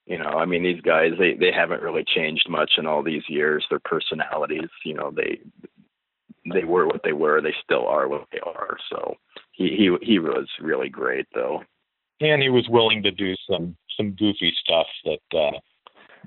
you 0.09 0.19
know 0.19 0.31
i 0.31 0.45
mean 0.45 0.63
these 0.63 0.81
guys 0.81 1.13
they 1.19 1.35
they 1.35 1.53
haven't 1.53 1.83
really 1.83 2.05
changed 2.17 2.49
much 2.49 2.73
in 2.79 2.87
all 2.87 3.03
these 3.03 3.23
years 3.29 3.65
their 3.69 3.81
personalities 3.85 4.69
you 4.85 4.95
know 4.95 5.13
they 5.15 5.39
they 6.53 6.65
were 6.65 6.87
what 6.87 7.03
they 7.05 7.13
were 7.13 7.41
they 7.41 7.55
still 7.63 7.87
are 7.87 8.09
what 8.09 8.25
they 8.33 8.41
are 8.41 8.77
so 8.91 9.15
he 9.53 9.69
he 9.77 9.97
he 10.03 10.19
was 10.19 10.49
really 10.61 10.89
great 10.89 11.27
though 11.35 11.63
and 12.21 12.43
he 12.43 12.49
was 12.49 12.67
willing 12.71 13.03
to 13.03 13.11
do 13.11 13.35
some 13.49 13.77
some 13.99 14.13
goofy 14.13 14.55
stuff 14.63 14.87
that 15.05 15.37
uh 15.37 15.59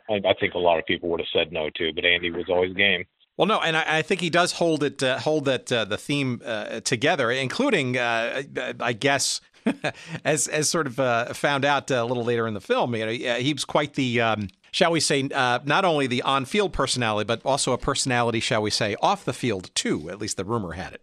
I, 0.10 0.30
I 0.30 0.34
think 0.40 0.54
a 0.54 0.60
lot 0.60 0.78
of 0.78 0.86
people 0.86 1.10
would 1.10 1.20
have 1.20 1.34
said 1.34 1.52
no 1.52 1.70
to 1.78 1.94
but 1.94 2.06
andy 2.06 2.30
was 2.30 2.50
always 2.50 2.74
game 2.74 3.06
well, 3.38 3.48
no, 3.48 3.60
and 3.60 3.76
I, 3.76 3.98
I, 3.98 4.02
think 4.04 4.22
he 4.22 4.30
does 4.30 4.52
hold 4.52 4.84
it, 4.84 5.02
uh, 5.02 5.18
hold 5.18 5.46
that 5.46 5.72
uh, 5.72 5.86
the 5.86 5.98
theme 5.98 6.42
uh, 6.46 6.82
together, 6.82 7.32
including, 7.32 7.98
uh, 7.98 8.44
I 8.80 8.94
guess, 8.94 9.42
as 10.26 10.48
as 10.48 10.70
sort 10.70 10.86
of 10.86 11.00
uh, 11.00 11.34
found 11.34 11.66
out 11.66 11.90
a 11.90 12.04
little 12.04 12.24
later 12.24 12.48
in 12.48 12.54
the 12.54 12.62
film. 12.62 12.94
You 12.96 13.06
know, 13.06 13.12
he 13.12 13.54
was 13.54 13.66
quite 13.66 13.96
the. 13.96 14.22
Um, 14.22 14.50
shall 14.72 14.92
we 14.92 15.00
say, 15.00 15.28
uh, 15.34 15.60
not 15.66 15.86
only 15.86 16.08
the 16.08 16.22
on 16.22 16.46
field 16.46 16.74
personality, 16.74 17.26
but 17.26 17.42
also 17.46 17.74
a 17.74 17.78
personality, 17.78 18.40
shall 18.42 18.62
we 18.62 18.70
say, 18.70 18.96
off 19.02 19.26
the 19.26 19.34
field 19.34 19.74
too. 19.76 20.10
At 20.10 20.20
least 20.20 20.38
the 20.38 20.46
rumor 20.46 20.74
had 20.74 20.94
it. 20.94 21.02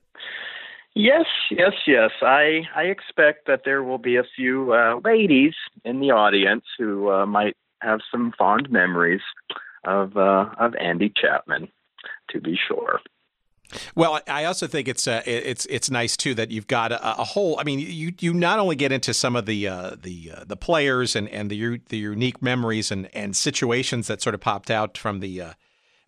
Yes, 0.98 1.26
yes, 1.52 1.74
yes. 1.86 2.10
I 2.22 2.62
I 2.74 2.82
expect 2.86 3.46
that 3.46 3.60
there 3.64 3.84
will 3.84 3.98
be 3.98 4.16
a 4.16 4.24
few 4.34 4.72
uh, 4.72 4.98
ladies 5.04 5.54
in 5.84 6.00
the 6.00 6.10
audience 6.10 6.64
who 6.76 7.08
uh, 7.08 7.24
might 7.24 7.56
have 7.80 8.00
some 8.10 8.32
fond 8.36 8.68
memories 8.68 9.20
of 9.84 10.16
uh, 10.16 10.46
of 10.58 10.74
Andy 10.74 11.12
Chapman 11.14 11.68
to 12.30 12.40
be 12.40 12.58
sure. 12.66 12.98
Well, 13.94 14.20
I 14.26 14.44
also 14.46 14.66
think 14.66 14.88
it's 14.88 15.06
uh, 15.06 15.22
it's 15.24 15.66
it's 15.66 15.88
nice 15.88 16.16
too 16.16 16.34
that 16.34 16.50
you've 16.50 16.66
got 16.66 16.90
a, 16.90 17.20
a, 17.20 17.24
whole. 17.24 17.60
I 17.60 17.62
mean, 17.62 17.78
you 17.78 18.12
you 18.18 18.34
not 18.34 18.58
only 18.58 18.74
get 18.74 18.90
into 18.90 19.14
some 19.14 19.36
of 19.36 19.46
the 19.46 19.68
uh, 19.68 19.92
the 20.02 20.32
uh, 20.36 20.44
the 20.48 20.56
players 20.56 21.14
and 21.14 21.28
and 21.28 21.48
the 21.48 21.80
the 21.90 21.98
unique 21.98 22.42
memories 22.42 22.90
and 22.90 23.08
and 23.14 23.36
situations 23.36 24.08
that 24.08 24.20
sort 24.20 24.34
of 24.34 24.40
popped 24.40 24.68
out 24.68 24.98
from 24.98 25.20
the 25.20 25.42
uh, 25.42 25.52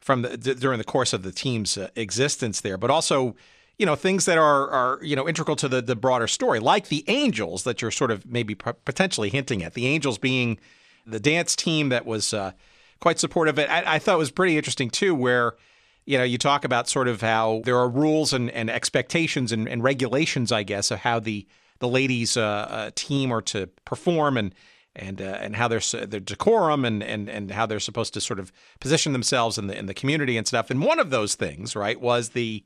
from 0.01 0.23
the 0.23 0.37
during 0.37 0.79
the 0.79 0.85
course 0.85 1.13
of 1.13 1.23
the 1.23 1.31
team's 1.31 1.79
uh, 1.79 1.91
existence 1.95 2.61
there, 2.61 2.77
but 2.77 2.91
also 2.91 3.37
you 3.81 3.87
know 3.87 3.97
things 3.97 4.27
that 4.27 4.37
are 4.37 4.69
are 4.69 4.99
you 5.03 5.17
know 5.17 5.27
integral 5.27 5.57
to 5.57 5.69
the 5.69 5.81
the 5.81 5.97
broader 5.97 6.29
story, 6.29 6.61
like 6.61 6.89
the 6.89 7.03
Angels 7.09 7.65
that 7.65 7.81
you're 7.81 7.91
sort 7.91 8.11
of 8.11 8.27
maybe 8.27 8.55
potentially 8.55 9.31
hinting 9.31 9.65
at. 9.65 9.73
The 9.73 9.87
Angels 9.87 10.19
being 10.19 10.59
the 11.07 11.19
dance 11.19 11.57
team 11.57 11.89
that 11.89 12.05
was 12.05 12.35
uh, 12.35 12.53
quite 13.01 13.19
supportive. 13.19 13.59
I, 13.59 13.83
I 13.87 13.99
thought 13.99 14.17
it 14.17 14.19
was 14.19 14.31
pretty 14.31 14.59
interesting 14.59 14.91
too, 14.91 15.15
where 15.15 15.55
you 16.05 16.19
know, 16.19 16.25
you 16.25 16.39
talk 16.39 16.65
about 16.65 16.89
sort 16.89 17.09
of 17.09 17.21
how 17.21 17.63
there 17.65 17.79
are 17.79 17.89
rules 17.89 18.33
and, 18.33 18.51
and 18.51 18.69
expectations 18.69 19.53
and, 19.53 19.69
and 19.69 19.83
regulations, 19.83 20.51
I 20.53 20.63
guess, 20.63 20.91
of 20.91 20.99
how 20.99 21.21
the 21.21 21.47
the 21.79 21.89
ladies' 21.89 22.37
uh, 22.37 22.43
uh, 22.43 22.91
team 22.95 23.33
are 23.33 23.43
to 23.43 23.69
perform 23.87 24.37
and 24.37 24.55
and 24.95 25.23
uh, 25.23 25.39
and 25.41 25.57
how 25.57 25.69
they're 25.69 26.07
their 26.07 26.21
decorum 26.21 26.85
and, 26.85 27.03
and 27.03 27.31
and 27.31 27.51
how 27.51 27.65
they're 27.65 27.81
supposed 27.81 28.13
to 28.15 28.21
sort 28.21 28.41
of 28.41 28.53
position 28.81 29.13
themselves 29.13 29.57
in 29.57 29.69
the 29.69 29.79
in 29.79 29.87
the 29.87 29.95
community 29.95 30.37
and 30.37 30.47
stuff. 30.47 30.69
And 30.69 30.83
one 30.83 30.99
of 30.99 31.11
those 31.11 31.35
things, 31.35 31.75
right, 31.75 31.99
was 31.99 32.31
the, 32.31 32.63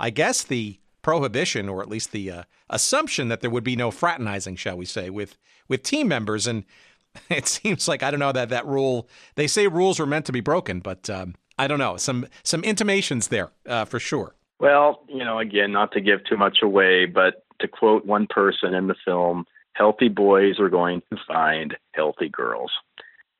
I 0.00 0.10
guess, 0.10 0.42
the 0.42 0.78
prohibition 1.02 1.68
or 1.68 1.80
at 1.82 1.88
least 1.88 2.12
the 2.12 2.30
uh, 2.30 2.42
assumption 2.68 3.28
that 3.28 3.40
there 3.40 3.50
would 3.50 3.64
be 3.64 3.76
no 3.76 3.90
fraternizing, 3.90 4.56
shall 4.56 4.76
we 4.76 4.84
say, 4.84 5.10
with 5.10 5.36
with 5.68 5.82
team 5.82 6.08
members. 6.08 6.46
And 6.46 6.64
it 7.28 7.46
seems 7.46 7.88
like 7.88 8.02
I 8.02 8.10
don't 8.10 8.20
know 8.20 8.32
that 8.32 8.48
that 8.50 8.66
rule. 8.66 9.08
They 9.34 9.46
say 9.46 9.66
rules 9.66 9.98
were 9.98 10.06
meant 10.06 10.26
to 10.26 10.32
be 10.32 10.40
broken, 10.40 10.80
but 10.80 11.08
um, 11.08 11.34
I 11.58 11.66
don't 11.66 11.78
know, 11.78 11.96
some 11.96 12.26
some 12.42 12.62
intimations 12.62 13.28
there 13.28 13.50
uh, 13.66 13.84
for 13.84 13.98
sure. 13.98 14.34
Well, 14.60 15.04
you 15.08 15.24
know, 15.24 15.38
again, 15.38 15.72
not 15.72 15.92
to 15.92 16.00
give 16.00 16.24
too 16.24 16.36
much 16.36 16.58
away, 16.62 17.06
but 17.06 17.44
to 17.60 17.68
quote 17.68 18.04
one 18.04 18.26
person 18.28 18.74
in 18.74 18.88
the 18.88 18.94
film, 19.04 19.44
healthy 19.72 20.08
boys 20.08 20.58
are 20.58 20.68
going 20.68 21.02
to 21.10 21.18
find 21.26 21.76
healthy 21.92 22.28
girls. 22.28 22.72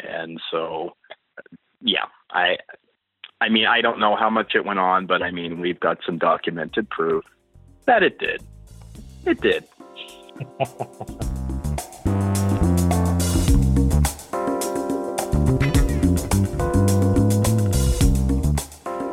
And 0.00 0.40
so, 0.50 0.94
yeah, 1.80 2.06
I, 2.30 2.59
I 3.41 3.49
mean, 3.49 3.66
I 3.66 3.80
don't 3.80 4.01
know 4.01 4.16
how 4.16 4.30
much 4.30 4.55
it 4.55 4.64
went 4.64 4.80
on, 4.80 5.07
but 5.07 5.22
I 5.22 5.30
mean, 5.30 5.61
we've 5.61 5.78
got 5.78 5.99
some 6.05 6.18
documented 6.18 6.91
proof 6.91 7.24
that 7.86 8.03
it 8.03 8.18
did. 8.18 8.43
It 9.24 9.41
did. 9.41 9.64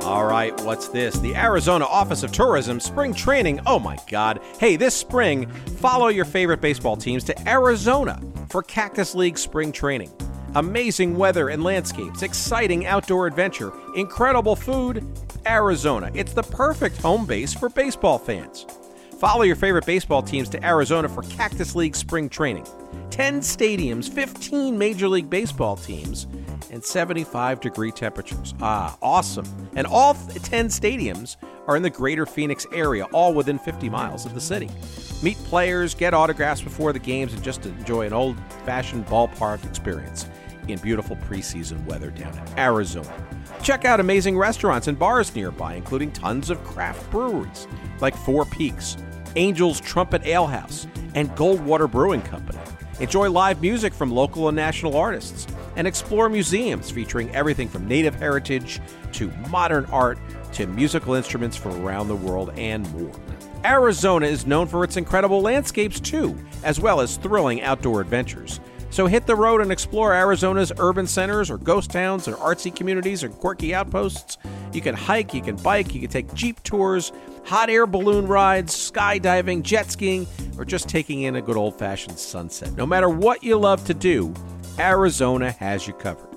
All 0.04 0.26
right, 0.26 0.60
what's 0.62 0.88
this? 0.90 1.20
The 1.20 1.36
Arizona 1.36 1.86
Office 1.86 2.24
of 2.24 2.32
Tourism 2.32 2.80
spring 2.80 3.14
training. 3.14 3.60
Oh 3.66 3.80
my 3.80 3.98
God. 4.10 4.40
Hey, 4.60 4.76
this 4.76 4.96
spring, 4.96 5.48
follow 5.80 6.08
your 6.08 6.26
favorite 6.26 6.62
baseball 6.62 6.96
teams 6.96 7.24
to 7.26 7.48
Arizona 7.48 8.20
for 8.50 8.64
Cactus 8.64 9.14
League 9.14 9.38
spring 9.38 9.72
training. 9.72 10.12
Amazing 10.56 11.18
weather 11.18 11.50
and 11.50 11.66
landscapes, 11.66 12.22
exciting 12.22 12.86
outdoor 12.86 13.28
adventure, 13.28 13.74
incredible 13.94 14.56
food. 14.56 15.06
Arizona. 15.46 16.10
It's 16.14 16.32
the 16.34 16.44
perfect 16.44 16.98
home 17.02 17.26
base 17.26 17.54
for 17.54 17.68
baseball 17.68 18.18
fans. 18.18 18.66
Follow 19.20 19.44
your 19.44 19.58
favorite 19.58 19.86
baseball 19.86 20.24
teams 20.24 20.48
to 20.50 20.66
Arizona 20.66 21.10
for 21.10 21.24
Cactus 21.24 21.76
League 21.76 21.96
spring 21.96 22.30
training. 22.30 22.66
10 23.12 23.42
stadiums, 23.42 24.10
15 24.10 24.78
Major 24.78 25.08
League 25.10 25.30
Baseball 25.30 25.76
teams, 25.76 26.26
and 26.72 26.84
75 26.84 27.60
degree 27.60 27.92
temperatures. 27.92 28.54
Ah, 28.62 28.98
awesome. 29.02 29.46
And 29.76 29.86
all 29.86 30.14
10 30.14 30.68
stadiums 30.70 31.36
are 31.68 31.76
in 31.76 31.84
the 31.84 31.90
greater 31.90 32.26
Phoenix 32.26 32.66
area, 32.72 33.06
all 33.14 33.34
within 33.34 33.60
50 33.60 33.90
miles 33.90 34.26
of 34.26 34.34
the 34.34 34.42
city. 34.42 34.70
Meet 35.22 35.38
players, 35.46 35.94
get 35.94 36.14
autographs 36.14 36.62
before 36.62 36.94
the 36.94 37.00
games, 37.00 37.34
and 37.34 37.44
just 37.44 37.66
enjoy 37.66 38.06
an 38.06 38.14
old 38.14 38.38
fashioned 38.66 39.06
ballpark 39.08 39.66
experience 39.66 40.26
in 40.70 40.80
beautiful 40.80 41.16
preseason 41.16 41.84
weather 41.86 42.12
down 42.12 42.38
in 42.38 42.60
Arizona. 42.60 43.14
Check 43.62 43.86
out 43.86 44.00
amazing 44.00 44.38
restaurants 44.38 44.88
and 44.88 44.98
bars 44.98 45.36
nearby, 45.36 45.76
including 45.76 46.12
tons 46.12 46.50
of 46.50 46.64
craft 46.64 47.10
breweries 47.12 47.68
like 48.02 48.16
Four 48.16 48.46
Peaks, 48.46 48.98
Angel's 49.36 49.80
Trumpet 49.80 50.26
Ale 50.26 50.48
House, 50.48 50.88
and 51.14 51.30
Goldwater 51.32 51.90
Brewing 51.90 52.22
Company. 52.22 52.60
Enjoy 53.00 53.30
live 53.30 53.62
music 53.62 53.94
from 53.94 54.12
local 54.12 54.48
and 54.48 54.56
national 54.56 54.96
artists, 54.96 55.48
and 55.76 55.88
explore 55.88 56.30
museums 56.30 56.90
featuring 56.90 57.34
everything 57.36 57.68
from 57.68 57.88
native 57.88 58.16
heritage 58.16 58.80
to 59.12 59.30
modern 59.50 59.86
art 59.86 60.18
to 60.54 60.66
musical 60.68 61.14
instruments 61.14 61.58
from 61.58 61.86
around 61.86 62.08
the 62.08 62.16
world 62.16 62.52
and 62.56 62.90
more. 62.94 63.12
Arizona 63.66 64.28
is 64.28 64.46
known 64.46 64.68
for 64.68 64.84
its 64.84 64.96
incredible 64.96 65.42
landscapes 65.42 66.00
too, 66.00 66.38
as 66.64 66.80
well 66.80 67.02
as 67.02 67.18
thrilling 67.18 67.62
outdoor 67.62 68.00
adventures. 68.00 68.60
So 68.96 69.08
hit 69.08 69.28
the 69.28 69.36
road 69.36 69.60
and 69.60 69.74
explore 69.74 70.14
Arizona's 70.14 70.72
urban 70.78 71.06
centers 71.06 71.52
or 71.52 71.58
ghost 71.58 71.92
towns 71.92 72.30
or 72.30 72.36
artsy 72.36 72.74
communities 72.74 73.26
or 73.26 73.28
quirky 73.28 73.76
outposts. 73.76 74.38
You 74.72 74.80
can 74.80 74.96
hike, 74.96 75.34
you 75.34 75.42
can 75.42 75.58
bike, 75.58 75.94
you 75.94 76.00
can 76.00 76.10
take 76.10 76.34
jeep 76.34 76.64
tours, 76.64 77.12
hot 77.44 77.70
air 77.70 77.88
balloon 77.88 78.26
rides, 78.26 78.74
skydiving, 78.74 79.64
jet 79.64 79.92
skiing, 79.92 80.26
or 80.58 80.64
just 80.64 80.88
taking 80.88 81.24
in 81.24 81.36
a 81.36 81.42
good 81.42 81.58
old 81.58 81.78
fashioned 81.78 82.18
sunset. 82.18 82.72
No 82.78 82.86
matter 82.86 83.10
what 83.10 83.44
you 83.44 83.58
love 83.58 83.84
to 83.88 83.94
do, 83.94 84.34
Arizona 84.80 85.52
has 85.52 85.86
you 85.86 85.92
covered. 85.92 86.30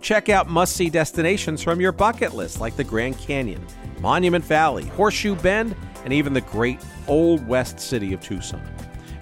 Check 0.00 0.28
out 0.28 0.48
must 0.48 0.76
see 0.76 0.88
destinations 0.88 1.60
from 1.60 1.80
your 1.80 1.90
bucket 1.90 2.34
list 2.34 2.60
like 2.60 2.76
the 2.76 2.84
Grand 2.84 3.18
Canyon, 3.18 3.66
Monument 3.98 4.44
Valley, 4.44 4.84
Horseshoe 4.84 5.34
Bend, 5.34 5.74
and 6.04 6.12
even 6.12 6.34
the 6.34 6.40
great 6.42 6.78
Old 7.08 7.44
West 7.48 7.80
city 7.80 8.12
of 8.12 8.20
Tucson. 8.20 8.62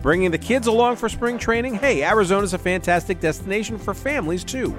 Bringing 0.05 0.31
the 0.31 0.37
kids 0.37 0.67
along 0.67 0.97
for 0.97 1.09
spring 1.09 1.39
training? 1.39 1.77
Hey, 1.77 2.05
Arizona's 2.05 2.53
a 2.53 2.59
fantastic 2.59 3.21
destination 3.21 3.79
for 3.79 3.95
families 3.95 4.45
too. 4.45 4.73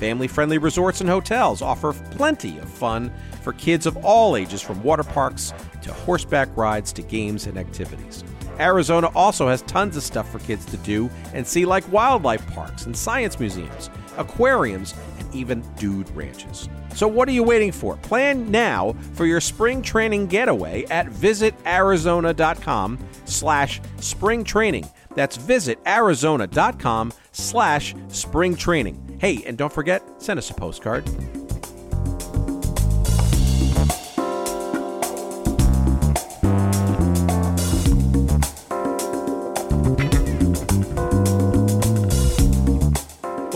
Family 0.00 0.26
friendly 0.26 0.58
resorts 0.58 1.00
and 1.00 1.08
hotels 1.08 1.62
offer 1.62 1.92
plenty 2.10 2.58
of 2.58 2.68
fun 2.68 3.12
for 3.42 3.52
kids 3.52 3.86
of 3.86 3.96
all 3.98 4.34
ages, 4.34 4.60
from 4.60 4.82
water 4.82 5.04
parks 5.04 5.54
to 5.82 5.92
horseback 5.92 6.48
rides 6.56 6.92
to 6.94 7.02
games 7.02 7.46
and 7.46 7.56
activities. 7.56 8.24
Arizona 8.58 9.12
also 9.14 9.46
has 9.46 9.62
tons 9.62 9.96
of 9.96 10.02
stuff 10.02 10.28
for 10.32 10.40
kids 10.40 10.64
to 10.64 10.76
do 10.78 11.08
and 11.34 11.46
see, 11.46 11.64
like 11.64 11.88
wildlife 11.92 12.44
parks 12.48 12.84
and 12.84 12.96
science 12.96 13.38
museums, 13.38 13.90
aquariums, 14.16 14.92
and 15.20 15.32
even 15.32 15.60
dude 15.76 16.10
ranches. 16.16 16.68
So 16.94 17.08
what 17.08 17.28
are 17.28 17.32
you 17.32 17.42
waiting 17.42 17.72
for? 17.72 17.96
Plan 17.98 18.50
now 18.50 18.94
for 19.14 19.26
your 19.26 19.40
spring 19.40 19.82
training 19.82 20.28
getaway 20.28 20.84
at 20.86 21.06
visitarizona.com 21.06 22.98
slash 23.24 23.80
spring 23.98 24.44
training. 24.44 24.88
That's 25.14 25.36
visitarizona.com 25.36 27.12
slash 27.32 27.94
spring 28.08 28.56
training. 28.56 29.18
Hey, 29.20 29.44
and 29.44 29.58
don't 29.58 29.72
forget, 29.72 30.02
send 30.22 30.38
us 30.38 30.50
a 30.50 30.54
postcard. 30.54 31.08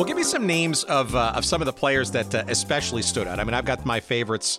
Give 0.08 0.16
me 0.16 0.22
some 0.22 0.46
names 0.46 0.84
of 0.84 1.14
uh, 1.14 1.32
of 1.36 1.44
some 1.44 1.60
of 1.60 1.66
the 1.66 1.72
players 1.72 2.10
that 2.12 2.34
uh, 2.34 2.42
especially 2.48 3.02
stood 3.02 3.28
out. 3.28 3.38
I 3.38 3.44
mean, 3.44 3.52
I've 3.52 3.66
got 3.66 3.84
my 3.84 4.00
favorites 4.00 4.58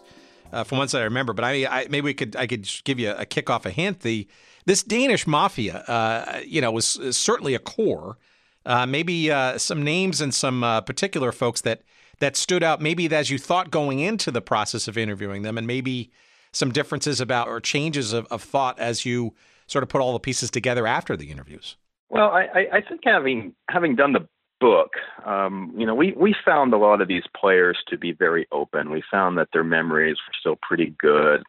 uh, 0.54 0.64
from 0.64 0.78
ones 0.78 0.92
that 0.92 1.02
I 1.02 1.06
remember, 1.06 1.34
but 1.34 1.44
I, 1.44 1.66
I, 1.66 1.88
maybe 1.90 2.02
we 2.02 2.14
could 2.14 2.36
I 2.36 2.46
could 2.46 2.70
give 2.84 3.00
you 3.00 3.12
a 3.12 3.26
kick 3.26 3.50
off 3.50 3.66
a 3.66 3.72
hint. 3.72 4.02
The 4.02 4.28
this 4.66 4.84
Danish 4.84 5.26
mafia, 5.26 5.80
uh, 5.88 6.42
you 6.46 6.62
know, 6.62 6.72
was 6.72 7.00
certainly 7.18 7.56
a 7.56 7.60
core. 7.60 8.18
Uh, 8.66 8.86
maybe 8.86 9.32
uh, 9.32 9.58
some 9.58 9.84
names 9.84 10.22
and 10.22 10.34
some 10.34 10.62
particular 10.86 11.32
folks 11.32 11.62
that 11.62 11.82
that 12.20 12.38
stood 12.38 12.62
out. 12.62 12.80
Maybe 12.80 13.12
as 13.14 13.32
you 13.32 13.40
thought 13.40 13.72
going 13.72 14.00
into 14.00 14.30
the 14.30 14.42
process 14.42 14.88
of 14.88 15.00
interviewing 15.00 15.42
them, 15.42 15.58
and 15.58 15.66
maybe 15.66 16.12
some 16.52 16.72
differences 16.72 17.20
about 17.20 17.48
or 17.48 17.60
changes 17.60 18.14
of, 18.14 18.28
of 18.30 18.44
thought 18.44 18.78
as 18.78 19.04
you 19.04 19.34
sort 19.66 19.82
of 19.82 19.90
put 19.90 20.00
all 20.00 20.14
the 20.14 20.20
pieces 20.20 20.52
together 20.52 20.86
after 20.86 21.18
the 21.18 21.32
interviews. 21.32 21.76
Well, 22.10 22.30
I, 22.30 22.68
I 22.74 22.82
think 22.82 23.02
having 23.04 23.54
having 23.70 23.96
done 23.96 24.14
the 24.14 24.28
book, 24.60 24.92
um, 25.26 25.74
you 25.78 25.86
know, 25.86 25.96
we, 25.96 26.14
we 26.18 26.36
found 26.46 26.74
a 26.74 26.78
lot 26.78 27.02
of 27.02 27.08
these 27.08 27.24
players 27.40 27.78
to 27.88 27.98
be 27.98 28.12
very 28.12 28.48
open. 28.52 28.92
We 28.92 29.04
found 29.10 29.38
that 29.38 29.50
their 29.54 29.64
memories 29.64 30.18
were 30.28 30.34
still 30.40 30.58
pretty 30.62 30.96
good. 31.00 31.44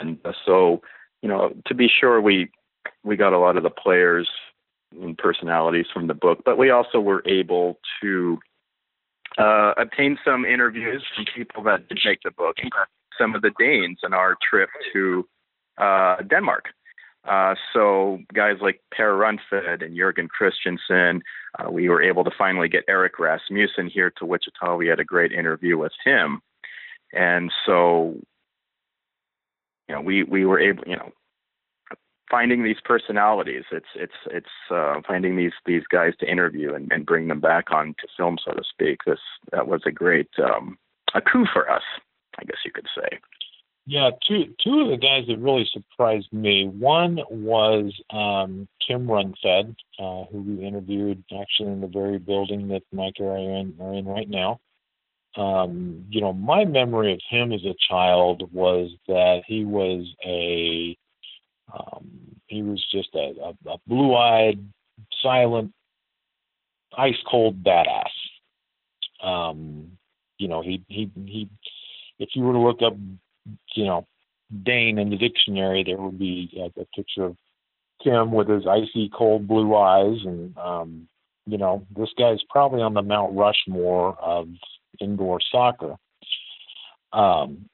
And 0.00 0.18
so, 0.44 0.82
you 1.22 1.28
know, 1.28 1.52
to 1.66 1.74
be 1.74 1.88
sure, 1.88 2.20
we 2.20 2.50
we 3.02 3.16
got 3.16 3.32
a 3.32 3.38
lot 3.38 3.56
of 3.56 3.62
the 3.62 3.70
players 3.70 4.28
and 5.00 5.16
personalities 5.16 5.86
from 5.92 6.06
the 6.06 6.14
book, 6.14 6.40
but 6.44 6.58
we 6.58 6.70
also 6.70 7.00
were 7.00 7.22
able 7.26 7.78
to 8.00 8.38
uh, 9.38 9.72
obtain 9.76 10.18
some 10.24 10.44
interviews 10.44 11.04
from 11.14 11.24
people 11.34 11.62
that 11.64 11.88
did 11.88 11.98
make 12.04 12.20
the 12.24 12.30
book, 12.30 12.56
some 13.18 13.34
of 13.34 13.42
the 13.42 13.50
Danes 13.58 13.98
in 14.02 14.12
our 14.12 14.36
trip 14.48 14.68
to 14.92 15.26
uh, 15.78 16.16
Denmark. 16.22 16.66
Uh, 17.28 17.54
so 17.72 18.18
guys 18.34 18.56
like 18.60 18.80
Per 18.90 19.16
Røntved 19.16 19.82
and 19.82 19.96
Jurgen 19.96 20.28
Christensen, 20.28 21.22
uh, 21.58 21.70
we 21.70 21.88
were 21.88 22.02
able 22.02 22.24
to 22.24 22.30
finally 22.36 22.68
get 22.68 22.84
Eric 22.86 23.18
Rasmussen 23.18 23.88
here 23.88 24.12
to 24.18 24.26
Wichita. 24.26 24.76
We 24.76 24.88
had 24.88 25.00
a 25.00 25.04
great 25.04 25.32
interview 25.32 25.78
with 25.78 25.92
him, 26.04 26.40
and 27.12 27.50
so 27.64 28.16
you 29.88 29.94
know 29.94 30.02
we 30.02 30.22
we 30.24 30.44
were 30.44 30.60
able 30.60 30.84
you 30.86 30.96
know 30.96 31.12
finding 32.30 32.62
these 32.62 32.80
personalities. 32.84 33.64
It's 33.72 33.86
it's 33.94 34.12
it's 34.26 34.46
uh, 34.70 35.00
finding 35.06 35.36
these 35.36 35.52
these 35.64 35.84
guys 35.90 36.12
to 36.20 36.30
interview 36.30 36.74
and, 36.74 36.90
and 36.92 37.06
bring 37.06 37.28
them 37.28 37.40
back 37.40 37.70
on 37.70 37.94
to 38.00 38.08
film, 38.16 38.38
so 38.44 38.52
to 38.52 38.62
speak. 38.68 39.00
This 39.06 39.20
that 39.52 39.66
was 39.66 39.82
a 39.86 39.92
great 39.92 40.28
um, 40.42 40.76
a 41.14 41.20
coup 41.20 41.46
for 41.52 41.70
us, 41.70 41.82
I 42.38 42.44
guess 42.44 42.58
you 42.64 42.72
could 42.72 42.88
say. 42.94 43.18
Yeah, 43.86 44.10
two 44.26 44.54
two 44.64 44.80
of 44.80 44.88
the 44.88 44.96
guys 44.96 45.26
that 45.28 45.38
really 45.38 45.68
surprised 45.70 46.32
me. 46.32 46.66
One 46.66 47.20
was 47.30 47.92
um, 48.10 48.66
Kim 48.86 49.06
Røntved, 49.06 49.76
uh, 49.98 50.24
who 50.32 50.40
we 50.40 50.66
interviewed 50.66 51.22
actually 51.38 51.72
in 51.72 51.82
the 51.82 51.86
very 51.86 52.18
building 52.18 52.68
that 52.68 52.82
Mike 52.92 53.16
and 53.18 53.28
I 53.28 53.32
are 53.32 53.38
in, 53.38 53.74
are 53.80 53.94
in 53.94 54.06
right 54.06 54.28
now. 54.28 54.60
Um, 55.36 56.06
you 56.08 56.22
know, 56.22 56.32
my 56.32 56.64
memory 56.64 57.12
of 57.12 57.20
him 57.28 57.52
as 57.52 57.62
a 57.64 57.74
child 57.90 58.50
was 58.52 58.90
that 59.06 59.42
he 59.46 59.66
was 59.66 60.06
a 60.24 60.96
um, 61.72 62.08
he 62.46 62.62
was 62.62 62.82
just 62.90 63.08
a, 63.14 63.34
a, 63.42 63.70
a 63.70 63.78
blue-eyed, 63.86 64.64
silent, 65.22 65.72
ice-cold 66.96 67.62
badass. 67.62 68.12
Um, 69.22 69.98
you 70.38 70.48
know, 70.48 70.62
he 70.62 70.82
he 70.88 71.10
he. 71.26 71.50
If 72.18 72.30
you 72.34 72.44
were 72.44 72.52
to 72.52 72.60
look 72.60 72.80
up 72.80 72.96
you 73.74 73.84
know, 73.84 74.06
Dane 74.62 74.98
in 74.98 75.10
the 75.10 75.16
dictionary, 75.16 75.84
there 75.84 75.96
would 75.96 76.18
be 76.18 76.50
a, 76.56 76.80
a 76.80 76.84
picture 76.96 77.24
of 77.24 77.36
Tim 78.02 78.32
with 78.32 78.48
his 78.48 78.66
icy 78.66 79.10
cold 79.16 79.48
blue 79.48 79.74
eyes, 79.74 80.18
and 80.24 80.56
um, 80.58 81.08
you 81.46 81.58
know, 81.58 81.86
this 81.96 82.10
guy's 82.18 82.42
probably 82.50 82.82
on 82.82 82.94
the 82.94 83.02
Mount 83.02 83.36
Rushmore 83.36 84.16
of 84.20 84.48
indoor 85.00 85.40
soccer. 85.50 85.96
Um, 87.12 87.68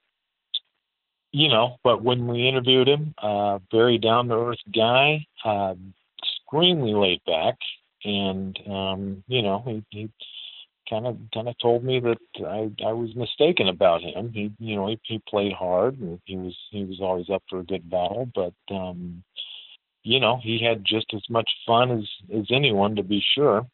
you 1.33 1.49
know, 1.49 1.77
but 1.85 2.03
when 2.03 2.27
we 2.27 2.49
interviewed 2.49 2.89
him, 2.89 3.15
uh, 3.23 3.59
very 3.71 3.99
down 3.99 4.29
to 4.29 4.35
earth 4.35 4.59
guy, 4.75 5.27
uh, 5.45 5.75
extremely 6.23 6.93
laid 6.93 7.21
back, 7.25 7.57
and 8.05 8.59
um, 8.69 9.25
you 9.29 9.43
know, 9.43 9.63
he, 9.67 9.85
he 9.91 10.11
kind 10.91 11.07
of 11.07 11.17
kind 11.33 11.49
of 11.49 11.57
told 11.59 11.85
me 11.85 12.01
that 12.01 12.19
I 12.45 12.71
I 12.85 12.93
was 12.93 13.15
mistaken 13.15 13.69
about 13.69 14.03
him. 14.03 14.33
He 14.35 14.53
you 14.59 14.77
know 14.77 14.89
he, 14.89 15.01
he 15.05 15.23
played 15.29 15.53
hard 15.53 15.99
and 15.99 16.21
he 16.27 16.37
was 16.37 16.57
he 16.71 16.85
was 16.85 16.99
always 17.01 17.31
up 17.31 17.43
for 17.49 17.61
a 17.61 17.65
good 17.65 17.89
battle, 17.89 18.29
but 18.35 18.55
um, 18.75 19.23
you 20.03 20.21
know, 20.21 20.41
he 20.43 20.63
had 20.63 20.85
just 20.85 21.07
as 21.15 21.23
much 21.29 21.49
fun 21.67 21.91
as 21.91 22.05
as 22.35 22.47
anyone, 22.51 22.97
to 22.97 23.03
be 23.03 23.23
sure. 23.35 23.67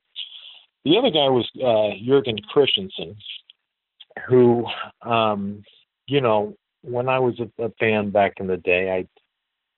The 0.84 0.98
other 0.98 1.10
guy 1.10 1.28
was 1.28 1.48
uh, 1.56 1.96
Jurgen 2.04 2.38
Christensen, 2.48 3.16
who, 4.28 4.66
um, 5.02 5.64
you 6.06 6.20
know, 6.20 6.54
when 6.82 7.08
I 7.08 7.18
was 7.18 7.40
a, 7.40 7.64
a 7.64 7.70
fan 7.80 8.10
back 8.10 8.34
in 8.38 8.46
the 8.46 8.56
day, 8.56 9.06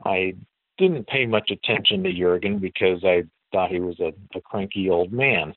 I 0.04 0.08
I 0.08 0.34
didn't 0.78 1.06
pay 1.06 1.26
much 1.26 1.50
attention 1.50 2.02
to 2.04 2.12
Jurgen 2.12 2.58
because 2.58 3.04
I 3.04 3.24
thought 3.52 3.70
he 3.70 3.80
was 3.80 3.98
a, 4.00 4.12
a 4.36 4.40
cranky 4.40 4.88
old 4.90 5.12
man. 5.12 5.54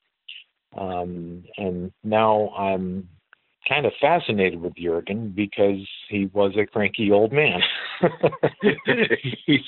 Um, 0.78 1.43
and 1.57 1.91
now 2.03 2.49
I'm 2.49 3.09
kind 3.67 3.86
of 3.86 3.93
fascinated 4.01 4.61
with 4.61 4.76
Jurgen 4.76 5.34
because 5.36 5.88
he 6.09 6.26
was 6.34 6.53
a 6.57 6.65
cranky 6.65 7.11
old 7.11 7.32
man. 7.32 7.61
he 8.61 9.59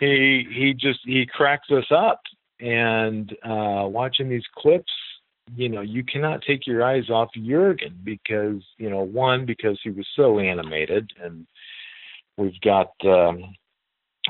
he 0.00 0.74
just 0.76 1.00
he 1.04 1.26
cracks 1.26 1.70
us 1.70 1.86
up 1.90 2.20
and 2.60 3.32
uh 3.44 3.86
watching 3.86 4.28
these 4.28 4.44
clips 4.56 4.92
you 5.56 5.68
know 5.68 5.80
you 5.80 6.04
cannot 6.04 6.40
take 6.46 6.66
your 6.66 6.84
eyes 6.84 7.10
off 7.10 7.30
Jurgen 7.34 7.98
because 8.04 8.62
you 8.78 8.90
know 8.90 9.02
one 9.02 9.44
because 9.44 9.78
he 9.82 9.90
was 9.90 10.06
so 10.16 10.38
animated 10.38 11.10
and 11.22 11.46
we've 12.36 12.60
got 12.60 12.92
um 13.04 13.54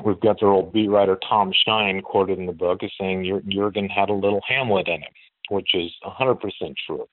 we've 0.03 0.19
got 0.19 0.39
their 0.39 0.49
old 0.49 0.73
beat 0.73 0.89
writer 0.89 1.17
Tom 1.27 1.51
Shine 1.65 2.01
quoted 2.01 2.37
in 2.39 2.45
the 2.45 2.51
book 2.51 2.83
as 2.83 2.91
saying 2.99 3.41
Jurgen 3.49 3.89
had 3.89 4.09
a 4.09 4.13
little 4.13 4.41
Hamlet 4.47 4.87
in 4.87 5.01
him 5.01 5.13
which 5.49 5.73
is 5.73 5.91
100% 6.03 6.39
true 6.85 7.07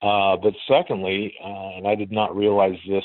uh, 0.00 0.36
but 0.36 0.54
secondly, 0.68 1.34
uh, 1.42 1.76
and 1.76 1.88
I 1.88 1.94
did 1.94 2.12
not 2.12 2.36
realize 2.36 2.78
this, 2.88 3.04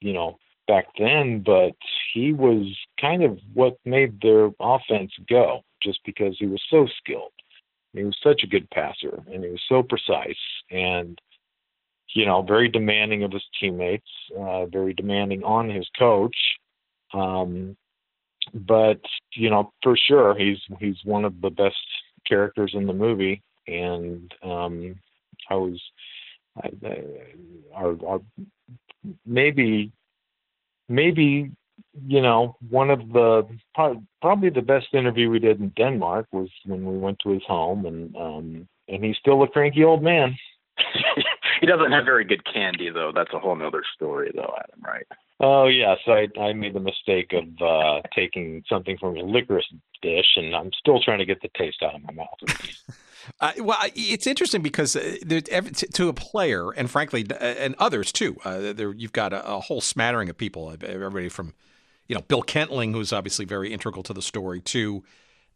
you 0.00 0.12
know, 0.12 0.38
back 0.66 0.86
then, 0.98 1.42
but 1.44 1.72
he 2.12 2.32
was 2.32 2.66
kind 3.00 3.22
of 3.22 3.38
what 3.54 3.78
made 3.86 4.20
their 4.20 4.50
offense 4.60 5.10
go, 5.28 5.62
just 5.82 6.00
because 6.04 6.36
he 6.38 6.46
was 6.46 6.62
so 6.70 6.86
skilled. 6.98 7.32
He 7.94 8.04
was 8.04 8.16
such 8.22 8.42
a 8.44 8.46
good 8.46 8.68
passer, 8.70 9.22
and 9.32 9.42
he 9.42 9.50
was 9.50 9.62
so 9.68 9.82
precise, 9.82 10.36
and 10.70 11.18
you 12.14 12.24
know, 12.24 12.42
very 12.42 12.68
demanding 12.68 13.22
of 13.22 13.32
his 13.32 13.44
teammates, 13.60 14.08
uh, 14.38 14.66
very 14.66 14.94
demanding 14.94 15.42
on 15.44 15.68
his 15.68 15.86
coach. 15.98 16.36
Um, 17.12 17.76
but 18.54 19.00
you 19.34 19.48
know, 19.48 19.72
for 19.82 19.96
sure, 19.96 20.36
he's 20.38 20.58
he's 20.78 20.96
one 21.04 21.24
of 21.24 21.40
the 21.40 21.50
best 21.50 21.76
characters 22.26 22.72
in 22.74 22.86
the 22.86 22.92
movie, 22.92 23.42
and 23.68 24.34
um, 24.42 24.98
I 25.50 25.54
was 25.54 25.80
are, 27.74 27.96
are 28.06 28.20
maybe 29.24 29.92
maybe 30.88 31.50
you 32.06 32.22
know 32.22 32.56
one 32.68 32.90
of 32.90 33.00
the 33.10 33.46
probably 34.20 34.50
the 34.50 34.62
best 34.62 34.86
interview 34.92 35.30
we 35.30 35.38
did 35.38 35.60
in 35.60 35.68
Denmark 35.70 36.26
was 36.32 36.48
when 36.64 36.84
we 36.84 36.98
went 36.98 37.18
to 37.20 37.30
his 37.30 37.42
home 37.46 37.86
and 37.86 38.16
um 38.16 38.68
and 38.88 39.04
he's 39.04 39.16
still 39.18 39.42
a 39.42 39.48
cranky 39.48 39.84
old 39.84 40.02
man. 40.02 40.36
he 41.60 41.66
doesn't 41.66 41.92
have 41.92 42.04
very 42.04 42.24
good 42.24 42.44
candy 42.52 42.90
though. 42.90 43.12
That's 43.14 43.32
a 43.32 43.38
whole 43.38 43.56
nother 43.56 43.82
story 43.94 44.32
though, 44.34 44.54
Adam, 44.58 44.82
right? 44.84 45.06
Oh 45.40 45.66
yes, 45.66 45.98
I 46.06 46.28
I 46.40 46.52
made 46.52 46.74
the 46.74 46.80
mistake 46.80 47.32
of 47.32 47.44
uh 47.62 48.02
taking 48.14 48.64
something 48.68 48.98
from 48.98 49.16
a 49.16 49.20
licorice 49.20 49.64
dish 50.02 50.36
and 50.36 50.54
I'm 50.54 50.70
still 50.78 51.00
trying 51.00 51.18
to 51.18 51.24
get 51.24 51.40
the 51.42 51.50
taste 51.56 51.82
out 51.82 51.94
of 51.94 52.02
my 52.02 52.12
mouth. 52.12 52.96
Uh, 53.40 53.52
well, 53.58 53.78
it's 53.94 54.26
interesting 54.26 54.62
because 54.62 54.96
uh, 54.96 55.16
to 55.92 56.08
a 56.08 56.12
player, 56.12 56.70
and 56.70 56.90
frankly, 56.90 57.26
uh, 57.30 57.34
and 57.34 57.74
others 57.78 58.10
too. 58.10 58.36
Uh, 58.44 58.72
there, 58.72 58.92
you've 58.92 59.12
got 59.12 59.32
a, 59.32 59.46
a, 59.46 59.60
whole 59.60 59.80
smattering 59.80 60.28
of 60.28 60.36
people. 60.36 60.74
Everybody 60.82 61.28
from, 61.28 61.54
you 62.06 62.14
know, 62.14 62.22
Bill 62.22 62.42
Kentling, 62.42 62.92
who's 62.92 63.12
obviously 63.12 63.44
very 63.44 63.72
integral 63.72 64.02
to 64.04 64.12
the 64.12 64.22
story, 64.22 64.60
to, 64.62 65.04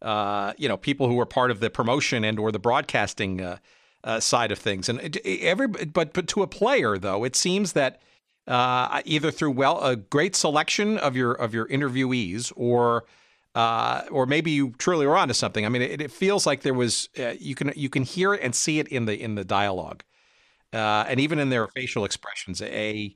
uh, 0.01 0.53
you 0.57 0.67
know, 0.67 0.77
people 0.77 1.07
who 1.07 1.19
are 1.19 1.25
part 1.25 1.51
of 1.51 1.59
the 1.59 1.69
promotion 1.69 2.23
and 2.23 2.39
or 2.39 2.51
the 2.51 2.59
broadcasting 2.59 3.41
uh, 3.41 4.19
side 4.19 4.51
of 4.51 4.59
things. 4.59 4.87
And 4.87 5.17
every, 5.25 5.67
but 5.67 6.13
but 6.13 6.27
to 6.27 6.43
a 6.43 6.47
player 6.47 6.97
though, 6.97 7.23
it 7.23 7.35
seems 7.35 7.73
that 7.73 8.01
either 8.47 9.31
through 9.31 9.51
well 9.51 9.83
a 9.83 9.95
great 9.95 10.35
selection 10.35 10.97
of 10.97 11.15
your 11.15 11.33
of 11.33 11.53
your 11.53 11.67
interviewees 11.67 12.51
or 12.55 13.05
uh, 13.55 14.01
or 14.11 14.25
maybe 14.25 14.51
you 14.51 14.71
truly 14.77 15.05
were 15.05 15.17
onto 15.17 15.33
something. 15.33 15.65
I 15.65 15.69
mean, 15.69 15.81
it, 15.81 16.01
it 16.01 16.11
feels 16.11 16.45
like 16.45 16.61
there 16.61 16.73
was 16.73 17.09
uh, 17.19 17.33
you 17.39 17.55
can 17.55 17.71
you 17.75 17.89
can 17.89 18.03
hear 18.03 18.33
it 18.33 18.41
and 18.41 18.55
see 18.55 18.79
it 18.79 18.87
in 18.87 19.05
the 19.05 19.19
in 19.19 19.35
the 19.35 19.43
dialogue, 19.43 20.03
uh, 20.73 21.05
and 21.07 21.19
even 21.19 21.39
in 21.39 21.49
their 21.49 21.67
facial 21.67 22.05
expressions. 22.05 22.61
A 22.61 23.15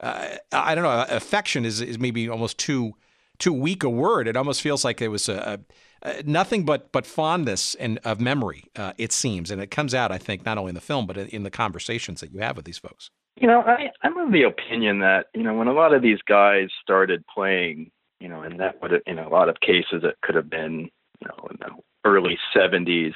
uh, 0.00 0.36
I 0.52 0.74
don't 0.74 0.84
know, 0.84 1.06
affection 1.08 1.64
is 1.64 1.80
is 1.80 1.98
maybe 1.98 2.28
almost 2.28 2.58
too 2.58 2.94
too 3.38 3.52
weak 3.52 3.84
a 3.84 3.90
word. 3.90 4.26
It 4.26 4.36
almost 4.36 4.60
feels 4.60 4.84
like 4.84 5.00
it 5.00 5.08
was 5.08 5.28
a, 5.28 5.60
a, 6.02 6.08
a 6.08 6.22
nothing 6.24 6.64
but 6.64 6.90
but 6.90 7.06
fondness 7.06 7.76
and 7.76 7.98
of 8.04 8.20
memory. 8.20 8.64
Uh, 8.74 8.92
it 8.98 9.12
seems, 9.12 9.52
and 9.52 9.62
it 9.62 9.70
comes 9.70 9.94
out, 9.94 10.10
I 10.10 10.18
think, 10.18 10.44
not 10.44 10.58
only 10.58 10.70
in 10.70 10.74
the 10.74 10.80
film 10.80 11.06
but 11.06 11.16
in, 11.16 11.28
in 11.28 11.42
the 11.44 11.50
conversations 11.50 12.20
that 12.20 12.32
you 12.32 12.40
have 12.40 12.56
with 12.56 12.64
these 12.64 12.78
folks. 12.78 13.10
You 13.36 13.46
know, 13.48 13.60
I, 13.60 13.90
I'm 14.02 14.16
of 14.16 14.32
the 14.32 14.44
opinion 14.44 15.00
that 15.00 15.26
you 15.34 15.42
know 15.42 15.54
when 15.54 15.68
a 15.68 15.72
lot 15.72 15.94
of 15.94 16.02
these 16.02 16.20
guys 16.26 16.68
started 16.82 17.24
playing 17.32 17.90
you 18.20 18.28
know, 18.28 18.42
and 18.42 18.58
that 18.60 18.80
would 18.80 18.92
have, 18.92 19.02
in 19.06 19.18
a 19.18 19.28
lot 19.28 19.48
of 19.48 19.60
cases, 19.60 20.02
it 20.02 20.16
could 20.22 20.34
have 20.34 20.48
been, 20.48 20.88
you 21.20 21.28
know, 21.28 21.48
in 21.50 21.56
the 21.60 21.70
early 22.04 22.38
70s. 22.54 23.14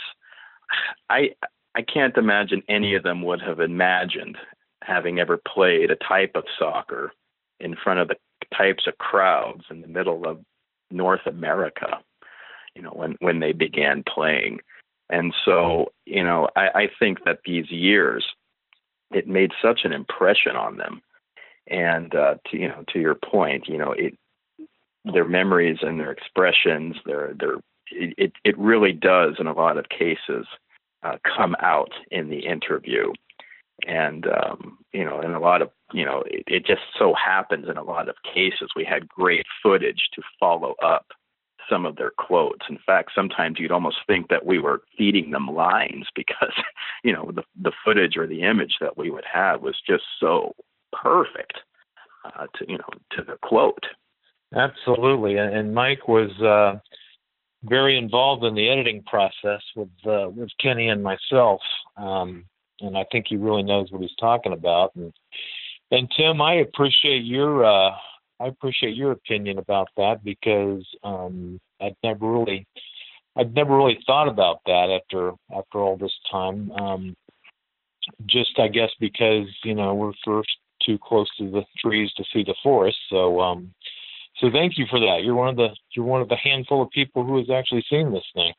I 1.08 1.30
I 1.74 1.82
can't 1.82 2.16
imagine 2.16 2.62
any 2.68 2.94
of 2.94 3.02
them 3.02 3.22
would 3.22 3.40
have 3.42 3.60
imagined 3.60 4.36
having 4.82 5.18
ever 5.18 5.40
played 5.46 5.90
a 5.90 5.96
type 5.96 6.32
of 6.34 6.44
soccer 6.58 7.12
in 7.60 7.76
front 7.76 8.00
of 8.00 8.08
the 8.08 8.16
types 8.56 8.86
of 8.86 8.98
crowds 8.98 9.64
in 9.70 9.80
the 9.80 9.86
middle 9.86 10.26
of 10.26 10.40
North 10.90 11.26
America, 11.26 11.98
you 12.74 12.82
know, 12.82 12.90
when 12.90 13.16
when 13.20 13.40
they 13.40 13.52
began 13.52 14.02
playing. 14.12 14.58
And 15.08 15.34
so, 15.44 15.92
you 16.06 16.22
know, 16.22 16.48
I, 16.56 16.68
I 16.74 16.90
think 16.98 17.24
that 17.24 17.40
these 17.44 17.70
years, 17.70 18.24
it 19.10 19.26
made 19.28 19.52
such 19.62 19.80
an 19.84 19.92
impression 19.92 20.56
on 20.56 20.76
them. 20.76 21.02
And 21.66 22.14
uh, 22.14 22.34
to 22.50 22.56
you 22.56 22.68
know, 22.68 22.84
to 22.92 22.98
your 22.98 23.14
point, 23.14 23.68
you 23.68 23.78
know, 23.78 23.92
it 23.92 24.16
their 25.04 25.26
memories 25.26 25.78
and 25.82 25.98
their 25.98 26.10
expressions, 26.10 26.96
their 27.06 27.34
their 27.38 27.56
it 27.92 28.32
it 28.44 28.58
really 28.58 28.92
does 28.92 29.36
in 29.38 29.46
a 29.46 29.52
lot 29.52 29.78
of 29.78 29.88
cases 29.88 30.46
uh, 31.02 31.16
come 31.36 31.56
out 31.60 31.92
in 32.10 32.28
the 32.28 32.46
interview, 32.46 33.12
and 33.86 34.26
um, 34.26 34.78
you 34.92 35.04
know, 35.04 35.20
in 35.20 35.32
a 35.32 35.40
lot 35.40 35.62
of 35.62 35.70
you 35.92 36.04
know, 36.04 36.22
it, 36.26 36.44
it 36.46 36.66
just 36.66 36.82
so 36.98 37.14
happens 37.14 37.68
in 37.68 37.76
a 37.76 37.82
lot 37.82 38.08
of 38.08 38.16
cases 38.34 38.70
we 38.74 38.84
had 38.84 39.08
great 39.08 39.46
footage 39.62 40.08
to 40.14 40.22
follow 40.38 40.74
up 40.82 41.06
some 41.70 41.86
of 41.86 41.96
their 41.96 42.10
quotes. 42.10 42.66
In 42.68 42.78
fact, 42.84 43.12
sometimes 43.14 43.58
you'd 43.58 43.70
almost 43.70 43.98
think 44.06 44.28
that 44.28 44.44
we 44.44 44.58
were 44.58 44.82
feeding 44.98 45.30
them 45.30 45.46
lines 45.46 46.06
because, 46.14 46.54
you 47.04 47.12
know, 47.12 47.30
the 47.32 47.44
the 47.60 47.72
footage 47.84 48.16
or 48.16 48.26
the 48.26 48.42
image 48.42 48.74
that 48.80 48.98
we 48.98 49.10
would 49.10 49.24
have 49.32 49.62
was 49.62 49.76
just 49.86 50.04
so 50.18 50.54
perfect 50.92 51.60
uh, 52.24 52.46
to 52.56 52.64
you 52.68 52.78
know 52.78 52.88
to 53.12 53.22
the 53.22 53.36
quote. 53.42 53.84
Absolutely, 54.54 55.36
and 55.36 55.74
Mike 55.74 56.08
was 56.08 56.30
uh, 56.42 56.78
very 57.64 57.96
involved 57.96 58.44
in 58.44 58.54
the 58.54 58.68
editing 58.68 59.02
process 59.04 59.62
with 59.76 59.88
uh, 60.06 60.28
with 60.30 60.50
Kenny 60.60 60.88
and 60.88 61.02
myself, 61.02 61.60
um, 61.96 62.44
and 62.80 62.96
I 62.96 63.04
think 63.12 63.26
he 63.28 63.36
really 63.36 63.62
knows 63.62 63.90
what 63.90 64.02
he's 64.02 64.10
talking 64.18 64.52
about. 64.52 64.94
And 64.96 65.12
and 65.90 66.08
Tim, 66.16 66.42
I 66.42 66.54
appreciate 66.54 67.24
your 67.24 67.64
uh, 67.64 67.92
I 68.40 68.46
appreciate 68.46 68.96
your 68.96 69.12
opinion 69.12 69.58
about 69.58 69.88
that 69.96 70.24
because 70.24 70.84
um, 71.04 71.60
I'd 71.80 71.96
never 72.02 72.30
really 72.30 72.66
I'd 73.36 73.54
never 73.54 73.76
really 73.76 73.98
thought 74.06 74.28
about 74.28 74.60
that 74.66 75.00
after 75.02 75.32
after 75.56 75.78
all 75.78 75.96
this 75.96 76.14
time. 76.30 76.72
Um, 76.72 77.16
just 78.26 78.58
I 78.58 78.68
guess 78.68 78.90
because 78.98 79.46
you 79.62 79.74
know 79.74 79.94
we're 79.94 80.12
first 80.24 80.50
too 80.84 80.98
close 81.02 81.28
to 81.38 81.50
the 81.50 81.62
trees 81.78 82.10
to 82.16 82.24
see 82.32 82.42
the 82.42 82.54
forest, 82.62 82.96
so 83.10 83.40
um, 83.40 83.72
so 84.40 84.50
thank 84.50 84.78
you 84.78 84.86
for 84.90 84.98
that. 85.00 85.22
You're 85.22 85.34
one 85.34 85.48
of 85.48 85.56
the 85.56 85.68
you're 85.94 86.06
one 86.06 86.22
of 86.22 86.28
the 86.28 86.36
handful 86.36 86.82
of 86.82 86.90
people 86.90 87.24
who 87.24 87.36
has 87.38 87.50
actually 87.50 87.84
seen 87.90 88.12
this 88.12 88.24
thing. 88.34 88.52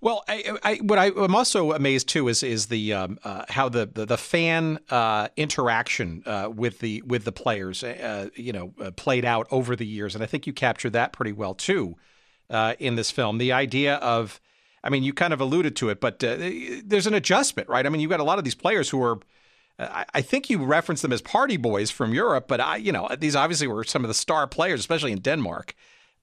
Well, 0.00 0.24
I, 0.28 0.58
I, 0.62 0.74
what 0.76 0.98
I, 0.98 1.06
am 1.06 1.34
also 1.34 1.72
amazed 1.72 2.08
too 2.08 2.28
is 2.28 2.42
is 2.42 2.66
the 2.66 2.92
um, 2.92 3.18
uh, 3.24 3.44
how 3.48 3.68
the 3.68 3.86
the, 3.86 4.06
the 4.06 4.16
fan 4.18 4.78
uh, 4.90 5.28
interaction 5.36 6.22
uh, 6.26 6.50
with 6.54 6.80
the 6.80 7.02
with 7.02 7.24
the 7.24 7.32
players, 7.32 7.82
uh, 7.82 8.28
you 8.34 8.52
know, 8.52 8.74
uh, 8.80 8.90
played 8.90 9.24
out 9.24 9.46
over 9.50 9.74
the 9.74 9.86
years, 9.86 10.14
and 10.14 10.22
I 10.22 10.26
think 10.26 10.46
you 10.46 10.52
captured 10.52 10.92
that 10.92 11.12
pretty 11.12 11.32
well 11.32 11.54
too 11.54 11.96
uh, 12.50 12.74
in 12.78 12.96
this 12.96 13.10
film. 13.10 13.38
The 13.38 13.52
idea 13.52 13.96
of, 13.96 14.40
I 14.84 14.90
mean, 14.90 15.02
you 15.02 15.14
kind 15.14 15.32
of 15.32 15.40
alluded 15.40 15.76
to 15.76 15.88
it, 15.88 16.00
but 16.00 16.18
there's 16.18 17.06
an 17.06 17.14
adjustment, 17.14 17.68
right? 17.68 17.86
I 17.86 17.88
mean, 17.88 18.00
you've 18.00 18.10
got 18.10 18.20
a 18.20 18.24
lot 18.24 18.38
of 18.38 18.44
these 18.44 18.54
players 18.54 18.90
who 18.90 19.02
are 19.02 19.18
I 19.78 20.22
think 20.22 20.48
you 20.48 20.64
referenced 20.64 21.02
them 21.02 21.12
as 21.12 21.20
party 21.20 21.58
boys 21.58 21.90
from 21.90 22.14
Europe, 22.14 22.48
but 22.48 22.60
I, 22.60 22.76
you 22.76 22.92
know, 22.92 23.10
these 23.18 23.36
obviously 23.36 23.66
were 23.66 23.84
some 23.84 24.04
of 24.04 24.08
the 24.08 24.14
star 24.14 24.46
players, 24.46 24.80
especially 24.80 25.12
in 25.12 25.18
Denmark. 25.18 25.74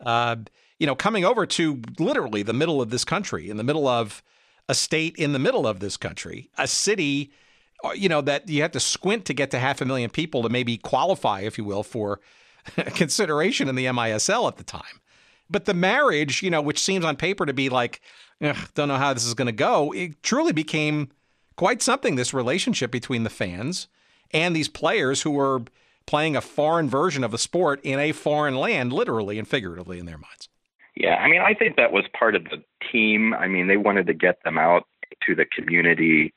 Uh, 0.03 0.38
you 0.84 0.88
know, 0.88 0.95
coming 0.95 1.23
over 1.23 1.45
to 1.45 1.81
literally 1.97 2.43
the 2.43 2.51
middle 2.51 2.81
of 2.81 2.89
this 2.89 3.05
country, 3.05 3.49
in 3.49 3.55
the 3.55 3.63
middle 3.63 3.88
of 3.88 4.21
a 4.67 4.75
state 4.75 5.15
in 5.15 5.31
the 5.31 5.39
middle 5.39 5.65
of 5.65 5.79
this 5.79 5.95
country, 5.95 6.49
a 6.57 6.67
city, 6.67 7.31
uh, 7.86 7.93
you 7.93 8.09
know, 8.09 8.19
that 8.19 8.49
you 8.49 8.61
have 8.61 8.71
to 8.73 8.81
squint 8.81 9.23
to 9.23 9.34
get 9.34 9.49
to 9.51 9.59
half 9.59 9.79
a 9.79 9.86
million 9.86 10.09
people 10.09 10.43
to 10.43 10.49
maybe 10.49 10.75
qualify, 10.75 11.39
if 11.39 11.57
you 11.57 11.63
will, 11.63 11.84
for 11.84 12.19
consideration 12.95 13.69
in 13.69 13.75
the 13.75 13.86
MISL 13.86 14.45
at 14.45 14.57
the 14.57 14.63
time. 14.65 14.99
But 15.49 15.63
the 15.63 15.73
marriage, 15.73 16.43
you 16.43 16.49
know, 16.49 16.61
which 16.61 16.79
seems 16.79 17.05
on 17.05 17.15
paper 17.15 17.45
to 17.45 17.53
be 17.53 17.69
like, 17.69 18.01
don't 18.41 18.89
know 18.89 18.97
how 18.97 19.13
this 19.13 19.25
is 19.25 19.36
going 19.36 19.45
to 19.45 19.53
go, 19.53 19.93
it 19.93 20.21
truly 20.21 20.51
became 20.51 21.11
quite 21.55 21.81
something. 21.81 22.17
This 22.17 22.34
relationship 22.34 22.91
between 22.91 23.23
the 23.23 23.29
fans 23.29 23.88
and 24.31 24.53
these 24.53 24.67
players 24.67 25.21
who 25.21 25.31
were 25.31 25.61
playing 26.05 26.36
a 26.36 26.41
foreign 26.41 26.89
version 26.89 27.23
of 27.23 27.34
a 27.34 27.38
sport 27.38 27.79
in 27.84 28.01
a 28.01 28.11
foreign 28.11 28.55
land, 28.55 28.91
literally 28.91 29.39
and 29.39 29.47
figuratively 29.47 29.97
in 29.97 30.07
their 30.07 30.17
minds. 30.17 30.49
Yeah, 30.96 31.16
I 31.16 31.28
mean, 31.28 31.41
I 31.41 31.54
think 31.54 31.76
that 31.76 31.91
was 31.91 32.06
part 32.18 32.36
of 32.36 32.44
the 32.46 32.64
team. 32.91 33.34
I 33.34 33.48
mean, 33.48 33.68
they 33.68 33.78
wanted 33.78 34.08
to 34.08 34.14
get 34.14 34.38
them 34.44 34.58
out 34.58 34.84
to 35.26 35.36
the 35.36 35.46
community. 35.46 36.34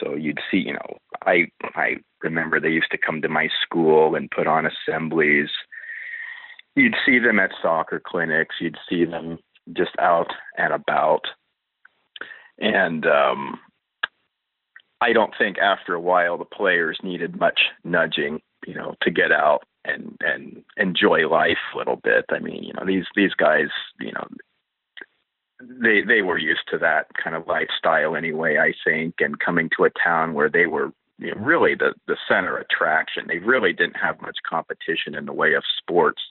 So 0.00 0.14
you'd 0.14 0.40
see, 0.50 0.58
you 0.58 0.74
know, 0.74 0.98
I 1.24 1.46
I 1.74 1.96
remember 2.22 2.60
they 2.60 2.70
used 2.70 2.90
to 2.92 2.98
come 2.98 3.22
to 3.22 3.28
my 3.28 3.48
school 3.62 4.14
and 4.14 4.30
put 4.30 4.46
on 4.46 4.66
assemblies. 4.66 5.48
You'd 6.74 6.96
see 7.04 7.18
them 7.18 7.40
at 7.40 7.50
soccer 7.62 8.00
clinics. 8.04 8.56
You'd 8.60 8.78
see 8.88 9.04
them 9.04 9.38
just 9.72 9.92
out 9.98 10.30
and 10.56 10.72
about. 10.72 11.22
And 12.58 13.06
um, 13.06 13.58
I 15.00 15.12
don't 15.12 15.34
think 15.38 15.58
after 15.58 15.94
a 15.94 16.00
while 16.00 16.38
the 16.38 16.44
players 16.44 16.98
needed 17.02 17.38
much 17.38 17.60
nudging, 17.84 18.40
you 18.66 18.74
know, 18.74 18.94
to 19.02 19.10
get 19.10 19.32
out 19.32 19.62
and 19.86 20.16
and 20.20 20.64
enjoy 20.76 21.28
life 21.28 21.58
a 21.74 21.78
little 21.78 21.96
bit. 21.96 22.24
I 22.30 22.38
mean, 22.38 22.62
you 22.62 22.72
know, 22.74 22.84
these 22.86 23.06
these 23.14 23.34
guys, 23.34 23.68
you 24.00 24.12
know, 24.12 24.26
they 25.60 26.02
they 26.06 26.22
were 26.22 26.38
used 26.38 26.68
to 26.70 26.78
that 26.78 27.06
kind 27.22 27.36
of 27.36 27.46
lifestyle 27.46 28.16
anyway, 28.16 28.58
I 28.58 28.72
think, 28.84 29.16
and 29.20 29.38
coming 29.38 29.70
to 29.76 29.84
a 29.84 29.90
town 29.90 30.34
where 30.34 30.50
they 30.50 30.66
were 30.66 30.92
you 31.18 31.34
know, 31.34 31.40
really 31.40 31.74
the 31.74 31.94
the 32.06 32.16
center 32.28 32.58
attraction. 32.58 33.24
They 33.26 33.38
really 33.38 33.72
didn't 33.72 33.96
have 33.96 34.20
much 34.20 34.38
competition 34.48 35.14
in 35.14 35.26
the 35.26 35.32
way 35.32 35.54
of 35.54 35.62
sports 35.78 36.22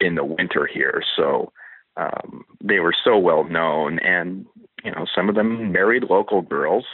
in 0.00 0.14
the 0.14 0.24
winter 0.24 0.66
here, 0.66 1.02
so 1.16 1.52
um, 1.96 2.44
they 2.62 2.80
were 2.80 2.94
so 3.04 3.16
well 3.18 3.44
known, 3.44 3.98
and 4.00 4.46
you 4.84 4.90
know, 4.90 5.06
some 5.14 5.28
of 5.28 5.34
them 5.34 5.72
married 5.72 6.04
local 6.04 6.42
girls, 6.42 6.84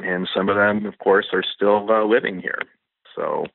and 0.00 0.28
some 0.34 0.48
of 0.48 0.56
them, 0.56 0.86
of 0.86 0.98
course, 0.98 1.26
are 1.32 1.44
still 1.54 1.90
uh, 1.90 2.04
living 2.04 2.40
here. 2.40 2.60
So 3.14 3.46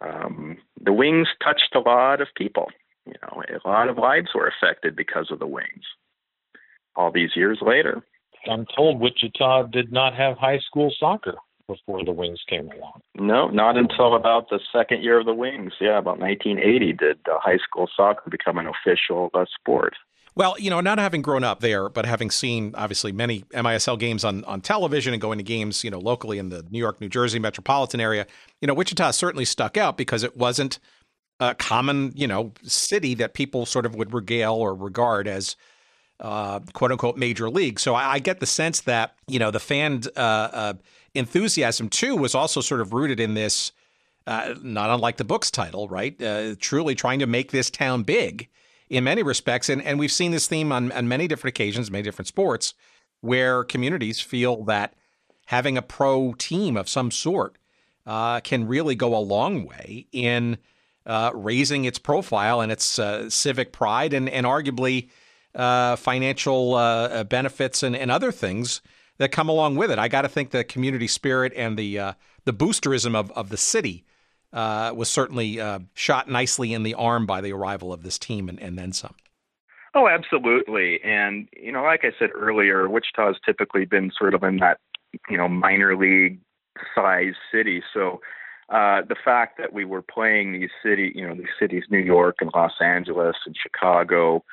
um, 0.00 0.58
the 0.80 0.92
wings 0.92 1.28
touched 1.42 1.74
a 1.74 1.80
lot 1.80 2.20
of 2.20 2.28
people. 2.36 2.66
You 3.06 3.14
know, 3.22 3.42
a 3.64 3.68
lot 3.68 3.88
of 3.88 3.98
lives 3.98 4.28
were 4.34 4.48
affected 4.48 4.96
because 4.96 5.30
of 5.30 5.38
the 5.38 5.46
wings. 5.46 5.84
All 6.96 7.12
these 7.12 7.30
years 7.36 7.58
later, 7.62 8.02
I'm 8.50 8.66
told 8.74 9.00
Wichita 9.00 9.64
did 9.64 9.92
not 9.92 10.14
have 10.14 10.38
high 10.38 10.58
school 10.58 10.92
soccer 10.98 11.34
before 11.68 12.04
the 12.04 12.12
Wings 12.12 12.40
came 12.48 12.70
along. 12.70 13.00
No, 13.16 13.48
not 13.48 13.76
until 13.76 14.14
about 14.14 14.48
the 14.50 14.60
second 14.72 15.02
year 15.02 15.18
of 15.18 15.26
the 15.26 15.34
Wings. 15.34 15.72
Yeah, 15.80 15.98
about 15.98 16.18
1980 16.18 16.92
did 16.92 17.18
uh, 17.30 17.38
high 17.40 17.58
school 17.58 17.88
soccer 17.94 18.30
become 18.30 18.58
an 18.58 18.66
official 18.66 19.30
uh, 19.34 19.44
sport. 19.58 19.94
Well, 20.36 20.54
you 20.58 20.68
know, 20.68 20.80
not 20.82 20.98
having 20.98 21.22
grown 21.22 21.44
up 21.44 21.60
there, 21.60 21.88
but 21.88 22.04
having 22.04 22.30
seen 22.30 22.74
obviously 22.76 23.10
many 23.10 23.40
MISL 23.54 23.98
games 23.98 24.22
on, 24.22 24.44
on 24.44 24.60
television 24.60 25.14
and 25.14 25.20
going 25.20 25.38
to 25.38 25.44
games, 25.44 25.82
you 25.82 25.90
know, 25.90 25.98
locally 25.98 26.36
in 26.36 26.50
the 26.50 26.62
New 26.70 26.78
York, 26.78 27.00
New 27.00 27.08
Jersey 27.08 27.38
metropolitan 27.38 28.00
area, 28.00 28.26
you 28.60 28.68
know, 28.68 28.74
Wichita 28.74 29.12
certainly 29.12 29.46
stuck 29.46 29.78
out 29.78 29.96
because 29.96 30.22
it 30.22 30.36
wasn't 30.36 30.78
a 31.40 31.54
common, 31.54 32.12
you 32.14 32.26
know, 32.26 32.52
city 32.62 33.14
that 33.14 33.32
people 33.32 33.64
sort 33.64 33.86
of 33.86 33.94
would 33.94 34.12
regale 34.12 34.54
or 34.54 34.74
regard 34.74 35.26
as 35.26 35.56
uh, 36.20 36.60
quote 36.74 36.92
unquote 36.92 37.16
major 37.16 37.48
league. 37.48 37.80
So 37.80 37.94
I, 37.94 38.12
I, 38.12 38.18
get 38.18 38.40
the 38.40 38.46
sense 38.46 38.82
that, 38.82 39.14
you 39.28 39.38
know, 39.38 39.50
the 39.50 39.60
fan 39.60 40.02
uh, 40.16 40.20
uh, 40.20 40.74
enthusiasm 41.14 41.88
too 41.88 42.16
was 42.16 42.34
also 42.34 42.60
sort 42.60 42.80
of 42.82 42.92
rooted 42.92 43.20
in 43.20 43.34
this, 43.34 43.72
uh, 44.26 44.54
not 44.62 44.90
unlike 44.90 45.16
the 45.16 45.24
book's 45.24 45.50
title, 45.50 45.88
right? 45.88 46.20
Uh, 46.22 46.54
truly 46.58 46.94
trying 46.94 47.18
to 47.18 47.26
make 47.26 47.52
this 47.52 47.70
town 47.70 48.02
big 48.02 48.48
in 48.88 49.04
many 49.04 49.22
respects. 49.22 49.68
And, 49.68 49.82
and 49.82 49.98
we've 49.98 50.12
seen 50.12 50.32
this 50.32 50.46
theme 50.46 50.72
on, 50.72 50.92
on 50.92 51.08
many 51.08 51.26
different 51.28 51.54
occasions, 51.54 51.90
many 51.90 52.02
different 52.02 52.28
sports, 52.28 52.74
where 53.20 53.64
communities 53.64 54.20
feel 54.20 54.64
that 54.64 54.94
having 55.46 55.76
a 55.78 55.82
pro 55.82 56.34
team 56.34 56.76
of 56.76 56.88
some 56.88 57.10
sort 57.10 57.56
uh, 58.06 58.40
can 58.40 58.66
really 58.66 58.94
go 58.94 59.16
a 59.16 59.18
long 59.18 59.66
way 59.66 60.06
in 60.12 60.58
uh, 61.06 61.30
raising 61.34 61.84
its 61.84 61.98
profile 61.98 62.60
and 62.60 62.72
its 62.72 62.98
uh, 62.98 63.30
civic 63.30 63.72
pride 63.72 64.12
and, 64.12 64.28
and 64.28 64.44
arguably 64.44 65.08
uh, 65.54 65.96
financial 65.96 66.74
uh, 66.74 67.24
benefits 67.24 67.82
and, 67.82 67.96
and 67.96 68.10
other 68.10 68.30
things 68.30 68.82
that 69.18 69.32
come 69.32 69.48
along 69.48 69.76
with 69.76 69.90
it. 69.90 69.98
I 69.98 70.08
got 70.08 70.22
to 70.22 70.28
think 70.28 70.50
the 70.50 70.64
community 70.64 71.06
spirit 71.06 71.52
and 71.56 71.78
the 71.78 71.98
uh, 71.98 72.12
the 72.44 72.52
boosterism 72.52 73.14
of, 73.14 73.30
of 73.32 73.48
the 73.48 73.56
city 73.56 74.04
uh, 74.52 74.92
was 74.94 75.08
certainly 75.08 75.60
uh, 75.60 75.80
shot 75.94 76.28
nicely 76.28 76.72
in 76.72 76.82
the 76.82 76.94
arm 76.94 77.26
by 77.26 77.40
the 77.40 77.52
arrival 77.52 77.92
of 77.92 78.02
this 78.02 78.18
team 78.18 78.48
and, 78.48 78.60
and 78.60 78.78
then 78.78 78.92
some. 78.92 79.14
Oh, 79.94 80.08
absolutely. 80.08 81.00
And, 81.02 81.48
you 81.56 81.72
know, 81.72 81.82
like 81.82 82.04
I 82.04 82.12
said 82.18 82.30
earlier, 82.34 82.88
Wichita 82.88 83.28
has 83.28 83.36
typically 83.44 83.86
been 83.86 84.12
sort 84.16 84.34
of 84.34 84.42
in 84.42 84.58
that, 84.58 84.78
you 85.30 85.38
know, 85.38 85.48
minor 85.48 85.96
league 85.96 86.38
size 86.94 87.34
city. 87.50 87.82
So 87.94 88.20
uh, 88.68 89.02
the 89.08 89.16
fact 89.24 89.56
that 89.58 89.72
we 89.72 89.84
were 89.84 90.02
playing 90.02 90.52
these 90.52 90.70
city, 90.82 91.12
you 91.14 91.26
know, 91.26 91.34
these 91.34 91.46
cities, 91.58 91.84
New 91.88 91.98
York 91.98 92.36
and 92.40 92.50
Los 92.54 92.72
Angeles 92.80 93.36
and 93.46 93.56
Chicago, 93.60 94.44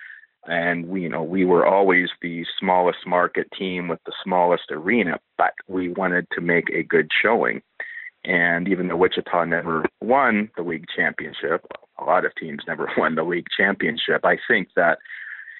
and 0.45 0.87
we, 0.87 1.01
you 1.01 1.09
know, 1.09 1.23
we 1.23 1.45
were 1.45 1.65
always 1.65 2.09
the 2.21 2.45
smallest 2.59 2.99
market 3.07 3.47
team 3.57 3.87
with 3.87 3.99
the 4.05 4.13
smallest 4.23 4.71
arena, 4.71 5.19
but 5.37 5.53
we 5.67 5.89
wanted 5.89 6.27
to 6.33 6.41
make 6.41 6.69
a 6.69 6.83
good 6.83 7.09
showing. 7.21 7.61
And 8.25 8.67
even 8.67 8.87
though 8.87 8.95
Wichita 8.95 9.45
never 9.45 9.85
won 10.01 10.49
the 10.55 10.63
league 10.63 10.85
championship, 10.95 11.65
a 11.99 12.03
lot 12.03 12.25
of 12.25 12.33
teams 12.35 12.63
never 12.67 12.89
won 12.97 13.15
the 13.15 13.23
league 13.23 13.47
championship. 13.55 14.23
I 14.23 14.37
think 14.47 14.69
that, 14.75 14.99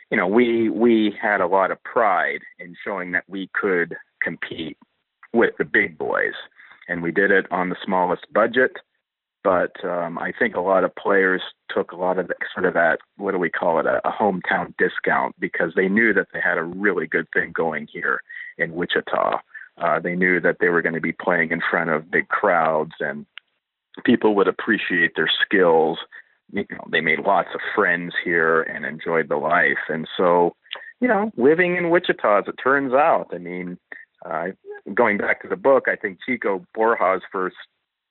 you 0.10 0.18
know, 0.18 0.28
we 0.28 0.70
we 0.70 1.16
had 1.22 1.42
a 1.42 1.48
lot 1.48 1.72
of 1.72 1.84
pride 1.84 2.42
in 2.60 2.76
showing 2.84 3.12
that 3.12 3.26
we 3.28 3.50
could 3.54 3.96
compete 4.22 4.78
with 5.34 5.56
the 5.58 5.66
big 5.66 5.98
boys, 5.98 6.34
and 6.88 7.02
we 7.02 7.12
did 7.12 7.32
it 7.32 7.52
on 7.52 7.70
the 7.70 7.76
smallest 7.84 8.32
budget. 8.32 8.78
But 9.44 9.84
um, 9.84 10.18
I 10.20 10.32
think 10.38 10.56
a 10.56 10.62
lot 10.62 10.86
of 10.86 10.96
players 10.96 11.42
took 11.70 11.92
a 11.92 11.98
lot 11.98 12.18
of 12.18 12.30
the, 12.30 12.36
sort 12.54 12.66
of 12.66 12.74
that 12.76 13.00
what 13.18 13.32
do 13.32 13.40
we 13.40 13.50
call 13.50 13.80
it 13.80 13.86
a, 13.86 14.00
a 14.08 14.12
hometown 14.12 14.74
discount 14.78 15.36
because 15.38 15.74
they 15.76 15.90
knew 15.90 16.14
that 16.14 16.28
they 16.34 16.40
had 16.40 16.58
a 16.58 16.64
really 16.64 17.08
good 17.08 17.28
thing 17.34 17.52
going 17.52 17.88
here 17.92 18.22
in 18.58 18.74
Wichita 18.74 19.40
uh, 19.82 20.00
they 20.00 20.16
knew 20.16 20.40
that 20.40 20.58
they 20.60 20.70
were 20.70 20.82
going 20.82 20.96
to 20.96 21.02
be 21.02 21.12
playing 21.12 21.52
in 21.52 21.62
front 21.70 21.90
of 21.90 22.12
big 22.12 22.28
crowds 22.28 22.94
and 23.00 23.26
people 24.06 24.36
would 24.36 24.48
appreciate 24.48 25.14
their 25.16 25.30
skills. 25.44 26.00
You 26.52 26.66
know, 26.72 26.86
they 26.92 27.02
made 27.02 27.20
lots 27.20 27.50
of 27.54 27.62
friends 27.76 28.14
here 28.24 28.62
and 28.64 28.86
enjoyed 28.86 29.30
the 29.30 29.38
life. 29.38 29.90
And 29.90 30.08
so, 30.16 30.56
you 31.00 31.08
know, 31.08 31.32
living 31.38 31.76
in 31.76 31.90
Wichita, 31.90 32.40
as 32.40 32.44
it 32.48 32.56
turns 32.62 32.94
out, 32.94 33.28
I 33.34 33.38
mean, 33.38 33.78
uh, 34.26 34.48
going 34.94 35.18
back 35.18 35.42
to 35.42 35.48
the 35.48 35.56
book, 35.56 35.88
I 35.88 35.96
think 35.96 36.20
Chico 36.26 36.66
Borja's 36.76 37.24
first 37.32 37.56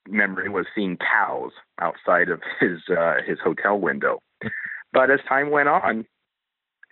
memory 0.07 0.49
was 0.49 0.65
seeing 0.75 0.97
cows 0.97 1.51
outside 1.79 2.29
of 2.29 2.41
his 2.59 2.79
uh, 2.89 3.15
his 3.25 3.39
hotel 3.43 3.79
window. 3.79 4.19
But 4.91 5.09
as 5.09 5.19
time 5.27 5.49
went 5.49 5.69
on, 5.69 6.05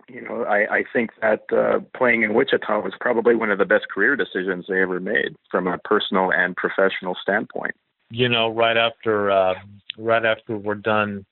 you 0.08 0.22
know, 0.22 0.44
I, 0.44 0.78
I 0.78 0.84
think 0.94 1.12
that 1.22 1.42
uh, 1.52 1.80
playing 1.98 2.24
in 2.24 2.34
Wichita 2.34 2.82
was 2.82 2.94
probably 3.00 3.36
one 3.36 3.52
of 3.52 3.58
the 3.58 3.66
best 3.66 3.88
career 3.90 4.16
decisions 4.16 4.66
they 4.68 4.82
ever 4.82 5.00
made 5.00 5.36
from 5.50 5.68
a 5.68 5.78
personal 5.80 6.32
and 6.32 6.56
professional 6.56 7.16
standpoint. 7.22 7.76
You 8.10 8.28
know, 8.30 8.50
right 8.50 8.78
after 8.78 9.32
uh, 9.32 9.54
right 9.98 10.26
after 10.26 10.58
we're 10.58 10.76
done 10.76 11.26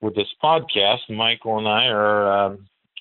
with 0.00 0.14
this 0.14 0.28
podcast, 0.42 1.08
Michael 1.08 1.58
and 1.58 1.68
I 1.68 1.86
are 1.86 2.52
uh, 2.52 2.56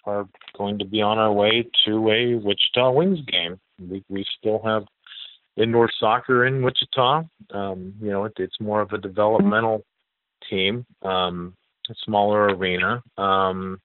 are 0.05 0.27
going 0.57 0.79
to 0.79 0.85
be 0.85 1.01
on 1.01 1.17
our 1.17 1.31
way 1.31 1.67
to 1.85 2.09
a 2.09 2.35
Wichita 2.35 2.91
Wings 2.91 3.19
game. 3.25 3.59
We 3.79 4.03
we 4.09 4.25
still 4.39 4.61
have 4.63 4.83
indoor 5.57 5.89
soccer 5.99 6.45
in 6.45 6.61
Wichita. 6.61 7.23
Um, 7.51 7.93
you 7.99 8.11
know, 8.11 8.25
it, 8.25 8.33
it's 8.37 8.59
more 8.59 8.81
of 8.81 8.91
a 8.91 8.97
developmental 8.97 9.83
team, 10.49 10.85
um, 11.01 11.55
a 11.89 11.95
smaller 12.03 12.45
arena. 12.45 13.01
Um, 13.17 13.79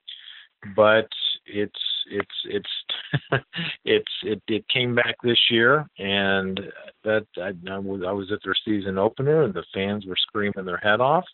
but 0.76 1.09
it's 1.53 1.80
it's 2.11 2.26
it's 2.44 3.42
it's 3.84 4.12
it, 4.22 4.42
it 4.48 4.64
came 4.68 4.94
back 4.94 5.16
this 5.22 5.38
year, 5.51 5.86
and 5.98 6.61
that 7.05 7.26
I, 7.36 7.53
I 7.70 7.78
was 7.78 8.03
I 8.07 8.12
was 8.12 8.30
at 8.32 8.40
their 8.44 8.57
season 8.64 8.98
opener, 8.98 9.42
and 9.42 9.55
the 9.55 9.64
fans 9.74 10.07
were 10.07 10.16
screaming 10.16 10.64
their 10.64 10.78
head 10.78 11.01
off, 11.01 11.24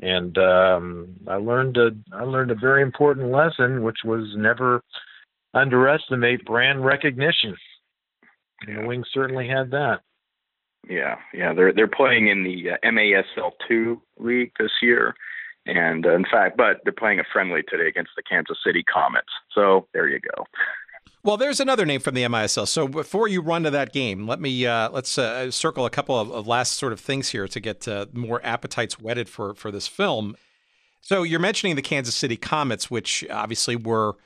and 0.00 0.36
um, 0.38 1.16
I 1.26 1.36
learned 1.36 1.76
a 1.76 1.90
I 2.12 2.22
learned 2.22 2.50
a 2.50 2.56
very 2.56 2.82
important 2.82 3.30
lesson, 3.30 3.82
which 3.82 3.98
was 4.04 4.26
never 4.36 4.82
underestimate 5.54 6.44
brand 6.44 6.84
recognition. 6.84 7.56
And 8.66 8.78
the 8.78 8.86
Wings 8.86 9.06
certainly 9.12 9.48
had 9.48 9.70
that. 9.70 10.00
Yeah, 10.88 11.16
yeah, 11.34 11.52
they're 11.52 11.72
they're 11.72 11.88
playing 11.88 12.28
in 12.28 12.44
the 12.44 12.70
uh, 12.70 12.76
MASL 12.84 13.52
two 13.66 14.00
league 14.18 14.52
this 14.58 14.70
year, 14.80 15.14
and 15.68 16.06
uh, 16.06 16.14
in 16.14 16.24
fact, 16.24 16.56
but 16.56 16.80
they're 16.84 16.92
playing 16.92 17.20
a 17.20 17.24
friendly 17.32 17.62
today 17.62 17.88
against 17.88 18.12
the 18.16 18.22
Kansas 18.22 18.58
City 18.64 18.82
Comets. 18.82 19.28
So 19.54 19.86
there 19.92 20.08
you 20.08 20.20
go. 20.20 20.44
Well, 21.24 21.36
there's 21.36 21.60
another 21.60 21.84
name 21.84 22.00
from 22.00 22.14
the 22.14 22.22
MISL. 22.22 22.66
So 22.66 22.88
before 22.88 23.28
you 23.28 23.42
run 23.42 23.64
to 23.64 23.70
that 23.70 23.92
game, 23.92 24.26
let 24.26 24.40
me 24.40 24.66
uh, 24.66 24.90
let's 24.90 25.18
uh, 25.18 25.50
circle 25.50 25.84
a 25.84 25.90
couple 25.90 26.18
of, 26.18 26.30
of, 26.30 26.46
last 26.46 26.74
sort 26.74 26.92
of 26.92 27.00
things 27.00 27.28
here 27.28 27.46
to 27.48 27.60
get 27.60 27.86
uh, 27.86 28.06
more 28.12 28.40
appetites 28.44 28.98
whetted 28.98 29.28
for 29.28 29.54
for 29.54 29.70
this 29.70 29.86
film. 29.86 30.36
So 31.00 31.22
you're 31.22 31.40
mentioning 31.40 31.76
the 31.76 31.82
Kansas 31.82 32.14
City 32.14 32.36
Comets, 32.36 32.90
which 32.90 33.24
obviously 33.30 33.76
were 33.76 34.16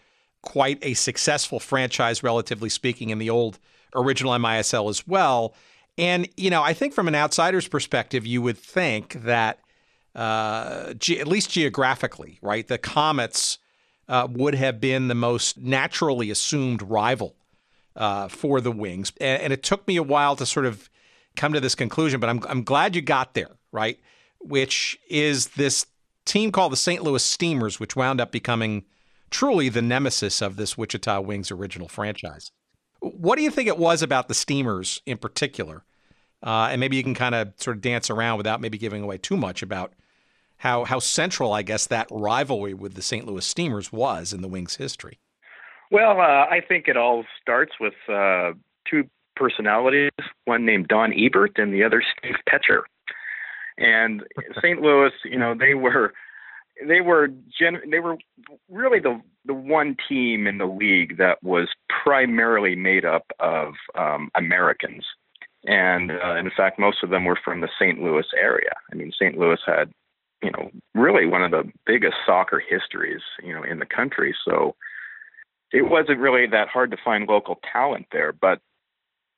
quite 0.43 0.79
a 0.83 0.95
successful 0.95 1.61
franchise, 1.61 2.23
relatively 2.23 2.69
speaking, 2.69 3.11
in 3.11 3.19
the 3.19 3.31
old 3.31 3.59
original 3.95 4.33
MISL 4.33 4.91
as 4.91 5.07
well. 5.07 5.55
And, 5.99 6.29
you 6.37 6.51
know, 6.51 6.63
I 6.63 6.73
think 6.73 6.95
from 6.95 7.09
an 7.09 7.15
outsider's 7.15 7.69
perspective, 7.69 8.27
you 8.27 8.43
would 8.43 8.59
think 8.59 9.13
that, 9.25 9.59
uh, 10.15 10.95
ge- 10.95 11.19
at 11.19 11.27
least 11.27 11.51
geographically, 11.51 12.39
right, 12.43 12.67
the 12.67 12.79
Comets 12.79 13.59
uh, 14.09 14.29
would 14.31 14.55
have 14.55 14.81
been 14.81 15.09
the 15.09 15.15
most 15.15 15.59
naturally 15.59 16.31
assumed 16.31 16.83
rival 16.83 17.35
uh, 17.97 18.29
for 18.29 18.61
the 18.61 18.73
Wings. 18.73 19.13
And, 19.21 19.43
and, 19.43 19.53
it 19.53 19.63
took 19.63 19.87
me 19.87 19.97
a 19.97 20.03
while 20.03 20.37
to 20.37 20.47
sort 20.47 20.67
of 20.67 20.91
come 21.37 21.53
to 21.53 21.61
this 21.61 21.75
conclusion, 21.75 22.21
but 22.21 22.29
I'm, 22.29 22.41
I'm 22.49 22.63
glad 22.63 22.97
you 22.97 23.03
got 23.03 23.35
there, 23.35 23.51
right? 23.71 23.99
Which 24.41 24.99
is 25.09 25.49
this 25.49 25.87
team 26.25 26.53
called 26.53 26.73
the 26.73 26.77
St. 26.77 27.03
Louis 27.03 27.23
Steamers, 27.23 27.81
which 27.81 27.97
wound 27.97 28.21
up 28.21 28.33
becoming 28.33 28.85
truly 29.31 29.69
the 29.69 29.83
nemesis 29.83 30.43
of 30.43 30.57
this 30.57 30.77
Wichita 30.77 31.21
Wings 31.21 31.51
original 31.51 31.89
franchise. 31.89 32.51
What 33.01 33.37
do 33.37 33.43
you 33.43 33.51
think 33.51 33.69
it 33.69 33.79
was 33.79 34.03
about 34.03 34.29
the 34.29 34.35
Steamers 34.35 35.01
in 35.07 35.19
particular? 35.19 35.85
Uh, 36.43 36.69
and 36.71 36.81
maybe 36.81 36.97
you 36.97 37.03
can 37.03 37.15
kind 37.15 37.35
of 37.35 37.53
sort 37.57 37.77
of 37.77 37.83
dance 37.83 38.11
around 38.11 38.37
without 38.37 38.61
maybe 38.61 38.79
giving 38.79 39.03
away 39.03 39.17
too 39.17 39.37
much 39.37 39.63
about 39.63 39.95
how 40.63 40.85
how 40.85 41.01
central, 41.01 41.53
I 41.53 41.63
guess, 41.63 41.89
that 41.89 42.07
rivalry 42.09 42.73
with 42.73 42.95
the 42.95 43.03
St. 43.03 43.27
Louis 43.27 43.45
Steamers 43.45 43.91
was 43.91 44.33
in 44.33 44.43
the 44.43 44.49
Wings' 44.49 44.77
history. 44.77 45.19
Well, 45.91 46.21
uh, 46.21 46.47
I 46.49 46.61
think 46.67 46.87
it 46.87 46.97
all 46.97 47.25
starts 47.41 47.73
with 47.81 47.95
uh, 48.09 48.53
two 48.89 49.05
personalities, 49.35 50.13
one 50.45 50.65
named 50.65 50.87
Don 50.87 51.13
Ebert 51.13 51.59
and 51.59 51.75
the 51.75 51.83
other 51.83 52.01
Steve 52.17 52.37
Pecher. 52.49 52.83
And 53.77 54.23
St. 54.63 54.81
Louis, 54.81 55.11
you 55.25 55.37
know, 55.37 55.53
they 55.59 55.75
were 55.75 56.13
they 56.87 57.01
were 57.01 57.27
gen- 57.59 57.91
they 57.91 57.99
were 57.99 58.17
really 58.71 59.01
the 59.01 59.21
the 59.45 59.55
one 59.55 59.97
team 60.09 60.47
in 60.47 60.59
the 60.59 60.67
league 60.67 61.19
that 61.19 61.43
was 61.43 61.71
primarily 62.05 62.77
made 62.77 63.05
up 63.05 63.27
of 63.41 63.75
um, 63.99 64.31
Americans, 64.37 65.05
and 65.65 66.13
uh, 66.13 66.37
in 66.37 66.53
fact, 66.57 66.79
most 66.79 66.99
of 67.03 67.11
them 67.11 67.25
were 67.25 67.39
from 67.45 67.63
the 67.63 67.69
St. 67.81 68.01
Louis 68.01 68.27
area. 68.41 68.71
I 68.93 68.95
mean, 68.95 69.11
St. 69.19 69.37
Louis 69.37 69.59
had 69.67 69.93
you 70.43 70.51
know 70.51 70.71
really 70.95 71.27
one 71.27 71.43
of 71.43 71.51
the 71.51 71.71
biggest 71.87 72.17
soccer 72.27 72.61
histories 72.61 73.21
you 73.43 73.53
know 73.55 73.63
in 73.63 73.79
the 73.79 73.87
country, 73.87 74.35
so 74.45 74.75
it 75.73 75.89
wasn't 75.89 76.19
really 76.19 76.47
that 76.47 76.69
hard 76.69 76.91
to 76.91 76.97
find 77.03 77.29
local 77.29 77.59
talent 77.73 78.07
there, 78.13 78.33
but 78.33 78.61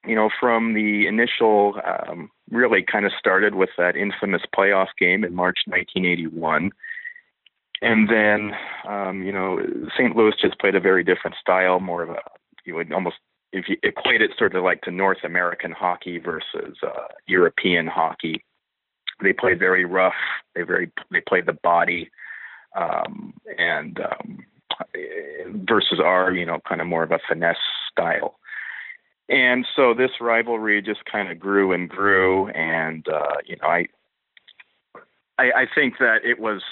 you 0.07 0.15
know, 0.15 0.29
from 0.39 0.75
the 0.75 1.07
initial, 1.07 1.81
um, 1.87 2.31
really 2.51 2.83
kind 2.83 3.07
of 3.07 3.13
started 3.19 3.55
with 3.55 3.71
that 3.79 3.97
infamous 3.97 4.43
playoff 4.55 4.89
game 4.99 5.25
in 5.25 5.35
March 5.35 5.61
1981 5.65 6.71
and 7.85 8.09
then, 8.09 8.53
um, 8.89 9.23
you 9.23 9.31
know, 9.31 9.61
St. 9.97 10.17
Louis 10.17 10.33
just 10.41 10.59
played 10.59 10.75
a 10.75 10.81
very 10.81 11.05
different 11.05 11.37
style, 11.39 11.81
more 11.81 12.03
of 12.03 12.11
a, 12.11 12.17
you 12.65 12.75
would 12.75 12.91
almost, 12.93 13.17
if 13.53 13.69
you 13.69 13.77
equate 13.83 14.23
it 14.23 14.31
sort 14.39 14.55
of 14.55 14.65
like 14.65 14.81
to 14.83 14.91
North 14.91 15.23
American 15.23 15.71
hockey 15.71 16.19
versus 16.19 16.79
uh, 16.83 17.09
European 17.27 17.87
hockey, 17.87 18.43
they 19.23 19.33
played 19.33 19.59
very 19.59 19.85
rough. 19.85 20.15
They 20.55 20.63
very, 20.63 20.91
they 21.11 21.21
played 21.21 21.47
the 21.47 21.53
body, 21.53 22.11
um, 22.77 23.35
and 23.59 24.01
um, 24.01 24.45
versus 25.69 26.01
our, 26.03 26.33
you 26.33 26.45
know, 26.45 26.59
kind 26.69 26.81
of 26.81 26.87
more 26.87 27.03
of 27.03 27.13
a 27.13 27.21
finesse 27.29 27.57
style. 27.91 28.39
And 29.29 29.67
so 29.75 29.95
this 29.95 30.11
rivalry 30.21 30.83
just 30.83 31.05
kind 31.05 31.31
of 31.31 31.39
grew 31.39 31.73
and 31.73 31.89
grew, 31.89 32.49
and 32.49 33.07
uh, 33.09 33.37
you 33.47 33.57
know, 33.63 33.69
I 33.69 33.87
I, 35.39 35.45
I 35.45 35.67
think 35.75 35.99
that 35.99 36.25
it 36.25 36.39
was 36.39 36.63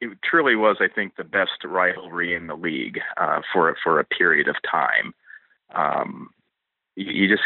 it 0.00 0.18
truly 0.24 0.56
was 0.56 0.76
I 0.80 0.88
think 0.88 1.16
the 1.16 1.24
best 1.24 1.64
rivalry 1.64 2.34
in 2.34 2.48
the 2.48 2.56
league 2.56 2.98
uh, 3.16 3.40
for 3.52 3.76
for 3.82 4.00
a 4.00 4.04
period 4.04 4.48
of 4.48 4.56
time. 4.68 5.14
Um, 5.74 6.30
you, 6.96 7.12
you 7.12 7.28
just 7.28 7.44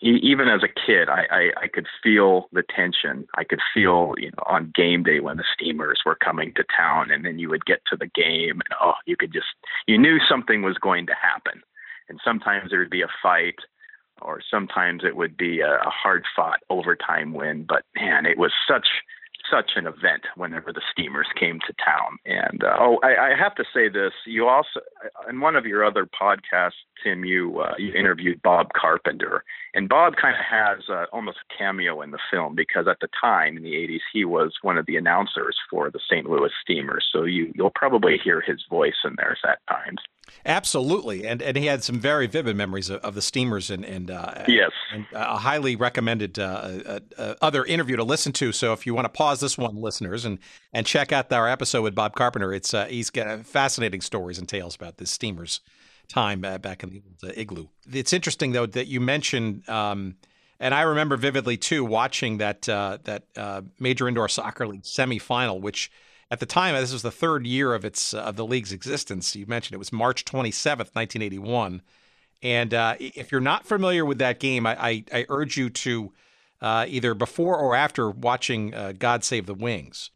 even 0.00 0.48
as 0.48 0.62
a 0.62 0.68
kid, 0.68 1.08
I, 1.08 1.26
I 1.30 1.50
I 1.62 1.68
could 1.68 1.86
feel 2.02 2.48
the 2.52 2.62
tension. 2.62 3.26
I 3.36 3.44
could 3.44 3.60
feel 3.74 4.14
you 4.18 4.30
know 4.30 4.42
on 4.46 4.72
game 4.74 5.02
day 5.02 5.20
when 5.20 5.36
the 5.36 5.44
Steamers 5.54 6.00
were 6.04 6.16
coming 6.16 6.52
to 6.54 6.64
town, 6.76 7.10
and 7.10 7.24
then 7.24 7.38
you 7.38 7.48
would 7.50 7.66
get 7.66 7.80
to 7.90 7.96
the 7.96 8.06
game, 8.06 8.60
and 8.60 8.74
oh, 8.80 8.94
you 9.06 9.16
could 9.16 9.32
just 9.32 9.48
you 9.86 9.98
knew 9.98 10.18
something 10.28 10.62
was 10.62 10.78
going 10.78 11.06
to 11.06 11.14
happen, 11.14 11.62
and 12.08 12.20
sometimes 12.24 12.70
there 12.70 12.80
would 12.80 12.90
be 12.90 13.02
a 13.02 13.08
fight 13.22 13.56
or 14.22 14.40
sometimes 14.50 15.02
it 15.04 15.16
would 15.16 15.36
be 15.36 15.60
a, 15.60 15.76
a 15.76 15.90
hard 15.90 16.24
fought 16.36 16.60
overtime 16.68 17.32
win. 17.32 17.64
But 17.68 17.84
man, 17.96 18.26
it 18.26 18.38
was 18.38 18.52
such 18.68 18.86
such 19.50 19.72
an 19.74 19.86
event 19.86 20.22
whenever 20.36 20.72
the 20.72 20.82
steamers 20.92 21.26
came 21.38 21.58
to 21.66 21.74
town. 21.84 22.18
And 22.24 22.62
uh, 22.62 22.76
oh, 22.78 23.00
I, 23.02 23.30
I 23.30 23.36
have 23.36 23.54
to 23.56 23.64
say 23.74 23.88
this: 23.88 24.12
you 24.26 24.46
also 24.46 24.80
in 25.28 25.40
one 25.40 25.56
of 25.56 25.66
your 25.66 25.84
other 25.84 26.06
podcasts, 26.06 26.82
Tim, 27.02 27.24
you 27.24 27.60
uh, 27.60 27.74
you 27.78 27.92
interviewed 27.92 28.42
Bob 28.42 28.72
Carpenter, 28.74 29.44
and 29.74 29.88
Bob 29.88 30.14
kind 30.16 30.34
of 30.34 30.44
has 30.44 30.88
uh, 30.88 31.06
almost 31.12 31.38
a 31.38 31.58
cameo 31.58 32.02
in 32.02 32.10
the 32.10 32.18
film 32.30 32.54
because 32.54 32.86
at 32.88 32.98
the 33.00 33.08
time 33.20 33.56
in 33.56 33.62
the 33.62 33.72
'80s 33.72 34.00
he 34.12 34.24
was 34.24 34.54
one 34.62 34.78
of 34.78 34.86
the 34.86 34.96
announcers 34.96 35.56
for 35.70 35.90
the 35.90 36.00
St. 36.10 36.28
Louis 36.28 36.50
Steamers. 36.62 37.06
So 37.12 37.24
you 37.24 37.52
you'll 37.54 37.72
probably 37.74 38.18
hear 38.22 38.40
his 38.40 38.64
voice 38.68 38.94
in 39.04 39.14
there 39.16 39.36
at 39.44 39.58
times. 39.68 40.00
Absolutely, 40.46 41.26
and 41.26 41.42
and 41.42 41.56
he 41.56 41.66
had 41.66 41.84
some 41.84 41.98
very 41.98 42.26
vivid 42.26 42.56
memories 42.56 42.88
of, 42.88 43.00
of 43.00 43.14
the 43.14 43.22
steamers, 43.22 43.70
and 43.70 43.84
and 43.84 44.10
uh, 44.10 44.44
yes, 44.48 44.70
and 44.92 45.06
a 45.12 45.36
highly 45.38 45.76
recommended 45.76 46.38
uh, 46.38 46.42
uh, 46.42 47.00
uh, 47.18 47.34
other 47.42 47.64
interview 47.64 47.96
to 47.96 48.04
listen 48.04 48.32
to. 48.32 48.52
So 48.52 48.72
if 48.72 48.86
you 48.86 48.94
want 48.94 49.06
to 49.06 49.10
pause 49.10 49.40
this 49.40 49.58
one, 49.58 49.76
listeners, 49.76 50.24
and 50.24 50.38
and 50.72 50.86
check 50.86 51.12
out 51.12 51.32
our 51.32 51.48
episode 51.48 51.82
with 51.82 51.94
Bob 51.94 52.14
Carpenter, 52.14 52.52
it's 52.52 52.72
uh, 52.72 52.86
he's 52.86 53.10
got 53.10 53.44
fascinating 53.44 54.00
stories 54.00 54.38
and 54.38 54.48
tales 54.48 54.74
about 54.74 54.96
the 54.96 55.06
steamers 55.06 55.60
time 56.10 56.44
uh, 56.44 56.58
back 56.58 56.82
in 56.82 57.02
the 57.20 57.40
igloo. 57.40 57.68
It's 57.90 58.12
interesting 58.12 58.52
though 58.52 58.66
that 58.66 58.86
you 58.86 59.00
mentioned. 59.00 59.68
Um, 59.68 60.16
and 60.58 60.74
I 60.74 60.82
remember 60.82 61.16
vividly 61.16 61.56
too 61.56 61.84
watching 61.84 62.38
that 62.38 62.62
that 62.62 63.64
major 63.78 64.08
indoor 64.08 64.28
soccer 64.28 64.66
league 64.66 64.82
semifinal, 64.82 65.60
which 65.60 65.90
at 66.30 66.38
the 66.38 66.46
time, 66.46 66.76
this 66.76 66.92
was 66.92 67.02
the 67.02 67.10
third 67.10 67.44
year 67.46 67.74
of 67.74 67.84
its 67.84 68.14
uh, 68.14 68.20
of 68.20 68.36
the 68.36 68.46
league's 68.46 68.72
existence. 68.72 69.34
You 69.34 69.46
mentioned 69.46 69.74
it 69.74 69.78
was 69.78 69.92
March 69.92 70.24
27th, 70.24 70.94
1981. 70.94 71.82
And 72.42 72.72
uh, 72.72 72.94
if 72.98 73.32
you're 73.32 73.40
not 73.40 73.66
familiar 73.66 74.04
with 74.04 74.18
that 74.18 74.38
game, 74.38 74.64
I, 74.64 74.76
I, 74.80 75.04
I 75.12 75.26
urge 75.28 75.56
you 75.56 75.68
to 75.68 76.12
uh, 76.62 76.86
either 76.88 77.14
before 77.14 77.58
or 77.58 77.74
after 77.74 78.10
watching 78.10 78.72
uh, 78.74 78.92
God 78.98 79.24
Save 79.24 79.46
the 79.46 79.54
Wings. 79.54 80.10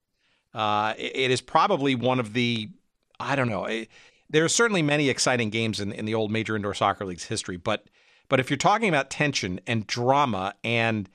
Uh, 0.54 0.94
it, 0.96 1.16
it 1.16 1.30
is 1.30 1.40
probably 1.40 1.94
one 1.94 2.20
of 2.20 2.32
the, 2.32 2.70
I 3.18 3.34
don't 3.34 3.48
know, 3.48 3.64
it, 3.64 3.88
there 4.28 4.44
are 4.44 4.48
certainly 4.48 4.82
many 4.82 5.08
exciting 5.08 5.50
games 5.50 5.80
in, 5.80 5.92
in 5.92 6.04
the 6.04 6.14
old 6.14 6.30
Major 6.30 6.56
Indoor 6.56 6.74
Soccer 6.74 7.04
League's 7.04 7.24
history, 7.24 7.56
but 7.56 7.86
but 8.28 8.40
if 8.40 8.50
you're 8.50 8.56
talking 8.56 8.88
about 8.88 9.10
tension 9.10 9.60
and 9.66 9.86
drama 9.86 10.54
and 10.64 11.08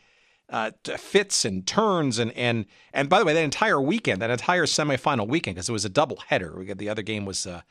uh, 0.49 0.71
fits 0.97 1.45
and 1.45 1.65
turns 1.65 2.19
and 2.19 2.31
and 2.33 2.65
and 2.93 3.09
by 3.09 3.19
the 3.19 3.25
way, 3.25 3.33
that 3.33 3.43
entire 3.43 3.81
weekend, 3.81 4.21
that 4.21 4.29
entire 4.29 4.65
semifinal 4.65 5.27
weekend, 5.27 5.55
because 5.55 5.69
it 5.69 5.73
was 5.73 5.85
a 5.85 5.89
double 5.89 6.17
header. 6.27 6.63
The 6.75 6.89
other 6.89 7.01
game 7.01 7.25
was 7.25 7.45
uh, 7.45 7.61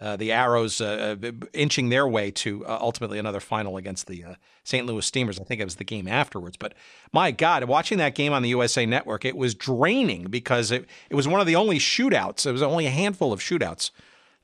uh, 0.00 0.16
the 0.16 0.30
Arrows 0.30 0.80
uh, 0.80 1.16
uh, 1.22 1.30
inching 1.52 1.88
their 1.88 2.06
way 2.06 2.30
to 2.30 2.64
uh, 2.66 2.78
ultimately 2.80 3.18
another 3.18 3.40
final 3.40 3.76
against 3.76 4.06
the 4.06 4.24
St. 4.62 4.86
Louis 4.86 5.04
Steamers. 5.04 5.40
I 5.40 5.44
think 5.44 5.60
it 5.60 5.64
was 5.64 5.76
the 5.76 5.84
game 5.84 6.06
afterwards. 6.06 6.56
But 6.56 6.74
my 7.12 7.30
God, 7.30 7.64
watching 7.64 7.98
that 7.98 8.14
game 8.14 8.32
on 8.32 8.42
the 8.42 8.50
USA 8.50 8.86
Network, 8.86 9.24
it 9.24 9.36
was 9.36 9.54
draining 9.54 10.24
because 10.24 10.70
it 10.70 10.86
it 11.10 11.14
was 11.14 11.26
one 11.26 11.40
of 11.40 11.46
the 11.46 11.56
only 11.56 11.78
shootouts. 11.78 12.46
It 12.46 12.52
was 12.52 12.62
only 12.62 12.86
a 12.86 12.90
handful 12.90 13.32
of 13.32 13.40
shootouts. 13.40 13.90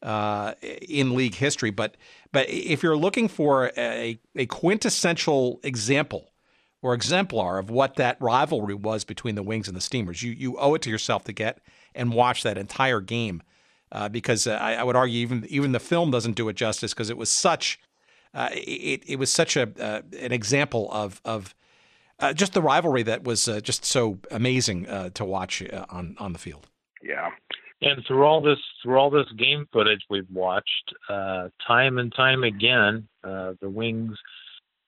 In 0.05 1.15
league 1.15 1.35
history, 1.35 1.71
but 1.71 1.97
but 2.33 2.49
if 2.49 2.83
you're 2.83 2.97
looking 2.97 3.29
for 3.29 3.73
a, 3.77 4.19
a 4.37 4.47
quintessential 4.47 5.61
example 5.63 6.31
or 6.85 6.93
exemplar 6.93 7.59
of 7.59 7.71
what 7.71 7.97
that 7.97 8.21
rivalry 8.21 8.75
was 8.75 9.05
between 9.05 9.37
the 9.37 9.43
Wings 9.43 9.69
and 9.69 9.77
the 9.77 9.81
Steamers. 9.81 10.23
You 10.23 10.33
you 10.33 10.59
owe 10.59 10.75
it 10.75 10.83
to 10.83 10.91
yourself 10.91 11.25
to 11.25 11.33
get 11.33 11.61
and 11.95 12.13
watch 12.13 12.43
that 12.43 12.59
entire 12.59 13.01
game 13.01 13.43
uh, 13.91 14.11
because 14.11 14.47
uh, 14.47 14.53
I, 14.53 14.75
I, 14.75 14.85
would 14.85 14.95
argue 14.95 15.19
even 15.21 15.47
even 15.49 15.73
the 15.73 15.81
film 15.81 16.11
doesn't 16.11 16.35
do 16.35 16.47
it 16.51 16.57
justice 16.57 16.93
because 16.93 17.09
it 17.09 17.17
was 17.17 17.31
such 17.31 17.81
uh, 18.35 18.51
it 18.53 19.03
it 19.07 19.19
was 19.19 19.31
such 19.31 19.57
a 19.57 19.73
uh, 19.83 20.03
an 20.21 20.31
example 20.31 20.93
of 20.93 21.23
of 21.25 21.55
uh, 22.21 22.35
just 22.35 22.53
the 22.53 22.61
rivalry 22.61 23.03
that 23.03 23.25
was 23.25 23.49
uh, 23.49 23.61
just 23.61 23.87
so 23.87 24.19
amazing 24.31 24.85
to 25.15 25.25
watch 25.25 25.63
on 25.89 26.17
on 26.19 26.35
the 26.35 26.39
field. 26.39 26.69
Yeah. 27.03 27.31
And 27.85 28.03
through 28.07 28.25
all 28.25 28.41
this, 28.41 28.59
through 28.83 28.97
all 28.97 29.11
this 29.11 29.31
game 29.39 29.69
footage 29.73 30.01
we've 30.09 30.31
watched, 30.33 30.95
time 31.09 31.99
and 31.99 32.13
time 32.15 32.43
again, 32.43 33.07
the 33.23 33.57
Wings 33.63 34.17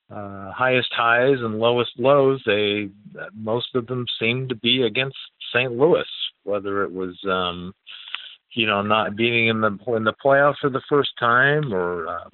uh, 0.09 0.51
highest 0.51 0.87
highs 0.91 1.37
and 1.39 1.59
lowest 1.59 1.91
lows, 1.97 2.41
they 2.45 2.89
most 3.35 3.67
of 3.75 3.87
them 3.87 4.05
seem 4.19 4.47
to 4.47 4.55
be 4.55 4.83
against 4.83 5.17
St. 5.53 5.71
Louis. 5.71 6.05
Whether 6.43 6.83
it 6.83 6.93
was, 6.93 7.17
um, 7.29 7.73
you 8.53 8.65
know, 8.65 8.81
not 8.81 9.17
beating 9.17 9.49
in 9.49 9.59
the 9.59 9.77
in 9.87 10.05
the 10.05 10.13
playoffs 10.23 10.59
for 10.61 10.69
the 10.69 10.81
first 10.87 11.09
time, 11.19 11.73
or 11.73 12.07
uh, 12.07 12.29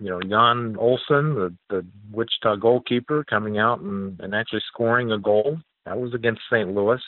you 0.00 0.10
know, 0.10 0.20
Jan 0.20 0.76
Olsen, 0.76 1.34
the 1.34 1.54
the 1.70 1.86
Wichita 2.10 2.56
goalkeeper, 2.56 3.24
coming 3.24 3.58
out 3.58 3.80
and, 3.80 4.18
and 4.20 4.34
actually 4.34 4.62
scoring 4.72 5.12
a 5.12 5.18
goal 5.18 5.58
that 5.86 5.98
was 5.98 6.14
against 6.14 6.42
St. 6.50 6.74
Louis. 6.74 7.00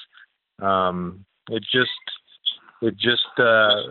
Um, 0.63 1.25
it 1.51 1.65
just 1.73 1.91
it 2.83 2.97
just 2.97 3.39
uh, 3.39 3.83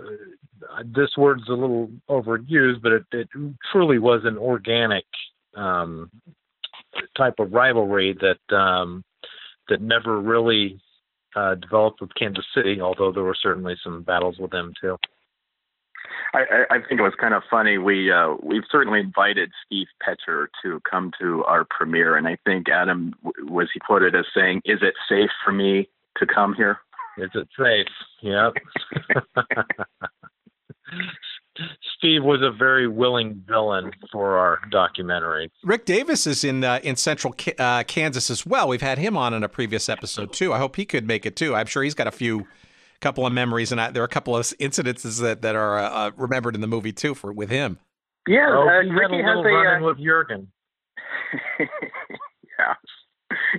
this 0.86 1.10
word's 1.18 1.48
a 1.50 1.54
little 1.54 1.90
overused, 2.10 2.82
but 2.82 2.92
it, 2.92 3.06
it 3.12 3.30
truly 3.72 4.00
was 4.00 4.22
an 4.24 4.38
organic 4.38 5.06
um, 5.56 6.10
type 7.18 7.36
of 7.40 7.54
rivalry 7.54 8.18
that 8.20 8.56
um, 8.56 9.04
that 9.70 9.82
never 9.82 10.20
really 10.20 10.80
uh, 11.36 11.56
developed 11.56 12.02
with 12.02 12.14
Kansas 12.16 12.46
City, 12.56 12.80
although 12.82 13.12
there 13.12 13.24
were 13.24 13.38
certainly 13.40 13.76
some 13.84 14.04
battles 14.04 14.38
with 14.38 14.52
them 14.52 14.74
too. 14.80 14.98
I, 16.34 16.66
I 16.70 16.78
think 16.80 17.00
it 17.00 17.04
was 17.04 17.14
kind 17.20 17.34
of 17.34 17.44
funny. 17.50 17.78
We 17.78 18.12
uh, 18.12 18.36
we've 18.42 18.64
certainly 18.72 19.00
invited 19.00 19.52
Steve 19.66 19.88
Pecher 20.02 20.48
to 20.64 20.82
come 20.90 21.12
to 21.20 21.44
our 21.46 21.66
premiere, 21.70 22.18
and 22.18 22.28
I 22.28 22.38
think 22.46 22.70
Adam 22.70 23.14
was 23.44 23.70
he 23.74 23.80
quoted 23.80 24.16
as 24.16 24.26
saying, 24.36 24.62
"Is 24.66 24.80
it 24.82 24.96
safe 25.08 25.30
for 25.46 25.52
me 25.52 25.90
to 26.18 26.26
come 26.26 26.56
here?" 26.56 26.80
Is 27.18 27.30
it 27.34 27.48
safe? 27.58 27.88
Yep. 28.22 28.54
Steve 31.98 32.24
was 32.24 32.42
a 32.42 32.52
very 32.52 32.88
willing 32.88 33.44
villain 33.48 33.92
for 34.12 34.38
our 34.38 34.60
documentary. 34.72 35.52
Rick 35.64 35.86
Davis 35.86 36.26
is 36.26 36.44
in 36.44 36.64
uh, 36.64 36.80
in 36.84 36.96
Central 36.96 37.36
uh, 37.60 37.84
Kansas 37.84 38.30
as 38.30 38.46
well. 38.46 38.68
We've 38.68 38.82
had 38.82 38.98
him 38.98 39.16
on 39.16 39.34
in 39.34 39.44
a 39.44 39.50
previous 39.50 39.88
episode 39.88 40.34
too. 40.34 40.52
I 40.52 40.58
hope 40.58 40.76
he 40.76 40.86
could 40.86 41.08
make 41.08 41.26
it 41.26 41.36
too. 41.36 41.54
I'm 41.56 41.68
sure 41.68 41.84
he's 41.84 41.94
got 41.94 42.08
a 42.08 42.12
few 42.12 42.48
couple 43.02 43.26
of 43.28 43.34
memories, 43.34 43.72
and 43.72 43.80
I, 43.80 43.92
there 43.92 44.02
are 44.02 44.06
a 44.06 44.10
couple 44.10 44.36
of 44.36 44.44
incidences 44.60 45.22
that 45.22 45.44
that 45.44 45.56
are 45.56 45.78
uh, 45.78 45.90
uh 45.90 46.12
remembered 46.18 46.56
in 46.56 46.62
the 46.62 46.68
movie 46.68 46.94
too 46.94 47.14
for 47.14 47.32
with 47.32 47.50
him. 47.50 47.78
Yeah, 48.28 48.48
oh, 48.50 48.68
uh, 48.68 48.84
he 48.84 48.90
Ricky 48.90 49.18
had 49.18 49.24
a 49.24 49.28
has 49.28 49.38
little 49.38 49.46
a 49.46 49.64
run-in 49.64 49.84
with 49.84 49.98
Jurgen. 50.00 50.52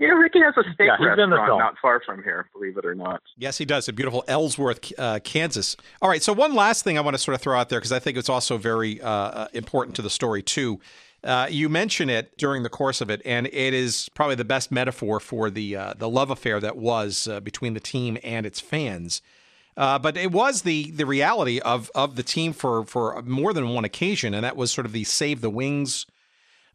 yeah. 0.01 0.09
You 0.09 0.09
know, 0.09 0.21
Ricky 0.21 0.41
has 0.41 0.55
a 0.57 0.63
steak 0.75 0.87
Yeah, 0.89 0.97
he's 0.99 1.07
in 1.23 1.31
the 1.31 1.37
restaurant 1.37 1.49
film. 1.49 1.59
not 1.59 1.75
far 1.81 2.01
from 2.05 2.23
here, 2.23 2.49
believe 2.53 2.77
it 2.77 2.85
or 2.85 2.95
not. 2.95 3.23
Yes, 3.37 3.59
he 3.59 3.65
does. 3.65 3.89
A 3.89 3.93
beautiful 3.93 4.25
Ellsworth, 4.29 4.93
uh, 4.99 5.21
Kansas. 5.25 5.77
All 6.03 6.09
right. 6.09 6.23
So 6.23 6.33
one 6.33 6.55
last 6.55 6.85
thing 6.85 6.99
I 6.99 7.01
want 7.01 7.15
to 7.15 7.19
sort 7.19 7.35
of 7.35 7.41
throw 7.41 7.59
out 7.59 7.69
there 7.69 7.79
because 7.81 7.93
I 7.93 7.99
think 7.99 8.17
it's 8.17 8.29
also 8.29 8.57
very 8.59 9.01
uh, 9.01 9.09
uh, 9.09 9.49
important 9.53 9.97
to 9.97 10.03
the 10.03 10.11
story 10.11 10.43
too. 10.43 10.81
Uh, 11.23 11.47
you 11.51 11.71
mention 11.71 12.11
it 12.11 12.37
during 12.37 12.63
the 12.65 12.69
course 12.69 13.01
of 13.01 13.09
it, 13.09 13.23
and 13.25 13.47
it 13.47 13.73
is 13.73 14.11
probably 14.15 14.35
the 14.35 14.45
best 14.45 14.71
metaphor 14.71 15.19
for 15.21 15.49
the 15.49 15.75
uh, 15.75 15.95
the 15.97 16.09
love 16.09 16.31
affair 16.31 16.61
that 16.61 16.77
was 16.77 17.27
uh, 17.27 17.41
between 17.41 17.73
the 17.73 17.81
team 17.81 18.19
and 18.23 18.45
its 18.45 18.61
fans. 18.61 19.23
Uh, 19.77 19.99
but 19.99 20.17
it 20.19 20.31
was 20.33 20.63
the 20.63 20.91
the 20.91 21.07
reality 21.07 21.61
of 21.61 21.91
of 21.95 22.17
the 22.17 22.23
team 22.23 22.53
for 22.53 22.85
for 22.85 23.23
more 23.23 23.55
than 23.55 23.69
one 23.71 23.85
occasion, 23.87 24.35
and 24.35 24.45
that 24.45 24.55
was 24.57 24.71
sort 24.71 24.85
of 24.87 24.93
the 24.93 25.05
Save 25.05 25.41
the 25.41 25.49
Wings 25.51 26.05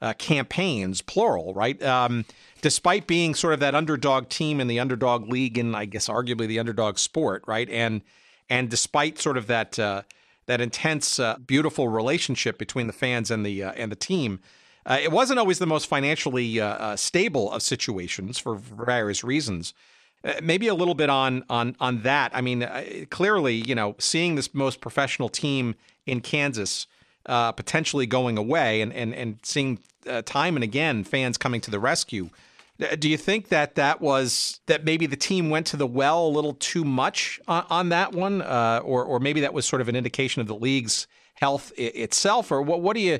uh, 0.01 0.13
campaigns, 0.13 1.01
plural, 1.01 1.53
right? 1.53 1.81
Um, 1.83 2.25
despite 2.61 3.07
being 3.07 3.35
sort 3.35 3.53
of 3.53 3.59
that 3.59 3.75
underdog 3.75 4.29
team 4.29 4.59
in 4.59 4.67
the 4.67 4.79
underdog 4.79 5.27
league, 5.27 5.57
and 5.57 5.75
I 5.75 5.85
guess 5.85 6.07
arguably 6.07 6.47
the 6.47 6.59
underdog 6.59 6.97
sport, 6.97 7.43
right? 7.47 7.69
And 7.69 8.01
and 8.49 8.69
despite 8.69 9.19
sort 9.19 9.37
of 9.37 9.47
that 9.47 9.77
uh, 9.77 10.03
that 10.45 10.61
intense, 10.61 11.19
uh, 11.19 11.37
beautiful 11.45 11.89
relationship 11.89 12.57
between 12.57 12.87
the 12.87 12.93
fans 12.93 13.29
and 13.29 13.45
the 13.45 13.63
uh, 13.63 13.71
and 13.73 13.91
the 13.91 13.95
team. 13.95 14.39
Uh, 14.85 14.97
it 14.99 15.11
wasn't 15.11 15.37
always 15.37 15.59
the 15.59 15.67
most 15.67 15.85
financially 15.85 16.59
uh, 16.59 16.95
stable 16.95 17.51
of 17.51 17.61
situations 17.61 18.39
for 18.39 18.55
various 18.55 19.23
reasons. 19.23 19.73
Maybe 20.41 20.67
a 20.67 20.73
little 20.73 20.95
bit 20.95 21.09
on 21.09 21.43
on 21.49 21.75
on 21.79 22.01
that. 22.01 22.31
I 22.33 22.41
mean, 22.41 22.67
clearly, 23.11 23.55
you 23.55 23.75
know, 23.75 23.95
seeing 23.99 24.35
this 24.35 24.53
most 24.53 24.81
professional 24.81 25.29
team 25.29 25.75
in 26.07 26.21
Kansas 26.21 26.87
uh, 27.29 27.51
potentially 27.53 28.05
going 28.07 28.37
away, 28.37 28.81
and 28.81 28.91
and 28.93 29.13
and 29.15 29.39
seeing 29.43 29.79
uh, 30.07 30.21
time 30.23 30.57
and 30.57 30.63
again 30.63 31.03
fans 31.03 31.37
coming 31.37 31.61
to 31.61 31.71
the 31.71 31.79
rescue. 31.79 32.29
Uh, 32.81 32.95
Do 32.95 33.07
you 33.09 33.17
think 33.17 33.49
that 33.49 33.75
that 33.75 34.01
was 34.01 34.59
that 34.65 34.83
maybe 34.83 35.05
the 35.05 35.15
team 35.29 35.49
went 35.49 35.67
to 35.67 35.77
the 35.77 35.87
well 35.87 36.25
a 36.27 36.33
little 36.37 36.53
too 36.53 36.83
much 36.83 37.39
on, 37.47 37.65
on 37.69 37.89
that 37.89 38.13
one, 38.13 38.41
uh, 38.41 38.81
or 38.83 39.03
or 39.03 39.19
maybe 39.19 39.41
that 39.41 39.53
was 39.53 39.65
sort 39.65 39.81
of 39.81 39.87
an 39.89 39.95
indication 39.95 40.41
of 40.41 40.47
the 40.47 40.55
league's 40.55 41.07
health 41.35 41.71
I- 41.77 41.93
itself, 42.05 42.51
or 42.51 42.61
what? 42.61 42.81
What 42.81 42.95
do 42.95 43.01
you 43.01 43.19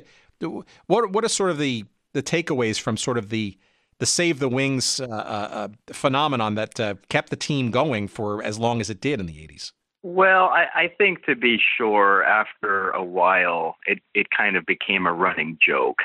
what 0.86 1.12
what 1.12 1.24
are 1.24 1.28
sort 1.28 1.50
of 1.50 1.58
the 1.58 1.84
the 2.12 2.22
takeaways 2.22 2.80
from 2.80 2.96
sort 2.96 3.18
of 3.18 3.28
the 3.28 3.56
the 3.98 4.06
save 4.06 4.38
the 4.38 4.48
wings 4.48 4.98
uh, 4.98 5.04
uh, 5.04 5.48
uh, 5.52 5.68
phenomenon 5.92 6.54
that 6.54 6.80
uh, 6.80 6.94
kept 7.08 7.28
the 7.30 7.36
team 7.36 7.70
going 7.70 8.08
for 8.08 8.42
as 8.42 8.58
long 8.58 8.80
as 8.80 8.88
it 8.88 9.00
did 9.00 9.20
in 9.20 9.26
the 9.26 9.34
80s? 9.34 9.72
Well, 10.02 10.44
I, 10.44 10.66
I 10.74 10.94
think 10.96 11.26
to 11.26 11.36
be 11.36 11.58
sure, 11.76 12.24
after 12.24 12.90
a 12.90 13.04
while, 13.04 13.76
it 13.86 13.98
it 14.14 14.28
kind 14.34 14.56
of 14.56 14.64
became 14.64 15.06
a 15.06 15.12
running 15.12 15.58
joke, 15.64 15.98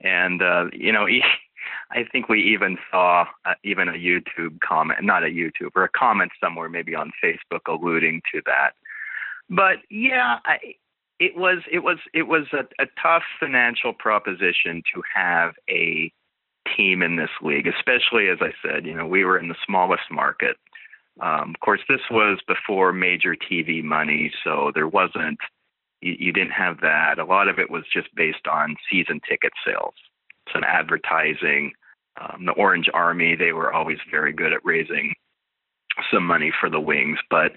and 0.00 0.42
uh, 0.42 0.66
you 0.72 0.92
know, 0.92 1.06
I 1.90 2.04
think 2.10 2.28
we 2.28 2.42
even 2.42 2.76
saw 2.90 3.26
uh, 3.46 3.54
even 3.64 3.88
a 3.88 3.92
YouTube 3.92 4.60
comment, 4.60 5.02
not 5.02 5.22
a 5.22 5.28
YouTube, 5.28 5.70
or 5.74 5.84
a 5.84 5.88
comment 5.88 6.32
somewhere, 6.40 6.68
maybe 6.68 6.94
on 6.94 7.10
Facebook, 7.24 7.60
alluding 7.66 8.20
to 8.34 8.42
that. 8.44 8.72
But 9.48 9.78
yeah, 9.90 10.38
I, 10.44 10.58
it 11.18 11.36
was 11.36 11.62
it 11.70 11.80
was 11.80 11.98
it 12.12 12.24
was 12.24 12.46
a, 12.52 12.64
a 12.82 12.86
tough 13.00 13.22
financial 13.40 13.92
proposition 13.94 14.82
to 14.94 15.02
have 15.14 15.54
a 15.70 16.12
team 16.76 17.02
in 17.02 17.16
this 17.16 17.30
league, 17.40 17.66
especially 17.66 18.28
as 18.28 18.38
I 18.40 18.52
said, 18.62 18.86
you 18.86 18.94
know, 18.94 19.06
we 19.06 19.24
were 19.24 19.38
in 19.38 19.48
the 19.48 19.56
smallest 19.66 20.10
market. 20.10 20.56
Um, 21.20 21.50
of 21.54 21.60
course, 21.60 21.80
this 21.88 22.00
was 22.10 22.38
before 22.48 22.92
major 22.92 23.36
TV 23.36 23.82
money, 23.82 24.32
so 24.42 24.72
there 24.74 24.88
wasn't, 24.88 25.38
you, 26.00 26.16
you 26.18 26.32
didn't 26.32 26.52
have 26.52 26.80
that. 26.80 27.18
A 27.18 27.24
lot 27.24 27.48
of 27.48 27.58
it 27.58 27.70
was 27.70 27.84
just 27.92 28.14
based 28.14 28.46
on 28.50 28.76
season 28.90 29.20
ticket 29.28 29.52
sales. 29.66 29.94
Some 30.52 30.64
advertising. 30.64 31.72
Um, 32.20 32.44
the 32.46 32.52
Orange 32.52 32.88
Army, 32.92 33.36
they 33.36 33.52
were 33.52 33.72
always 33.72 33.98
very 34.10 34.32
good 34.32 34.52
at 34.52 34.64
raising 34.64 35.14
some 36.12 36.26
money 36.26 36.52
for 36.58 36.68
the 36.70 36.80
Wings, 36.80 37.18
but 37.30 37.52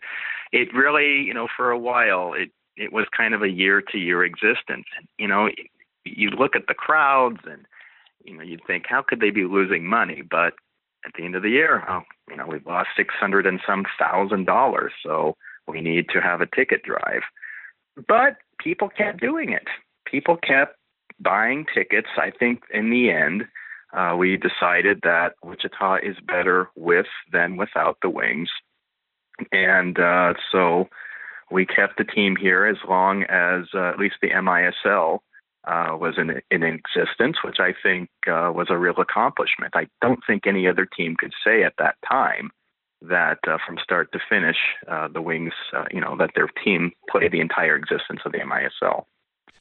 it 0.51 0.73
really, 0.73 1.21
you 1.21 1.33
know, 1.33 1.47
for 1.55 1.71
a 1.71 1.79
while, 1.79 2.33
it 2.33 2.51
it 2.77 2.91
was 2.91 3.05
kind 3.15 3.33
of 3.33 3.41
a 3.41 3.49
year 3.49 3.81
to 3.81 3.97
year 3.97 4.23
existence. 4.23 4.85
You 5.17 5.27
know, 5.27 5.49
you 6.03 6.29
look 6.29 6.55
at 6.55 6.67
the 6.67 6.73
crowds 6.73 7.39
and, 7.45 7.65
you 8.23 8.35
know, 8.35 8.43
you'd 8.43 8.65
think, 8.67 8.85
how 8.87 9.01
could 9.01 9.19
they 9.19 9.29
be 9.29 9.45
losing 9.45 9.85
money? 9.85 10.21
But 10.21 10.53
at 11.05 11.13
the 11.15 11.23
end 11.23 11.35
of 11.35 11.43
the 11.43 11.49
year, 11.49 11.83
oh, 11.87 12.01
you 12.29 12.35
know, 12.35 12.47
we've 12.47 12.65
lost 12.65 12.89
six 12.97 13.13
hundred 13.19 13.45
and 13.45 13.59
some 13.65 13.85
thousand 13.99 14.45
dollars, 14.45 14.91
so 15.03 15.35
we 15.67 15.81
need 15.81 16.09
to 16.09 16.21
have 16.21 16.41
a 16.41 16.47
ticket 16.47 16.83
drive. 16.83 17.21
But 18.07 18.37
people 18.59 18.89
kept 18.89 19.21
doing 19.21 19.51
it. 19.51 19.67
People 20.05 20.37
kept 20.37 20.77
buying 21.19 21.65
tickets. 21.73 22.09
I 22.17 22.31
think 22.31 22.63
in 22.73 22.89
the 22.89 23.09
end, 23.09 23.45
uh, 23.93 24.15
we 24.17 24.37
decided 24.37 24.99
that 25.03 25.33
Wichita 25.43 25.97
is 26.03 26.17
better 26.27 26.69
with 26.75 27.07
than 27.31 27.57
without 27.57 27.97
the 28.01 28.09
Wings, 28.09 28.49
and 29.51 29.99
uh, 29.99 30.33
so 30.51 30.89
we 31.51 31.65
kept 31.65 31.97
the 31.97 32.03
team 32.03 32.35
here 32.35 32.65
as 32.65 32.77
long 32.87 33.23
as 33.23 33.65
uh, 33.73 33.89
at 33.89 33.99
least 33.99 34.15
the 34.21 34.29
MISL 34.29 35.19
uh, 35.67 35.97
was 35.99 36.15
in, 36.17 36.41
in 36.51 36.63
existence, 36.63 37.37
which 37.43 37.57
I 37.59 37.73
think 37.81 38.09
uh, 38.27 38.51
was 38.53 38.67
a 38.69 38.77
real 38.77 38.99
accomplishment. 38.99 39.73
I 39.75 39.87
don't 40.01 40.19
think 40.27 40.45
any 40.45 40.67
other 40.67 40.85
team 40.85 41.15
could 41.17 41.33
say 41.45 41.63
at 41.63 41.73
that 41.79 41.95
time 42.07 42.51
that 43.01 43.39
uh, 43.47 43.57
from 43.65 43.77
start 43.83 44.11
to 44.13 44.19
finish, 44.29 44.57
uh, 44.87 45.07
the 45.07 45.21
Wings, 45.21 45.53
uh, 45.75 45.85
you 45.91 46.01
know, 46.01 46.15
that 46.17 46.31
their 46.35 46.49
team 46.63 46.91
played 47.09 47.31
the 47.31 47.39
entire 47.39 47.75
existence 47.75 48.21
of 48.25 48.31
the 48.31 48.39
MISL. 48.39 49.05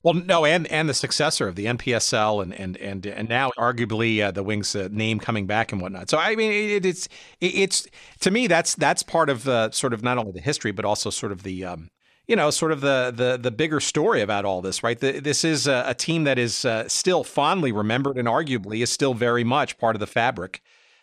Well, 0.02 0.14
no, 0.14 0.44
and 0.44 0.66
and 0.66 0.86
the 0.86 0.94
successor 0.94 1.48
of 1.48 1.55
the 1.55 1.64
NPSL, 1.64 2.42
and 2.42 2.52
and 2.52 2.76
and 2.76 3.07
and 3.07 3.26
now 3.26 3.50
arguably 3.59 4.22
uh, 4.22 4.30
the 4.30 4.42
Wings' 4.42 4.74
name 4.74 5.18
coming 5.18 5.46
back 5.46 5.72
and 5.72 5.80
whatnot. 5.80 6.11
So 6.11 6.18
I 6.18 6.36
mean, 6.36 6.52
it, 6.52 6.84
it's 6.84 7.07
it, 7.40 7.55
it's 7.55 7.86
to 8.20 8.30
me 8.30 8.46
that's 8.46 8.74
that's 8.74 9.02
part 9.02 9.30
of 9.30 9.42
sort 9.74 9.94
of 9.94 10.02
not 10.02 10.18
only 10.18 10.32
the 10.32 10.42
history 10.42 10.72
but 10.72 10.84
also 10.84 11.09
sort 11.09 11.32
of 11.32 11.42
the 11.42 11.64
um, 11.64 11.88
you 12.26 12.36
know 12.36 12.50
sort 12.50 12.72
of 12.72 12.80
the 12.80 13.12
the 13.14 13.38
the 13.40 13.50
bigger 13.50 13.80
story 13.80 14.20
about 14.22 14.44
all 14.44 14.62
this, 14.62 14.82
right? 14.82 14.98
The, 14.98 15.20
this 15.20 15.44
is 15.44 15.66
a, 15.66 15.84
a 15.88 15.94
team 15.94 16.24
that 16.24 16.38
is 16.38 16.64
uh, 16.64 16.88
still 16.88 17.24
fondly 17.24 17.72
remembered 17.72 18.16
and 18.16 18.28
arguably 18.28 18.82
is 18.82 18.90
still 18.90 19.14
very 19.14 19.44
much 19.44 19.78
part 19.78 19.96
of 19.96 20.00
the 20.00 20.06
fabric 20.06 20.62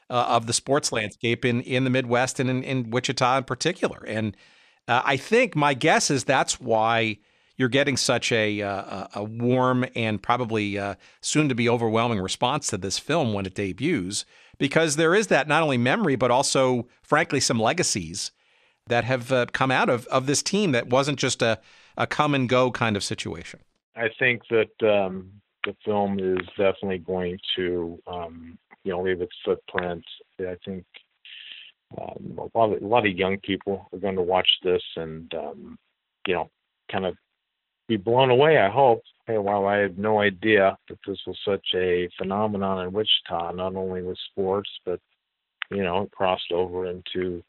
uh, 0.09 0.25
of 0.29 0.47
the 0.47 0.53
sports 0.53 0.91
landscape 0.91 1.45
in 1.45 1.61
in 1.61 1.83
the 1.83 1.89
Midwest 1.89 2.39
and 2.39 2.49
in, 2.49 2.63
in 2.63 2.89
Wichita 2.89 3.37
in 3.37 3.43
particular. 3.43 4.03
And 4.07 4.35
uh, 4.87 5.01
I 5.05 5.17
think 5.17 5.55
my 5.55 5.73
guess 5.73 6.09
is 6.09 6.23
that's 6.23 6.59
why 6.59 7.17
you're 7.55 7.69
getting 7.69 7.97
such 7.97 8.31
a 8.31 8.61
uh, 8.61 9.07
a 9.13 9.23
warm 9.23 9.85
and 9.95 10.21
probably 10.21 10.79
uh, 10.79 10.95
soon 11.21 11.49
to 11.49 11.55
be 11.55 11.69
overwhelming 11.69 12.19
response 12.19 12.67
to 12.67 12.77
this 12.77 12.97
film 12.97 13.33
when 13.33 13.45
it 13.45 13.53
debuts, 13.53 14.25
because 14.57 14.95
there 14.95 15.13
is 15.13 15.27
that 15.27 15.47
not 15.47 15.61
only 15.61 15.77
memory 15.77 16.15
but 16.15 16.31
also, 16.31 16.87
frankly, 17.03 17.39
some 17.39 17.59
legacies 17.59 18.31
that 18.91 19.05
have 19.05 19.31
uh, 19.31 19.45
come 19.53 19.71
out 19.71 19.89
of 19.89 20.05
of 20.07 20.27
this 20.27 20.43
team 20.43 20.73
that 20.73 20.87
wasn't 20.87 21.17
just 21.17 21.41
a 21.41 21.59
a 21.97 22.05
come 22.05 22.35
and 22.35 22.47
go 22.47 22.71
kind 22.71 22.95
of 22.95 23.03
situation. 23.03 23.59
I 23.95 24.09
think 24.19 24.41
that 24.49 24.87
um, 24.87 25.31
the 25.65 25.75
film 25.85 26.19
is 26.19 26.45
definitely 26.57 26.99
going 26.99 27.37
to, 27.55 27.99
um, 28.07 28.57
you 28.83 28.91
know, 28.91 29.01
leave 29.01 29.21
its 29.21 29.35
footprint. 29.43 30.03
I 30.39 30.55
think 30.65 30.85
um, 31.99 32.37
a 32.37 32.57
lot 32.57 32.73
of 32.73 32.81
a 32.81 32.87
lot 32.87 33.05
of 33.05 33.17
young 33.17 33.37
people 33.39 33.87
are 33.91 33.99
going 33.99 34.15
to 34.15 34.21
watch 34.21 34.47
this 34.63 34.83
and, 34.95 35.31
um, 35.33 35.77
you 36.27 36.33
know, 36.33 36.49
kind 36.91 37.05
of 37.05 37.15
be 37.87 37.97
blown 37.97 38.29
away. 38.29 38.57
I 38.57 38.69
hope. 38.69 39.01
Hey, 39.27 39.37
while 39.37 39.67
I 39.67 39.77
had 39.77 39.99
no 39.99 40.19
idea 40.19 40.77
that 40.89 40.97
this 41.07 41.19
was 41.27 41.37
such 41.45 41.65
a 41.75 42.09
phenomenon 42.17 42.87
in 42.87 42.93
Wichita, 42.93 43.51
not 43.53 43.75
only 43.75 44.01
with 44.01 44.17
sports, 44.31 44.69
but 44.85 44.99
you 45.69 45.83
know, 45.83 46.03
it 46.03 46.11
crossed 46.11 46.51
over 46.51 46.85
into 46.87 47.43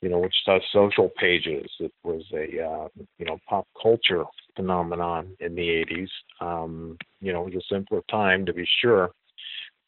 you 0.00 0.08
know, 0.08 0.18
which 0.18 0.34
Wichita 0.46 0.64
social 0.72 1.10
pages. 1.16 1.68
It 1.80 1.92
was 2.04 2.22
a 2.32 2.62
uh, 2.62 2.88
you 3.18 3.26
know 3.26 3.38
pop 3.48 3.66
culture 3.80 4.24
phenomenon 4.56 5.36
in 5.40 5.54
the 5.54 5.84
80s. 5.90 6.08
Um, 6.40 6.96
you 7.20 7.32
know, 7.32 7.46
it 7.46 7.54
was 7.54 7.64
a 7.64 7.74
simpler 7.74 8.02
time 8.10 8.46
to 8.46 8.52
be 8.52 8.66
sure. 8.80 9.10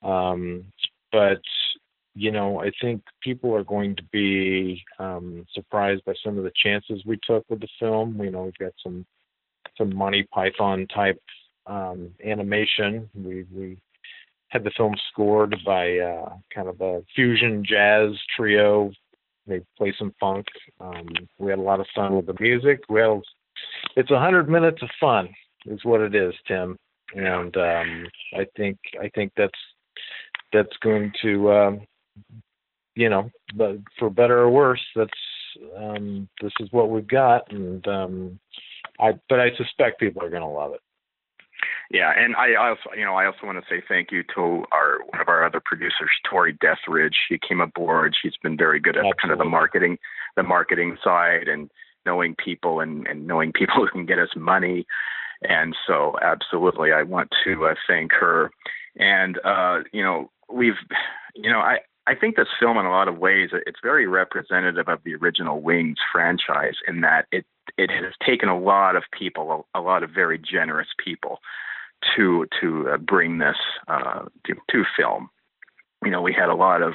Um, 0.02 0.64
but 1.12 1.40
you 2.14 2.32
know, 2.32 2.60
I 2.60 2.70
think 2.80 3.02
people 3.22 3.54
are 3.54 3.64
going 3.64 3.94
to 3.96 4.02
be 4.12 4.82
um, 4.98 5.46
surprised 5.54 6.04
by 6.04 6.14
some 6.24 6.38
of 6.38 6.44
the 6.44 6.52
chances 6.62 7.02
we 7.06 7.18
took 7.24 7.44
with 7.48 7.60
the 7.60 7.68
film. 7.78 8.20
You 8.20 8.30
know, 8.30 8.44
we've 8.44 8.58
got 8.58 8.72
some 8.82 9.06
some 9.78 9.94
Monty 9.94 10.24
Python 10.24 10.86
type 10.92 11.20
um, 11.66 12.10
animation. 12.24 13.08
We 13.14 13.46
we 13.54 13.78
had 14.48 14.64
the 14.64 14.72
film 14.76 14.94
scored 15.12 15.56
by 15.64 15.98
uh, 15.98 16.34
kind 16.52 16.68
of 16.68 16.80
a 16.80 17.02
fusion 17.14 17.64
jazz 17.64 18.10
trio. 18.36 18.90
They 19.50 19.60
play 19.76 19.92
some 19.98 20.14
funk. 20.18 20.46
Um, 20.80 21.06
we 21.38 21.50
had 21.50 21.58
a 21.58 21.62
lot 21.62 21.80
of 21.80 21.86
fun 21.94 22.14
with 22.14 22.26
the 22.26 22.36
music. 22.40 22.80
Well, 22.88 23.22
it's 23.96 24.10
a 24.10 24.18
hundred 24.18 24.48
minutes 24.48 24.82
of 24.82 24.88
fun, 24.98 25.28
is 25.66 25.84
what 25.84 26.00
it 26.00 26.14
is, 26.14 26.32
Tim. 26.46 26.76
And 27.14 27.56
um, 27.56 28.06
I 28.34 28.46
think 28.56 28.78
I 29.02 29.08
think 29.14 29.32
that's 29.36 29.52
that's 30.52 30.76
going 30.82 31.12
to, 31.22 31.52
um, 31.52 31.80
you 32.94 33.08
know, 33.08 33.30
but 33.56 33.78
for 33.98 34.10
better 34.10 34.38
or 34.38 34.50
worse, 34.50 34.82
that's 34.94 35.10
um, 35.76 36.28
this 36.40 36.52
is 36.60 36.68
what 36.70 36.90
we've 36.90 37.08
got, 37.08 37.50
and 37.52 37.86
um, 37.88 38.38
I 39.00 39.12
but 39.28 39.40
I 39.40 39.50
suspect 39.56 40.00
people 40.00 40.22
are 40.22 40.30
going 40.30 40.42
to 40.42 40.48
love 40.48 40.74
it. 40.74 40.80
Yeah, 41.90 42.12
and 42.16 42.36
I 42.36 42.54
also, 42.54 42.90
you 42.96 43.04
know, 43.04 43.14
I 43.14 43.26
also 43.26 43.38
want 43.44 43.58
to 43.58 43.64
say 43.68 43.82
thank 43.86 44.12
you 44.12 44.22
to 44.36 44.64
our 44.70 44.98
one 45.08 45.20
of 45.20 45.28
our 45.28 45.44
other 45.44 45.60
producers, 45.64 46.10
Tori 46.28 46.54
Deathridge. 46.54 47.14
She 47.28 47.36
came 47.36 47.60
aboard. 47.60 48.14
She's 48.20 48.36
been 48.40 48.56
very 48.56 48.78
good 48.78 48.96
at 48.96 49.00
Absolutely. 49.00 49.20
kind 49.20 49.32
of 49.32 49.38
the 49.38 49.44
marketing, 49.44 49.98
the 50.36 50.44
marketing 50.44 50.98
side, 51.02 51.48
and 51.48 51.68
knowing 52.06 52.36
people 52.36 52.78
and 52.78 53.08
and 53.08 53.26
knowing 53.26 53.52
people 53.54 53.74
who 53.74 53.88
can 53.88 54.06
get 54.06 54.20
us 54.20 54.30
money. 54.36 54.86
And 55.42 55.74
so, 55.86 56.16
absolutely, 56.22 56.92
I 56.92 57.02
want 57.02 57.30
to 57.44 57.66
uh, 57.66 57.74
thank 57.88 58.12
her. 58.12 58.52
And 58.96 59.40
uh, 59.44 59.80
you 59.92 60.04
know, 60.04 60.30
we've, 60.48 60.78
you 61.34 61.50
know, 61.50 61.58
I 61.58 61.78
I 62.06 62.14
think 62.14 62.36
this 62.36 62.48
film, 62.60 62.78
in 62.78 62.86
a 62.86 62.90
lot 62.90 63.08
of 63.08 63.18
ways, 63.18 63.50
it's 63.52 63.80
very 63.82 64.06
representative 64.06 64.88
of 64.88 65.00
the 65.04 65.16
original 65.16 65.60
Wings 65.60 65.98
franchise 66.12 66.74
in 66.86 67.00
that 67.00 67.26
it 67.32 67.46
it 67.76 67.90
has 67.90 68.12
taken 68.24 68.48
a 68.48 68.58
lot 68.58 68.94
of 68.94 69.02
people, 69.16 69.66
a, 69.74 69.80
a 69.80 69.82
lot 69.82 70.04
of 70.04 70.10
very 70.10 70.38
generous 70.38 70.88
people, 71.04 71.40
to 72.16 72.46
to 72.60 72.90
uh, 72.90 72.96
bring 72.98 73.38
this 73.38 73.56
uh, 73.88 74.24
to, 74.46 74.54
to 74.70 74.84
film. 74.96 75.30
You 76.04 76.10
know, 76.10 76.22
we 76.22 76.32
had 76.32 76.48
a 76.48 76.54
lot 76.54 76.82
of 76.82 76.94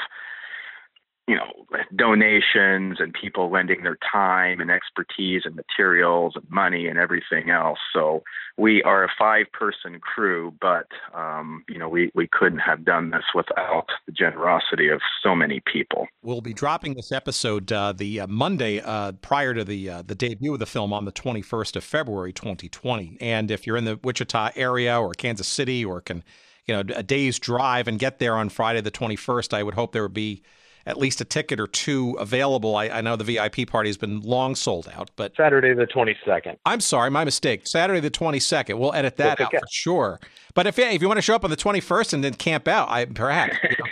you 1.28 1.36
know 1.36 1.65
donations 1.95 2.97
and 2.99 3.13
people 3.13 3.51
lending 3.51 3.84
their 3.84 3.97
time 4.11 4.61
and 4.61 4.69
expertise 4.69 5.41
and 5.45 5.55
materials 5.55 6.34
and 6.36 6.47
money 6.49 6.88
and 6.88 6.99
everything 6.99 7.49
else. 7.49 7.80
So 7.93 8.23
we 8.57 8.84
are 8.84 9.03
a 9.03 9.09
five 9.17 9.47
person 9.51 9.99
crew 9.99 10.53
but 10.61 10.88
um, 11.13 11.63
you 11.67 11.80
know 11.80 11.89
we, 11.89 12.11
we 12.13 12.28
couldn't 12.28 12.59
have 12.59 12.86
done 12.86 13.09
this 13.09 13.23
without 13.34 13.88
the 14.05 14.11
generosity 14.11 14.89
of 14.89 15.01
so 15.23 15.36
many 15.36 15.61
people. 15.71 16.07
We'll 16.21 16.41
be 16.41 16.53
dropping 16.53 16.93
this 16.93 17.11
episode 17.11 17.71
uh, 17.71 17.93
the 17.93 18.21
uh, 18.21 18.28
monday 18.28 18.80
uh, 18.82 19.13
prior 19.13 19.53
to 19.53 19.63
the 19.63 19.89
uh, 19.89 20.01
the 20.03 20.15
debut 20.15 20.53
of 20.53 20.59
the 20.59 20.65
film 20.65 20.93
on 20.93 21.05
the 21.05 21.11
21st 21.11 21.76
of 21.78 21.84
february 21.84 22.34
2020 22.34 23.17
and 23.19 23.49
if 23.49 23.65
you're 23.65 23.78
in 23.78 23.86
the 23.86 23.99
wichita 24.03 24.51
area 24.55 24.99
or 24.99 25.13
kansas 25.13 25.47
city 25.47 25.84
or 25.84 26.01
can 26.01 26.23
you 26.65 26.73
know 26.73 26.82
a 26.95 27.03
day's 27.03 27.39
drive 27.39 27.88
and 27.88 27.99
get 27.99 28.19
there 28.19 28.36
on 28.36 28.49
friday 28.49 28.82
the 28.82 28.91
21st 28.91 29.53
i 29.53 29.63
would 29.63 29.73
hope 29.73 29.91
there 29.91 30.03
would 30.03 30.13
be 30.13 30.43
at 30.86 30.98
least 30.98 31.20
a 31.22 31.26
ticket 31.26 31.60
or 31.60 31.68
two 31.68 32.12
available. 32.20 32.76
I, 32.76 32.86
I, 32.90 33.02
know 33.02 33.16
the 33.16 33.24
VIP 33.24 33.68
party 33.68 33.90
has 33.90 33.98
been 33.98 34.22
long 34.22 34.56
sold 34.56 34.88
out, 34.94 35.10
but 35.16 35.36
Saturday 35.36 35.74
the 35.74 35.88
22nd. 35.88 36.58
I'm 36.66 36.80
sorry, 36.80 37.10
my 37.10 37.24
mistake. 37.24 37.66
Saturday 37.66 38.00
the 38.00 38.12
22nd. 38.12 38.78
We'll 38.78 38.94
edit 38.94 39.18
that 39.18 39.42
out 39.42 39.52
for 39.52 39.68
sure. 39.70 40.20
But 40.54 40.68
if 40.68 40.78
if 40.78 41.02
you 41.02 41.08
want 41.08 41.18
to 41.18 41.24
show 41.24 41.36
up 41.36 41.44
on 41.44 41.50
the 41.50 41.58
21st 41.58 42.14
and 42.14 42.24
then 42.24 42.34
camp 42.34 42.68
out, 42.68 42.90
I 42.90 43.06
perhaps. 43.06 43.58
You 43.64 43.70
know, 43.70 43.86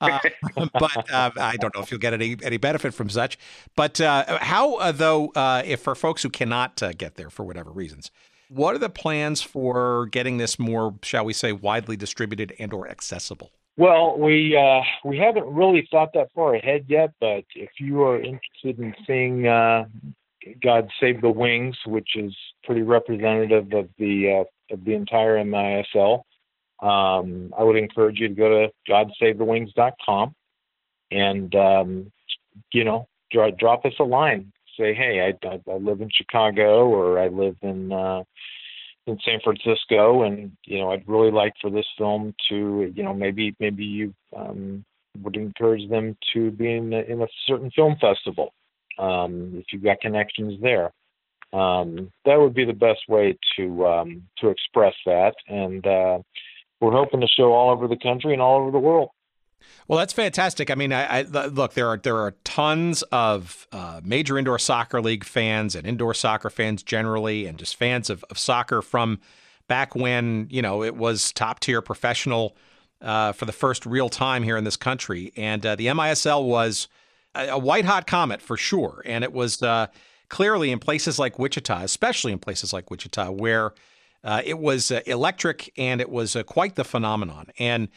uh, 0.00 0.18
but 0.72 1.12
uh, 1.12 1.30
I 1.36 1.56
don't 1.56 1.74
know 1.74 1.82
if 1.82 1.90
you'll 1.90 2.00
get 2.00 2.14
any 2.14 2.36
any 2.42 2.58
benefit 2.58 2.94
from 2.94 3.08
such. 3.08 3.38
But 3.74 4.00
uh, 4.00 4.38
how 4.40 4.76
uh, 4.76 4.92
though, 4.92 5.28
uh, 5.34 5.62
if 5.64 5.80
for 5.80 5.94
folks 5.94 6.22
who 6.22 6.30
cannot 6.30 6.82
uh, 6.82 6.92
get 6.92 7.16
there 7.16 7.30
for 7.30 7.44
whatever 7.44 7.70
reasons, 7.70 8.10
what 8.48 8.74
are 8.74 8.78
the 8.78 8.88
plans 8.88 9.42
for 9.42 10.06
getting 10.06 10.38
this 10.38 10.58
more, 10.58 10.94
shall 11.02 11.24
we 11.24 11.32
say, 11.32 11.52
widely 11.52 11.96
distributed 11.96 12.54
and 12.58 12.72
or 12.72 12.88
accessible? 12.88 13.50
Well, 13.78 14.18
we 14.18 14.56
uh, 14.56 14.80
we 15.04 15.18
haven't 15.18 15.46
really 15.46 15.86
thought 15.90 16.12
that 16.14 16.32
far 16.34 16.54
ahead 16.54 16.86
yet, 16.88 17.12
but 17.20 17.44
if 17.54 17.70
you 17.78 18.02
are 18.02 18.16
interested 18.18 18.78
in 18.78 18.94
seeing 19.06 19.46
uh, 19.46 19.84
God 20.62 20.88
Save 20.98 21.20
the 21.20 21.28
Wings, 21.28 21.76
which 21.86 22.16
is 22.16 22.34
pretty 22.64 22.82
representative 22.82 23.72
of 23.72 23.88
the 23.98 24.44
uh, 24.44 24.74
of 24.74 24.84
the 24.84 24.94
entire 24.94 25.36
MISL, 25.44 26.22
um, 26.80 27.52
I 27.56 27.62
would 27.62 27.76
encourage 27.76 28.18
you 28.18 28.28
to 28.28 28.34
go 28.34 28.48
to 28.48 28.72
GodSaveTheWings.com 28.88 30.34
and 31.10 31.54
um, 31.54 32.12
you 32.72 32.84
know 32.84 33.06
drop, 33.30 33.84
us 33.84 33.92
a 33.98 34.04
line. 34.04 34.52
Say, 34.78 34.94
hey, 34.94 35.20
I, 35.20 35.46
I, 35.46 35.60
I 35.70 35.76
live 35.76 36.00
in 36.00 36.10
Chicago 36.10 36.86
or 36.86 37.18
I 37.18 37.28
live 37.28 37.56
in 37.62 37.92
uh, 37.92 38.24
in 39.06 39.18
San 39.24 39.38
Francisco, 39.42 40.22
and 40.22 40.52
you 40.64 40.78
know, 40.78 40.90
I'd 40.90 41.08
really 41.08 41.30
like 41.30 41.54
for 41.60 41.70
this 41.70 41.86
film 41.96 42.34
to, 42.48 42.92
you 42.94 43.02
know, 43.02 43.14
maybe 43.14 43.54
maybe 43.60 43.84
you 43.84 44.14
um, 44.36 44.84
would 45.22 45.36
encourage 45.36 45.88
them 45.88 46.16
to 46.34 46.50
be 46.50 46.72
in 46.72 46.92
a, 46.92 47.00
in 47.00 47.22
a 47.22 47.28
certain 47.46 47.70
film 47.70 47.96
festival 48.00 48.52
um, 48.98 49.52
if 49.54 49.66
you've 49.72 49.84
got 49.84 50.00
connections 50.00 50.60
there. 50.60 50.92
Um, 51.52 52.10
that 52.24 52.38
would 52.38 52.54
be 52.54 52.64
the 52.64 52.72
best 52.72 53.00
way 53.08 53.38
to 53.56 53.86
um, 53.86 54.22
to 54.38 54.48
express 54.48 54.94
that, 55.06 55.34
and 55.48 55.86
uh, 55.86 56.18
we're 56.80 56.92
hoping 56.92 57.20
to 57.20 57.28
show 57.28 57.52
all 57.52 57.70
over 57.70 57.86
the 57.88 57.96
country 57.96 58.32
and 58.32 58.42
all 58.42 58.60
over 58.60 58.70
the 58.70 58.78
world. 58.78 59.10
Well, 59.88 59.98
that's 59.98 60.12
fantastic. 60.12 60.70
I 60.70 60.74
mean, 60.74 60.92
I, 60.92 61.20
I, 61.20 61.22
look 61.22 61.74
there 61.74 61.88
are 61.88 61.96
there 61.96 62.16
are 62.16 62.32
tons 62.42 63.02
of 63.12 63.68
uh, 63.70 64.00
major 64.02 64.36
indoor 64.36 64.58
soccer 64.58 65.00
league 65.00 65.24
fans 65.24 65.76
and 65.76 65.86
indoor 65.86 66.12
soccer 66.12 66.50
fans 66.50 66.82
generally, 66.82 67.46
and 67.46 67.56
just 67.58 67.76
fans 67.76 68.10
of, 68.10 68.24
of 68.24 68.38
soccer 68.38 68.82
from 68.82 69.20
back 69.68 69.94
when 69.94 70.48
you 70.50 70.60
know 70.60 70.82
it 70.82 70.96
was 70.96 71.32
top 71.32 71.60
tier 71.60 71.80
professional 71.80 72.56
uh, 73.00 73.32
for 73.32 73.44
the 73.44 73.52
first 73.52 73.86
real 73.86 74.08
time 74.08 74.42
here 74.42 74.56
in 74.56 74.64
this 74.64 74.76
country. 74.76 75.32
And 75.36 75.64
uh, 75.64 75.76
the 75.76 75.86
MISL 75.86 76.44
was 76.44 76.88
a, 77.34 77.48
a, 77.48 77.58
white 77.58 77.84
hot 77.84 78.06
comet 78.06 78.42
for 78.42 78.56
sure, 78.56 79.02
and 79.04 79.22
it 79.22 79.32
was 79.32 79.62
uh, 79.62 79.86
clearly 80.28 80.72
in 80.72 80.80
places 80.80 81.18
like 81.18 81.38
Wichita, 81.38 81.82
especially 81.82 82.32
in 82.32 82.40
places 82.40 82.72
like 82.72 82.90
Wichita, 82.90 83.30
where 83.30 83.72
uh, 84.24 84.42
it 84.44 84.58
was 84.58 84.90
uh, 84.90 85.00
electric 85.06 85.72
and 85.78 86.00
it 86.00 86.10
was 86.10 86.36
quite 86.46 86.74
the 86.74 86.84
phenomenon. 86.84 87.46
And 87.58 87.88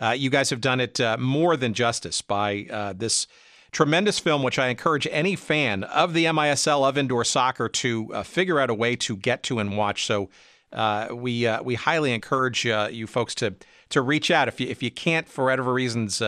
uh, 0.00 0.10
you 0.10 0.30
guys 0.30 0.50
have 0.50 0.60
done 0.60 0.80
it 0.80 1.00
uh, 1.00 1.16
more 1.18 1.56
than 1.56 1.74
justice 1.74 2.22
by 2.22 2.66
uh, 2.70 2.92
this 2.96 3.26
tremendous 3.72 4.18
film, 4.18 4.42
which 4.42 4.58
I 4.58 4.68
encourage 4.68 5.06
any 5.10 5.36
fan 5.36 5.84
of 5.84 6.14
the 6.14 6.24
MISL 6.24 6.88
of 6.88 6.96
indoor 6.96 7.24
soccer 7.24 7.68
to 7.68 8.14
uh, 8.14 8.22
figure 8.22 8.60
out 8.60 8.70
a 8.70 8.74
way 8.74 8.96
to 8.96 9.16
get 9.16 9.42
to 9.44 9.58
and 9.58 9.76
watch. 9.76 10.06
So 10.06 10.30
uh, 10.72 11.08
we 11.12 11.46
uh, 11.46 11.62
we 11.62 11.74
highly 11.74 12.12
encourage 12.12 12.64
you 12.64 13.06
folks 13.06 13.34
to 13.36 13.54
to 13.90 14.02
reach 14.02 14.30
out 14.30 14.48
if 14.48 14.60
you 14.60 14.68
if 14.68 14.82
you 14.82 14.90
can't 14.90 15.28
for 15.28 15.46
whatever 15.46 15.72
reasons 15.72 16.22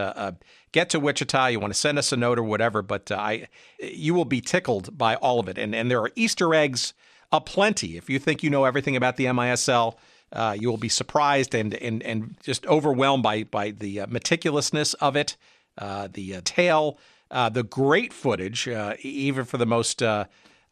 get 0.72 0.88
to 0.90 1.00
Wichita, 1.00 1.48
you 1.48 1.60
want 1.60 1.72
to 1.72 1.78
send 1.78 1.98
us 1.98 2.12
a 2.12 2.16
note 2.16 2.38
or 2.38 2.44
whatever. 2.44 2.82
But 2.82 3.10
I 3.10 3.48
you 3.78 4.14
will 4.14 4.24
be 4.24 4.40
tickled 4.40 4.96
by 4.96 5.16
all 5.16 5.40
of 5.40 5.48
it, 5.48 5.58
and 5.58 5.74
and 5.74 5.90
there 5.90 6.00
are 6.00 6.10
Easter 6.16 6.54
eggs 6.54 6.94
aplenty. 7.32 7.96
If 7.96 8.10
you 8.10 8.18
think 8.18 8.42
you 8.42 8.50
know 8.50 8.64
everything 8.64 8.96
about 8.96 9.16
the 9.16 9.26
MISL. 9.26 9.96
Uh, 10.32 10.56
you 10.58 10.70
will 10.70 10.76
be 10.76 10.88
surprised 10.88 11.54
and 11.54 11.74
and 11.74 12.02
and 12.04 12.36
just 12.42 12.66
overwhelmed 12.66 13.22
by 13.22 13.42
by 13.42 13.70
the 13.72 14.00
uh, 14.00 14.06
meticulousness 14.06 14.94
of 15.00 15.16
it, 15.16 15.36
uh, 15.78 16.08
the 16.12 16.36
uh, 16.36 16.40
tale, 16.44 16.98
uh, 17.30 17.48
the 17.48 17.64
great 17.64 18.12
footage. 18.12 18.68
Uh, 18.68 18.94
even 19.00 19.44
for 19.44 19.58
the 19.58 19.66
most 19.66 19.98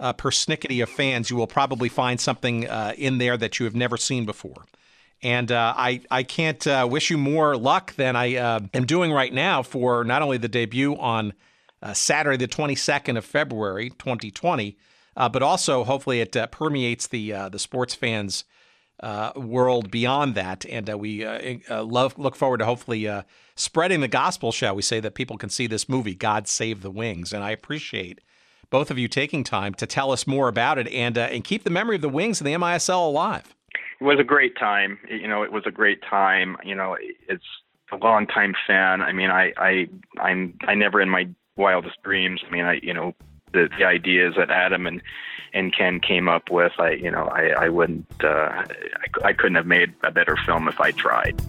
persnickety 0.01 0.81
of 0.81 0.89
fans, 0.89 1.29
you 1.29 1.37
will 1.37 1.49
probably 1.49 1.89
find 1.89 2.21
something 2.21 2.65
in 2.97 3.19
there 3.19 3.37
that 3.37 3.59
you 3.59 3.65
have 3.65 3.75
never 3.75 3.97
seen 3.97 4.25
before. 4.25 4.65
And 5.23 5.51
I 5.51 6.03
I 6.09 6.23
can't 6.23 6.65
wish 6.89 7.11
you 7.11 7.19
more 7.19 7.57
luck 7.57 7.95
than 7.97 8.15
I 8.15 8.27
am 8.27 8.87
doing 8.87 9.11
right 9.11 9.33
now 9.33 9.65
for 9.65 10.05
not 10.05 10.23
only 10.23 10.39
the 10.39 10.49
debut 10.49 10.95
on 10.97 11.33
Saturday 11.95 12.37
the 12.37 12.47
22nd 12.47 13.19
of 13.19 13.25
February 13.25 13.91
2020, 13.91 14.79
but 15.17 15.43
also 15.43 15.83
hopefully 15.83 16.21
it 16.21 16.37
permeates 16.53 17.09
the 17.09 17.33
the 17.51 17.59
sports 17.59 17.97
fans 17.97 18.45
uh, 19.01 19.33
world 19.37 19.91
beyond 19.91 20.35
that. 20.35 20.65
And 20.67 20.91
uh, 20.91 20.99
we 20.99 21.25
uh, 21.25 21.59
uh 21.71 21.85
love 21.85 22.19
look 22.19 22.37
forward 22.37 22.59
to 22.59 22.65
hopefully 22.65 23.07
uh, 23.07 23.23
spreading 23.55 24.01
the 24.01 24.09
gospel, 24.09 24.53
shall 24.53 24.75
we 24.75 24.83
say, 24.83 25.01
that 25.01 25.15
people 25.15 25.37
can 25.37 25.51
see 25.51 25.67
this 25.67 25.89
movie, 25.89 26.15
God 26.15 26.49
Save 26.49 26.83
the 26.83 26.91
Wings. 26.91 27.33
And 27.33 27.45
I 27.45 27.51
appreciate 27.51 28.21
both 28.71 28.91
of 28.91 28.99
you 28.99 29.09
taking 29.09 29.45
time 29.45 29.75
to 29.75 29.87
tell 29.87 30.13
us 30.13 30.27
more 30.27 30.49
about 30.49 30.79
it 30.79 30.89
and 30.89 31.17
and 31.17 31.45
keep 31.45 31.65
the 31.65 31.71
memory 31.71 31.97
of 31.97 32.03
the 32.03 32.09
Wings 32.09 32.41
and 32.41 32.47
the 32.47 32.55
MISL 32.55 33.07
alive. 33.07 33.55
It 34.01 34.05
was 34.05 34.19
a 34.21 34.25
great 34.25 34.57
time. 34.57 34.99
You 35.09 35.27
know, 35.27 35.43
it 35.43 35.53
was 35.53 35.65
a 35.67 35.71
great 35.71 36.03
time. 36.03 36.57
You 36.65 36.75
know, 36.75 36.97
it's 37.29 37.45
a 37.93 37.97
long 37.97 38.27
time 38.27 38.55
fan. 38.67 39.01
I 39.01 39.13
mean, 39.13 39.31
I 39.31 39.53
I 39.57 39.89
I'm 40.21 40.55
I 40.67 40.75
never 40.75 41.01
in 41.01 41.09
my 41.09 41.29
wildest 41.57 41.97
dreams. 42.03 42.41
I 42.47 42.51
mean, 42.51 42.65
I 42.65 42.81
you 42.83 42.95
know 42.95 43.15
the, 43.53 43.69
the 43.79 43.85
ideas 43.85 44.35
that 44.37 44.51
Adam 44.51 44.87
and 44.87 45.03
and 45.55 45.75
Ken 45.75 45.99
came 46.01 46.29
up 46.29 46.51
with, 46.51 46.73
I 46.79 46.91
you 46.93 47.11
know 47.11 47.25
I 47.25 47.49
I 47.59 47.69
wouldn't 47.69 48.07
uh, 48.23 48.29
I, 48.29 49.29
I 49.29 49.33
couldn't 49.33 49.57
have 49.57 49.67
made 49.67 49.93
a 50.03 50.11
better 50.11 50.37
film 50.37 50.69
if 50.69 50.81
I 50.81 50.93
tried. 50.93 51.41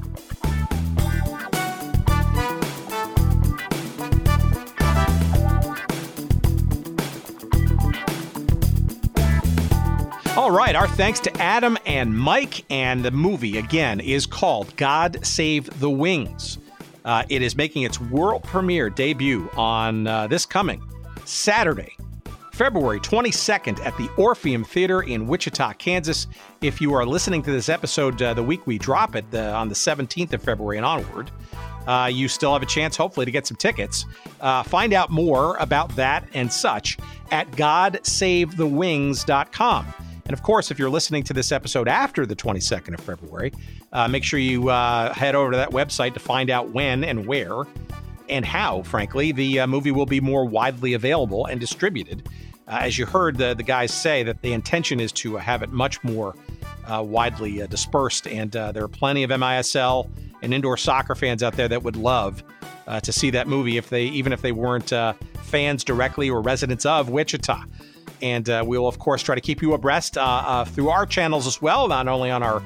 All 10.37 10.51
right, 10.51 10.73
our 10.73 10.87
thanks 10.87 11.19
to 11.21 11.41
Adam 11.41 11.77
and 11.85 12.17
Mike. 12.17 12.63
And 12.69 13.03
the 13.03 13.11
movie, 13.11 13.57
again, 13.57 13.99
is 13.99 14.25
called 14.25 14.73
God 14.77 15.25
Save 15.25 15.81
the 15.81 15.89
Wings. 15.89 16.57
Uh, 17.03 17.23
it 17.27 17.41
is 17.41 17.57
making 17.57 17.83
its 17.83 17.99
world 17.99 18.43
premiere 18.43 18.89
debut 18.89 19.49
on 19.57 20.07
uh, 20.07 20.27
this 20.27 20.45
coming 20.45 20.81
Saturday, 21.29 21.95
February 22.53 22.99
22nd 22.99 23.85
at 23.85 23.95
the 23.97 24.09
Orpheum 24.17 24.63
Theater 24.63 25.03
in 25.03 25.27
Wichita, 25.27 25.73
Kansas. 25.73 26.25
If 26.61 26.81
you 26.81 26.95
are 26.95 27.05
listening 27.05 27.43
to 27.43 27.51
this 27.51 27.69
episode 27.69 28.19
uh, 28.21 28.33
the 28.33 28.41
week 28.41 28.65
we 28.65 28.79
drop 28.79 29.15
it 29.15 29.25
uh, 29.33 29.53
on 29.55 29.69
the 29.69 29.75
17th 29.75 30.33
of 30.33 30.41
February 30.41 30.77
and 30.77 30.85
onward, 30.85 31.29
uh, 31.87 32.09
you 32.11 32.27
still 32.27 32.51
have 32.53 32.63
a 32.63 32.65
chance, 32.65 32.97
hopefully, 32.97 33.25
to 33.25 33.31
get 33.31 33.45
some 33.45 33.57
tickets. 33.57 34.07
Uh, 34.41 34.63
find 34.63 34.91
out 34.91 35.11
more 35.11 35.55
about 35.57 35.95
that 35.95 36.27
and 36.33 36.51
such 36.51 36.97
at 37.31 37.51
GodSaveTheWings.com. 37.51 39.85
And 40.25 40.33
of 40.33 40.41
course, 40.43 40.71
if 40.71 40.79
you're 40.79 40.89
listening 40.89 41.21
to 41.23 41.33
this 41.33 41.51
episode 41.51 41.87
after 41.87 42.25
the 42.25 42.35
22nd 42.35 42.95
of 42.95 43.01
February, 43.01 43.53
uh, 43.93 44.07
make 44.07 44.23
sure 44.23 44.39
you 44.39 44.69
uh, 44.69 45.13
head 45.13 45.35
over 45.35 45.51
to 45.51 45.57
that 45.57 45.69
website 45.69 46.15
to 46.15 46.19
find 46.19 46.49
out 46.49 46.71
when 46.71 47.03
and 47.03 47.27
where 47.27 47.65
and 48.29 48.45
how, 48.45 48.83
frankly, 48.83 49.31
the 49.31 49.61
uh, 49.61 49.67
movie 49.67 49.91
will 49.91 50.05
be 50.05 50.19
more 50.19 50.45
widely 50.45 50.93
available 50.93 51.45
and 51.45 51.59
distributed. 51.59 52.27
Uh, 52.67 52.79
as 52.81 52.97
you 52.97 53.05
heard 53.05 53.37
the, 53.37 53.53
the 53.53 53.63
guys 53.63 53.91
say, 53.93 54.23
that 54.23 54.41
the 54.41 54.53
intention 54.53 54.99
is 54.99 55.11
to 55.11 55.35
have 55.37 55.63
it 55.63 55.71
much 55.71 56.03
more 56.03 56.35
uh, 56.85 57.01
widely 57.01 57.61
uh, 57.61 57.67
dispersed. 57.67 58.27
And 58.27 58.51
there 58.51 58.83
are 58.83 58.87
plenty 58.87 59.23
of 59.23 59.31
MISL 59.31 60.09
and 60.41 60.53
indoor 60.53 60.77
soccer 60.77 61.15
fans 61.15 61.43
out 61.43 61.53
there 61.53 61.67
that 61.67 61.83
would 61.83 61.95
love 61.95 62.43
to 63.03 63.11
see 63.11 63.29
that 63.29 63.47
movie 63.47 63.77
if 63.77 63.89
they 63.89 64.05
even 64.05 64.33
if 64.33 64.41
they 64.41 64.51
weren't 64.51 64.91
fans 65.49 65.83
directly 65.83 66.29
or 66.29 66.41
residents 66.41 66.85
of 66.85 67.09
Wichita. 67.09 67.63
And 68.21 68.49
uh, 68.49 68.63
we'll, 68.65 68.87
of 68.87 68.99
course, 68.99 69.21
try 69.21 69.35
to 69.35 69.41
keep 69.41 69.61
you 69.61 69.73
abreast 69.73 70.17
uh, 70.17 70.21
uh, 70.21 70.65
through 70.65 70.89
our 70.89 71.05
channels 71.05 71.47
as 71.47 71.61
well, 71.61 71.87
not 71.87 72.07
only 72.07 72.31
on 72.31 72.43
our, 72.43 72.61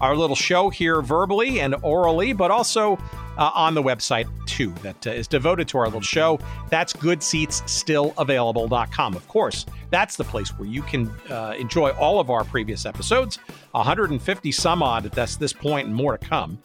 our 0.00 0.16
little 0.16 0.36
show 0.36 0.70
here 0.70 1.02
verbally 1.02 1.60
and 1.60 1.74
orally, 1.82 2.32
but 2.32 2.50
also 2.50 2.98
uh, 3.38 3.50
on 3.54 3.74
the 3.74 3.82
website 3.82 4.26
too, 4.46 4.70
that 4.82 5.06
uh, 5.06 5.10
is 5.10 5.28
devoted 5.28 5.68
to 5.68 5.76
our 5.78 5.84
little 5.86 6.00
show. 6.00 6.38
That's 6.70 6.92
goodseatsstillavailable.com. 6.92 9.14
Of 9.14 9.28
course, 9.28 9.66
that's 9.90 10.16
the 10.16 10.24
place 10.24 10.48
where 10.58 10.68
you 10.68 10.82
can 10.82 11.08
uh, 11.30 11.54
enjoy 11.58 11.90
all 11.90 12.20
of 12.20 12.30
our 12.30 12.44
previous 12.44 12.86
episodes, 12.86 13.36
150 13.72 14.52
some 14.52 14.82
odd 14.82 15.04
at 15.06 15.12
this, 15.12 15.36
this 15.36 15.52
point 15.52 15.86
and 15.86 15.94
more 15.94 16.16
to 16.16 16.26
come. 16.26 16.58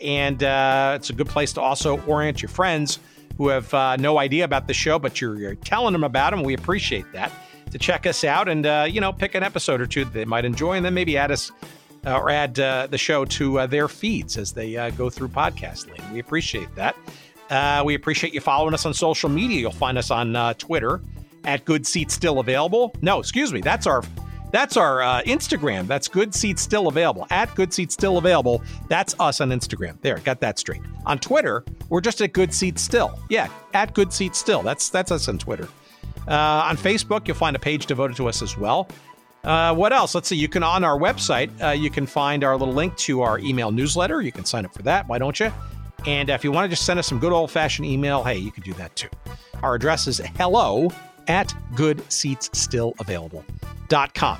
And 0.00 0.42
it's 0.42 1.10
a 1.10 1.12
good 1.12 1.28
place 1.28 1.52
to 1.54 1.60
also 1.60 2.00
orient 2.06 2.40
your 2.42 2.48
friends 2.48 3.00
who 3.38 3.48
have 3.48 3.72
no 4.00 4.18
idea 4.18 4.44
about 4.44 4.66
the 4.66 4.74
show, 4.74 4.98
but 4.98 5.20
you're, 5.20 5.36
you're 5.36 5.54
telling 5.54 5.92
them 5.92 6.02
about 6.04 6.32
them. 6.32 6.42
We 6.42 6.54
appreciate 6.54 7.10
that 7.12 7.32
to 7.72 7.78
check 7.78 8.06
us 8.06 8.22
out 8.22 8.48
and 8.48 8.66
uh, 8.66 8.86
you 8.88 9.00
know 9.00 9.12
pick 9.12 9.34
an 9.34 9.42
episode 9.42 9.80
or 9.80 9.86
two 9.86 10.04
that 10.04 10.12
they 10.12 10.24
might 10.24 10.44
enjoy, 10.44 10.74
and 10.74 10.84
then 10.84 10.94
maybe 10.94 11.16
add 11.16 11.32
us 11.32 11.50
uh, 12.06 12.18
or 12.18 12.30
add 12.30 12.58
uh, 12.58 12.86
the 12.88 12.98
show 12.98 13.24
to 13.24 13.60
uh, 13.60 13.66
their 13.66 13.88
feeds 13.88 14.36
as 14.36 14.52
they 14.52 14.76
uh, 14.76 14.90
go 14.90 15.10
through 15.10 15.28
podcast 15.28 15.88
We 16.12 16.18
appreciate 16.18 16.74
that. 16.74 16.96
Uh, 17.50 17.82
we 17.84 17.94
appreciate 17.94 18.32
you 18.32 18.40
following 18.40 18.74
us 18.74 18.86
on 18.86 18.94
social 18.94 19.28
media. 19.28 19.60
You'll 19.60 19.72
find 19.72 19.98
us 19.98 20.10
on 20.10 20.54
Twitter 20.54 21.00
at 21.44 21.64
Good 21.64 21.86
Seats 21.86 22.14
Still 22.14 22.38
Available. 22.38 22.94
No, 23.02 23.18
excuse 23.18 23.52
me, 23.52 23.60
that's 23.60 23.86
our 23.86 24.02
that's 24.52 24.76
our 24.76 25.22
Instagram. 25.24 25.86
That's 25.86 26.08
Good 26.08 26.34
Seats 26.34 26.62
Still 26.62 26.88
Available 26.88 27.26
at 27.30 27.54
Good 27.54 27.74
Seats 27.74 27.94
Still 27.94 28.18
Available. 28.18 28.62
That's 28.88 29.14
us 29.20 29.40
on 29.40 29.50
Instagram. 29.50 30.00
There, 30.00 30.18
got 30.18 30.40
that 30.40 30.58
straight. 30.58 30.82
On 31.04 31.18
Twitter, 31.18 31.64
we're 31.90 32.00
just 32.00 32.22
at 32.22 32.32
Good 32.32 32.54
Seats 32.54 32.80
Still. 32.80 33.18
Yeah, 33.28 33.48
at 33.74 33.92
Good 33.92 34.12
Seats 34.12 34.38
Still. 34.38 34.62
That's 34.62 34.88
that's 34.88 35.10
us 35.10 35.28
on 35.28 35.38
Twitter. 35.38 35.68
Uh, 36.28 36.62
on 36.64 36.76
Facebook, 36.76 37.26
you'll 37.26 37.36
find 37.36 37.56
a 37.56 37.58
page 37.58 37.86
devoted 37.86 38.16
to 38.16 38.28
us 38.28 38.42
as 38.42 38.56
well. 38.56 38.88
Uh, 39.44 39.74
what 39.74 39.92
else? 39.92 40.14
Let's 40.14 40.28
see. 40.28 40.36
You 40.36 40.48
can 40.48 40.62
on 40.62 40.84
our 40.84 40.96
website, 40.98 41.50
uh, 41.62 41.70
you 41.70 41.90
can 41.90 42.06
find 42.06 42.44
our 42.44 42.56
little 42.56 42.74
link 42.74 42.96
to 42.98 43.22
our 43.22 43.40
email 43.40 43.72
newsletter. 43.72 44.22
You 44.22 44.32
can 44.32 44.44
sign 44.44 44.64
up 44.64 44.72
for 44.72 44.82
that. 44.82 45.08
Why 45.08 45.18
don't 45.18 45.40
you? 45.40 45.52
And 46.06 46.30
if 46.30 46.44
you 46.44 46.52
want 46.52 46.64
to 46.64 46.68
just 46.68 46.86
send 46.86 46.98
us 46.98 47.06
some 47.08 47.18
good 47.18 47.32
old 47.32 47.50
fashioned 47.50 47.86
email, 47.86 48.22
hey, 48.22 48.36
you 48.36 48.52
can 48.52 48.62
do 48.62 48.72
that 48.74 48.94
too. 48.94 49.08
Our 49.62 49.74
address 49.74 50.06
is 50.06 50.20
hello 50.36 50.92
at 51.28 51.54
goodseatsstillavailable.com. 51.74 54.38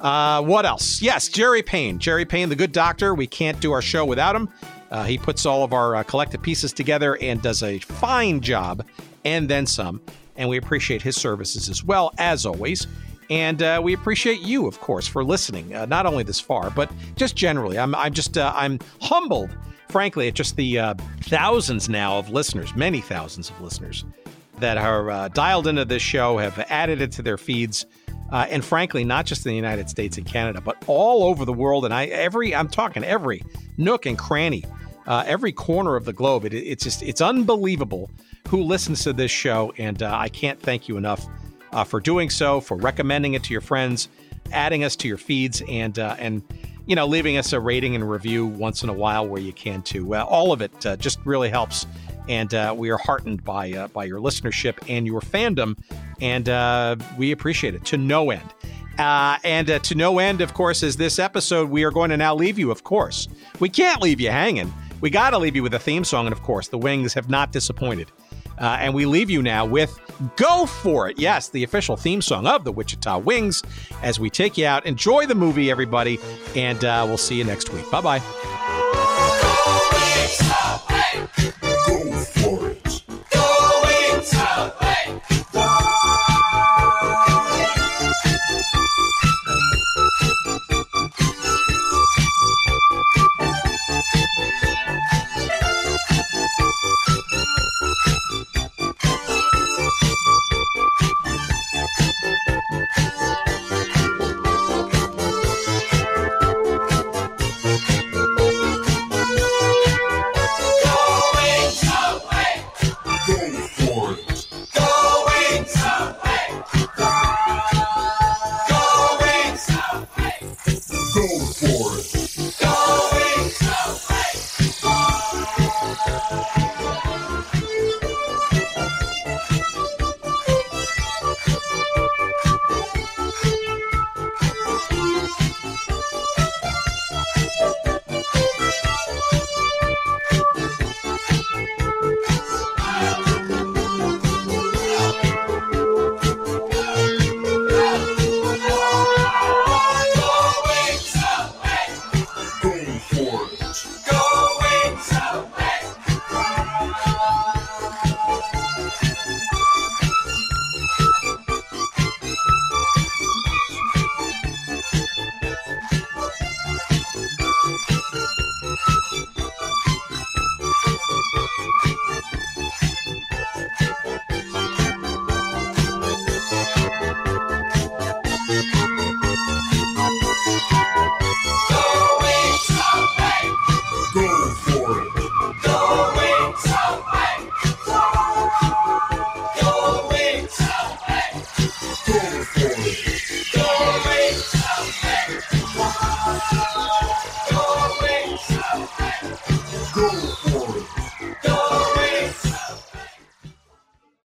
Uh, 0.00 0.42
what 0.42 0.66
else? 0.66 1.00
Yes, 1.00 1.28
Jerry 1.28 1.62
Payne. 1.62 2.00
Jerry 2.00 2.24
Payne, 2.24 2.48
the 2.48 2.56
good 2.56 2.72
doctor. 2.72 3.14
We 3.14 3.28
can't 3.28 3.60
do 3.60 3.70
our 3.72 3.82
show 3.82 4.04
without 4.04 4.34
him. 4.34 4.48
Uh, 4.90 5.04
he 5.04 5.18
puts 5.18 5.46
all 5.46 5.62
of 5.62 5.72
our 5.72 5.94
uh, 5.96 6.02
collected 6.02 6.42
pieces 6.42 6.72
together 6.72 7.16
and 7.20 7.40
does 7.40 7.62
a 7.62 7.78
fine 7.78 8.40
job 8.40 8.84
and 9.24 9.48
then 9.48 9.66
some 9.66 10.00
and 10.36 10.48
we 10.48 10.56
appreciate 10.56 11.02
his 11.02 11.16
services 11.16 11.68
as 11.68 11.84
well, 11.84 12.12
as 12.18 12.46
always. 12.46 12.86
And 13.32 13.62
uh, 13.62 13.80
we 13.82 13.94
appreciate 13.94 14.42
you, 14.42 14.66
of 14.66 14.78
course, 14.80 15.06
for 15.06 15.24
listening, 15.24 15.74
uh, 15.74 15.86
not 15.86 16.04
only 16.04 16.22
this 16.22 16.38
far, 16.38 16.68
but 16.68 16.92
just 17.16 17.34
generally. 17.34 17.78
I'm, 17.78 17.94
I'm 17.94 18.12
just, 18.12 18.36
uh, 18.36 18.52
I'm 18.54 18.78
humbled, 19.00 19.56
frankly, 19.88 20.28
at 20.28 20.34
just 20.34 20.56
the 20.56 20.78
uh, 20.78 20.94
thousands 21.22 21.88
now 21.88 22.18
of 22.18 22.28
listeners, 22.28 22.76
many 22.76 23.00
thousands 23.00 23.48
of 23.48 23.58
listeners 23.62 24.04
that 24.58 24.76
are 24.76 25.10
uh, 25.10 25.28
dialed 25.28 25.66
into 25.66 25.86
this 25.86 26.02
show, 26.02 26.36
have 26.36 26.58
added 26.68 27.00
it 27.00 27.10
to 27.12 27.22
their 27.22 27.38
feeds. 27.38 27.86
Uh, 28.30 28.46
and 28.50 28.62
frankly, 28.62 29.02
not 29.02 29.24
just 29.24 29.46
in 29.46 29.50
the 29.50 29.56
United 29.56 29.88
States 29.88 30.18
and 30.18 30.26
Canada, 30.26 30.60
but 30.60 30.84
all 30.86 31.24
over 31.24 31.46
the 31.46 31.54
world. 31.54 31.86
And 31.86 31.94
I, 31.94 32.08
every, 32.08 32.54
I'm 32.54 32.68
talking 32.68 33.02
every 33.02 33.42
nook 33.78 34.04
and 34.04 34.18
cranny, 34.18 34.62
every 35.06 35.52
corner 35.52 35.96
of 35.96 36.04
the 36.04 36.12
globe. 36.12 36.44
It, 36.44 36.52
it's 36.52 36.84
just, 36.84 37.02
it's 37.02 37.22
unbelievable 37.22 38.10
who 38.48 38.62
listens 38.62 39.04
to 39.04 39.14
this 39.14 39.30
show. 39.30 39.72
And 39.78 40.02
uh, 40.02 40.14
I 40.14 40.28
can't 40.28 40.60
thank 40.60 40.86
you 40.86 40.98
enough 40.98 41.26
uh, 41.72 41.84
for 41.84 42.00
doing 42.00 42.30
so, 42.30 42.60
for 42.60 42.76
recommending 42.76 43.34
it 43.34 43.44
to 43.44 43.52
your 43.52 43.60
friends, 43.60 44.08
adding 44.52 44.84
us 44.84 44.96
to 44.96 45.08
your 45.08 45.18
feeds, 45.18 45.62
and 45.68 45.98
uh, 45.98 46.16
and 46.18 46.42
you 46.86 46.96
know 46.96 47.06
leaving 47.06 47.36
us 47.36 47.52
a 47.52 47.60
rating 47.60 47.94
and 47.94 48.08
review 48.08 48.46
once 48.46 48.82
in 48.82 48.88
a 48.88 48.92
while 48.92 49.26
where 49.26 49.40
you 49.40 49.52
can 49.52 49.82
too. 49.82 50.14
all 50.14 50.52
of 50.52 50.60
it 50.62 50.86
uh, 50.86 50.96
just 50.96 51.18
really 51.24 51.48
helps. 51.48 51.86
And 52.28 52.54
uh, 52.54 52.72
we 52.76 52.90
are 52.90 52.98
heartened 52.98 53.42
by 53.42 53.72
uh, 53.72 53.88
by 53.88 54.04
your 54.04 54.20
listenership 54.20 54.78
and 54.88 55.06
your 55.06 55.20
fandom, 55.20 55.76
and 56.20 57.02
we 57.18 57.32
appreciate 57.32 57.74
it 57.74 57.84
to 57.86 57.96
no 57.96 58.30
end. 58.30 58.54
Uh, 58.98 59.38
and 59.42 59.70
uh, 59.70 59.78
to 59.80 59.94
no 59.94 60.18
end, 60.18 60.40
of 60.40 60.54
course, 60.54 60.82
is 60.82 60.96
this 60.96 61.18
episode. 61.18 61.70
We 61.70 61.84
are 61.84 61.90
going 61.90 62.10
to 62.10 62.16
now 62.16 62.34
leave 62.34 62.58
you, 62.58 62.70
of 62.70 62.84
course. 62.84 63.28
We 63.58 63.68
can't 63.68 64.02
leave 64.02 64.20
you 64.20 64.30
hanging. 64.30 64.72
We 65.00 65.10
got 65.10 65.30
to 65.30 65.38
leave 65.38 65.56
you 65.56 65.62
with 65.62 65.74
a 65.74 65.78
theme 65.78 66.04
song. 66.04 66.26
And 66.26 66.32
of 66.32 66.42
course, 66.42 66.68
the 66.68 66.78
Wings 66.78 67.14
have 67.14 67.30
not 67.30 67.52
disappointed. 67.52 68.12
Uh, 68.62 68.76
and 68.78 68.94
we 68.94 69.04
leave 69.04 69.28
you 69.28 69.42
now 69.42 69.66
with 69.66 69.98
Go 70.36 70.66
For 70.66 71.10
It. 71.10 71.18
Yes, 71.18 71.48
the 71.48 71.64
official 71.64 71.96
theme 71.96 72.22
song 72.22 72.46
of 72.46 72.62
the 72.62 72.70
Wichita 72.72 73.18
Wings 73.18 73.62
as 74.02 74.20
we 74.20 74.30
take 74.30 74.56
you 74.56 74.66
out. 74.66 74.86
Enjoy 74.86 75.26
the 75.26 75.34
movie, 75.34 75.70
everybody, 75.70 76.20
and 76.54 76.84
uh, 76.84 77.04
we'll 77.06 77.18
see 77.18 77.34
you 77.36 77.44
next 77.44 77.70
week. 77.70 77.90
Bye 77.90 78.00
bye. 78.00 78.22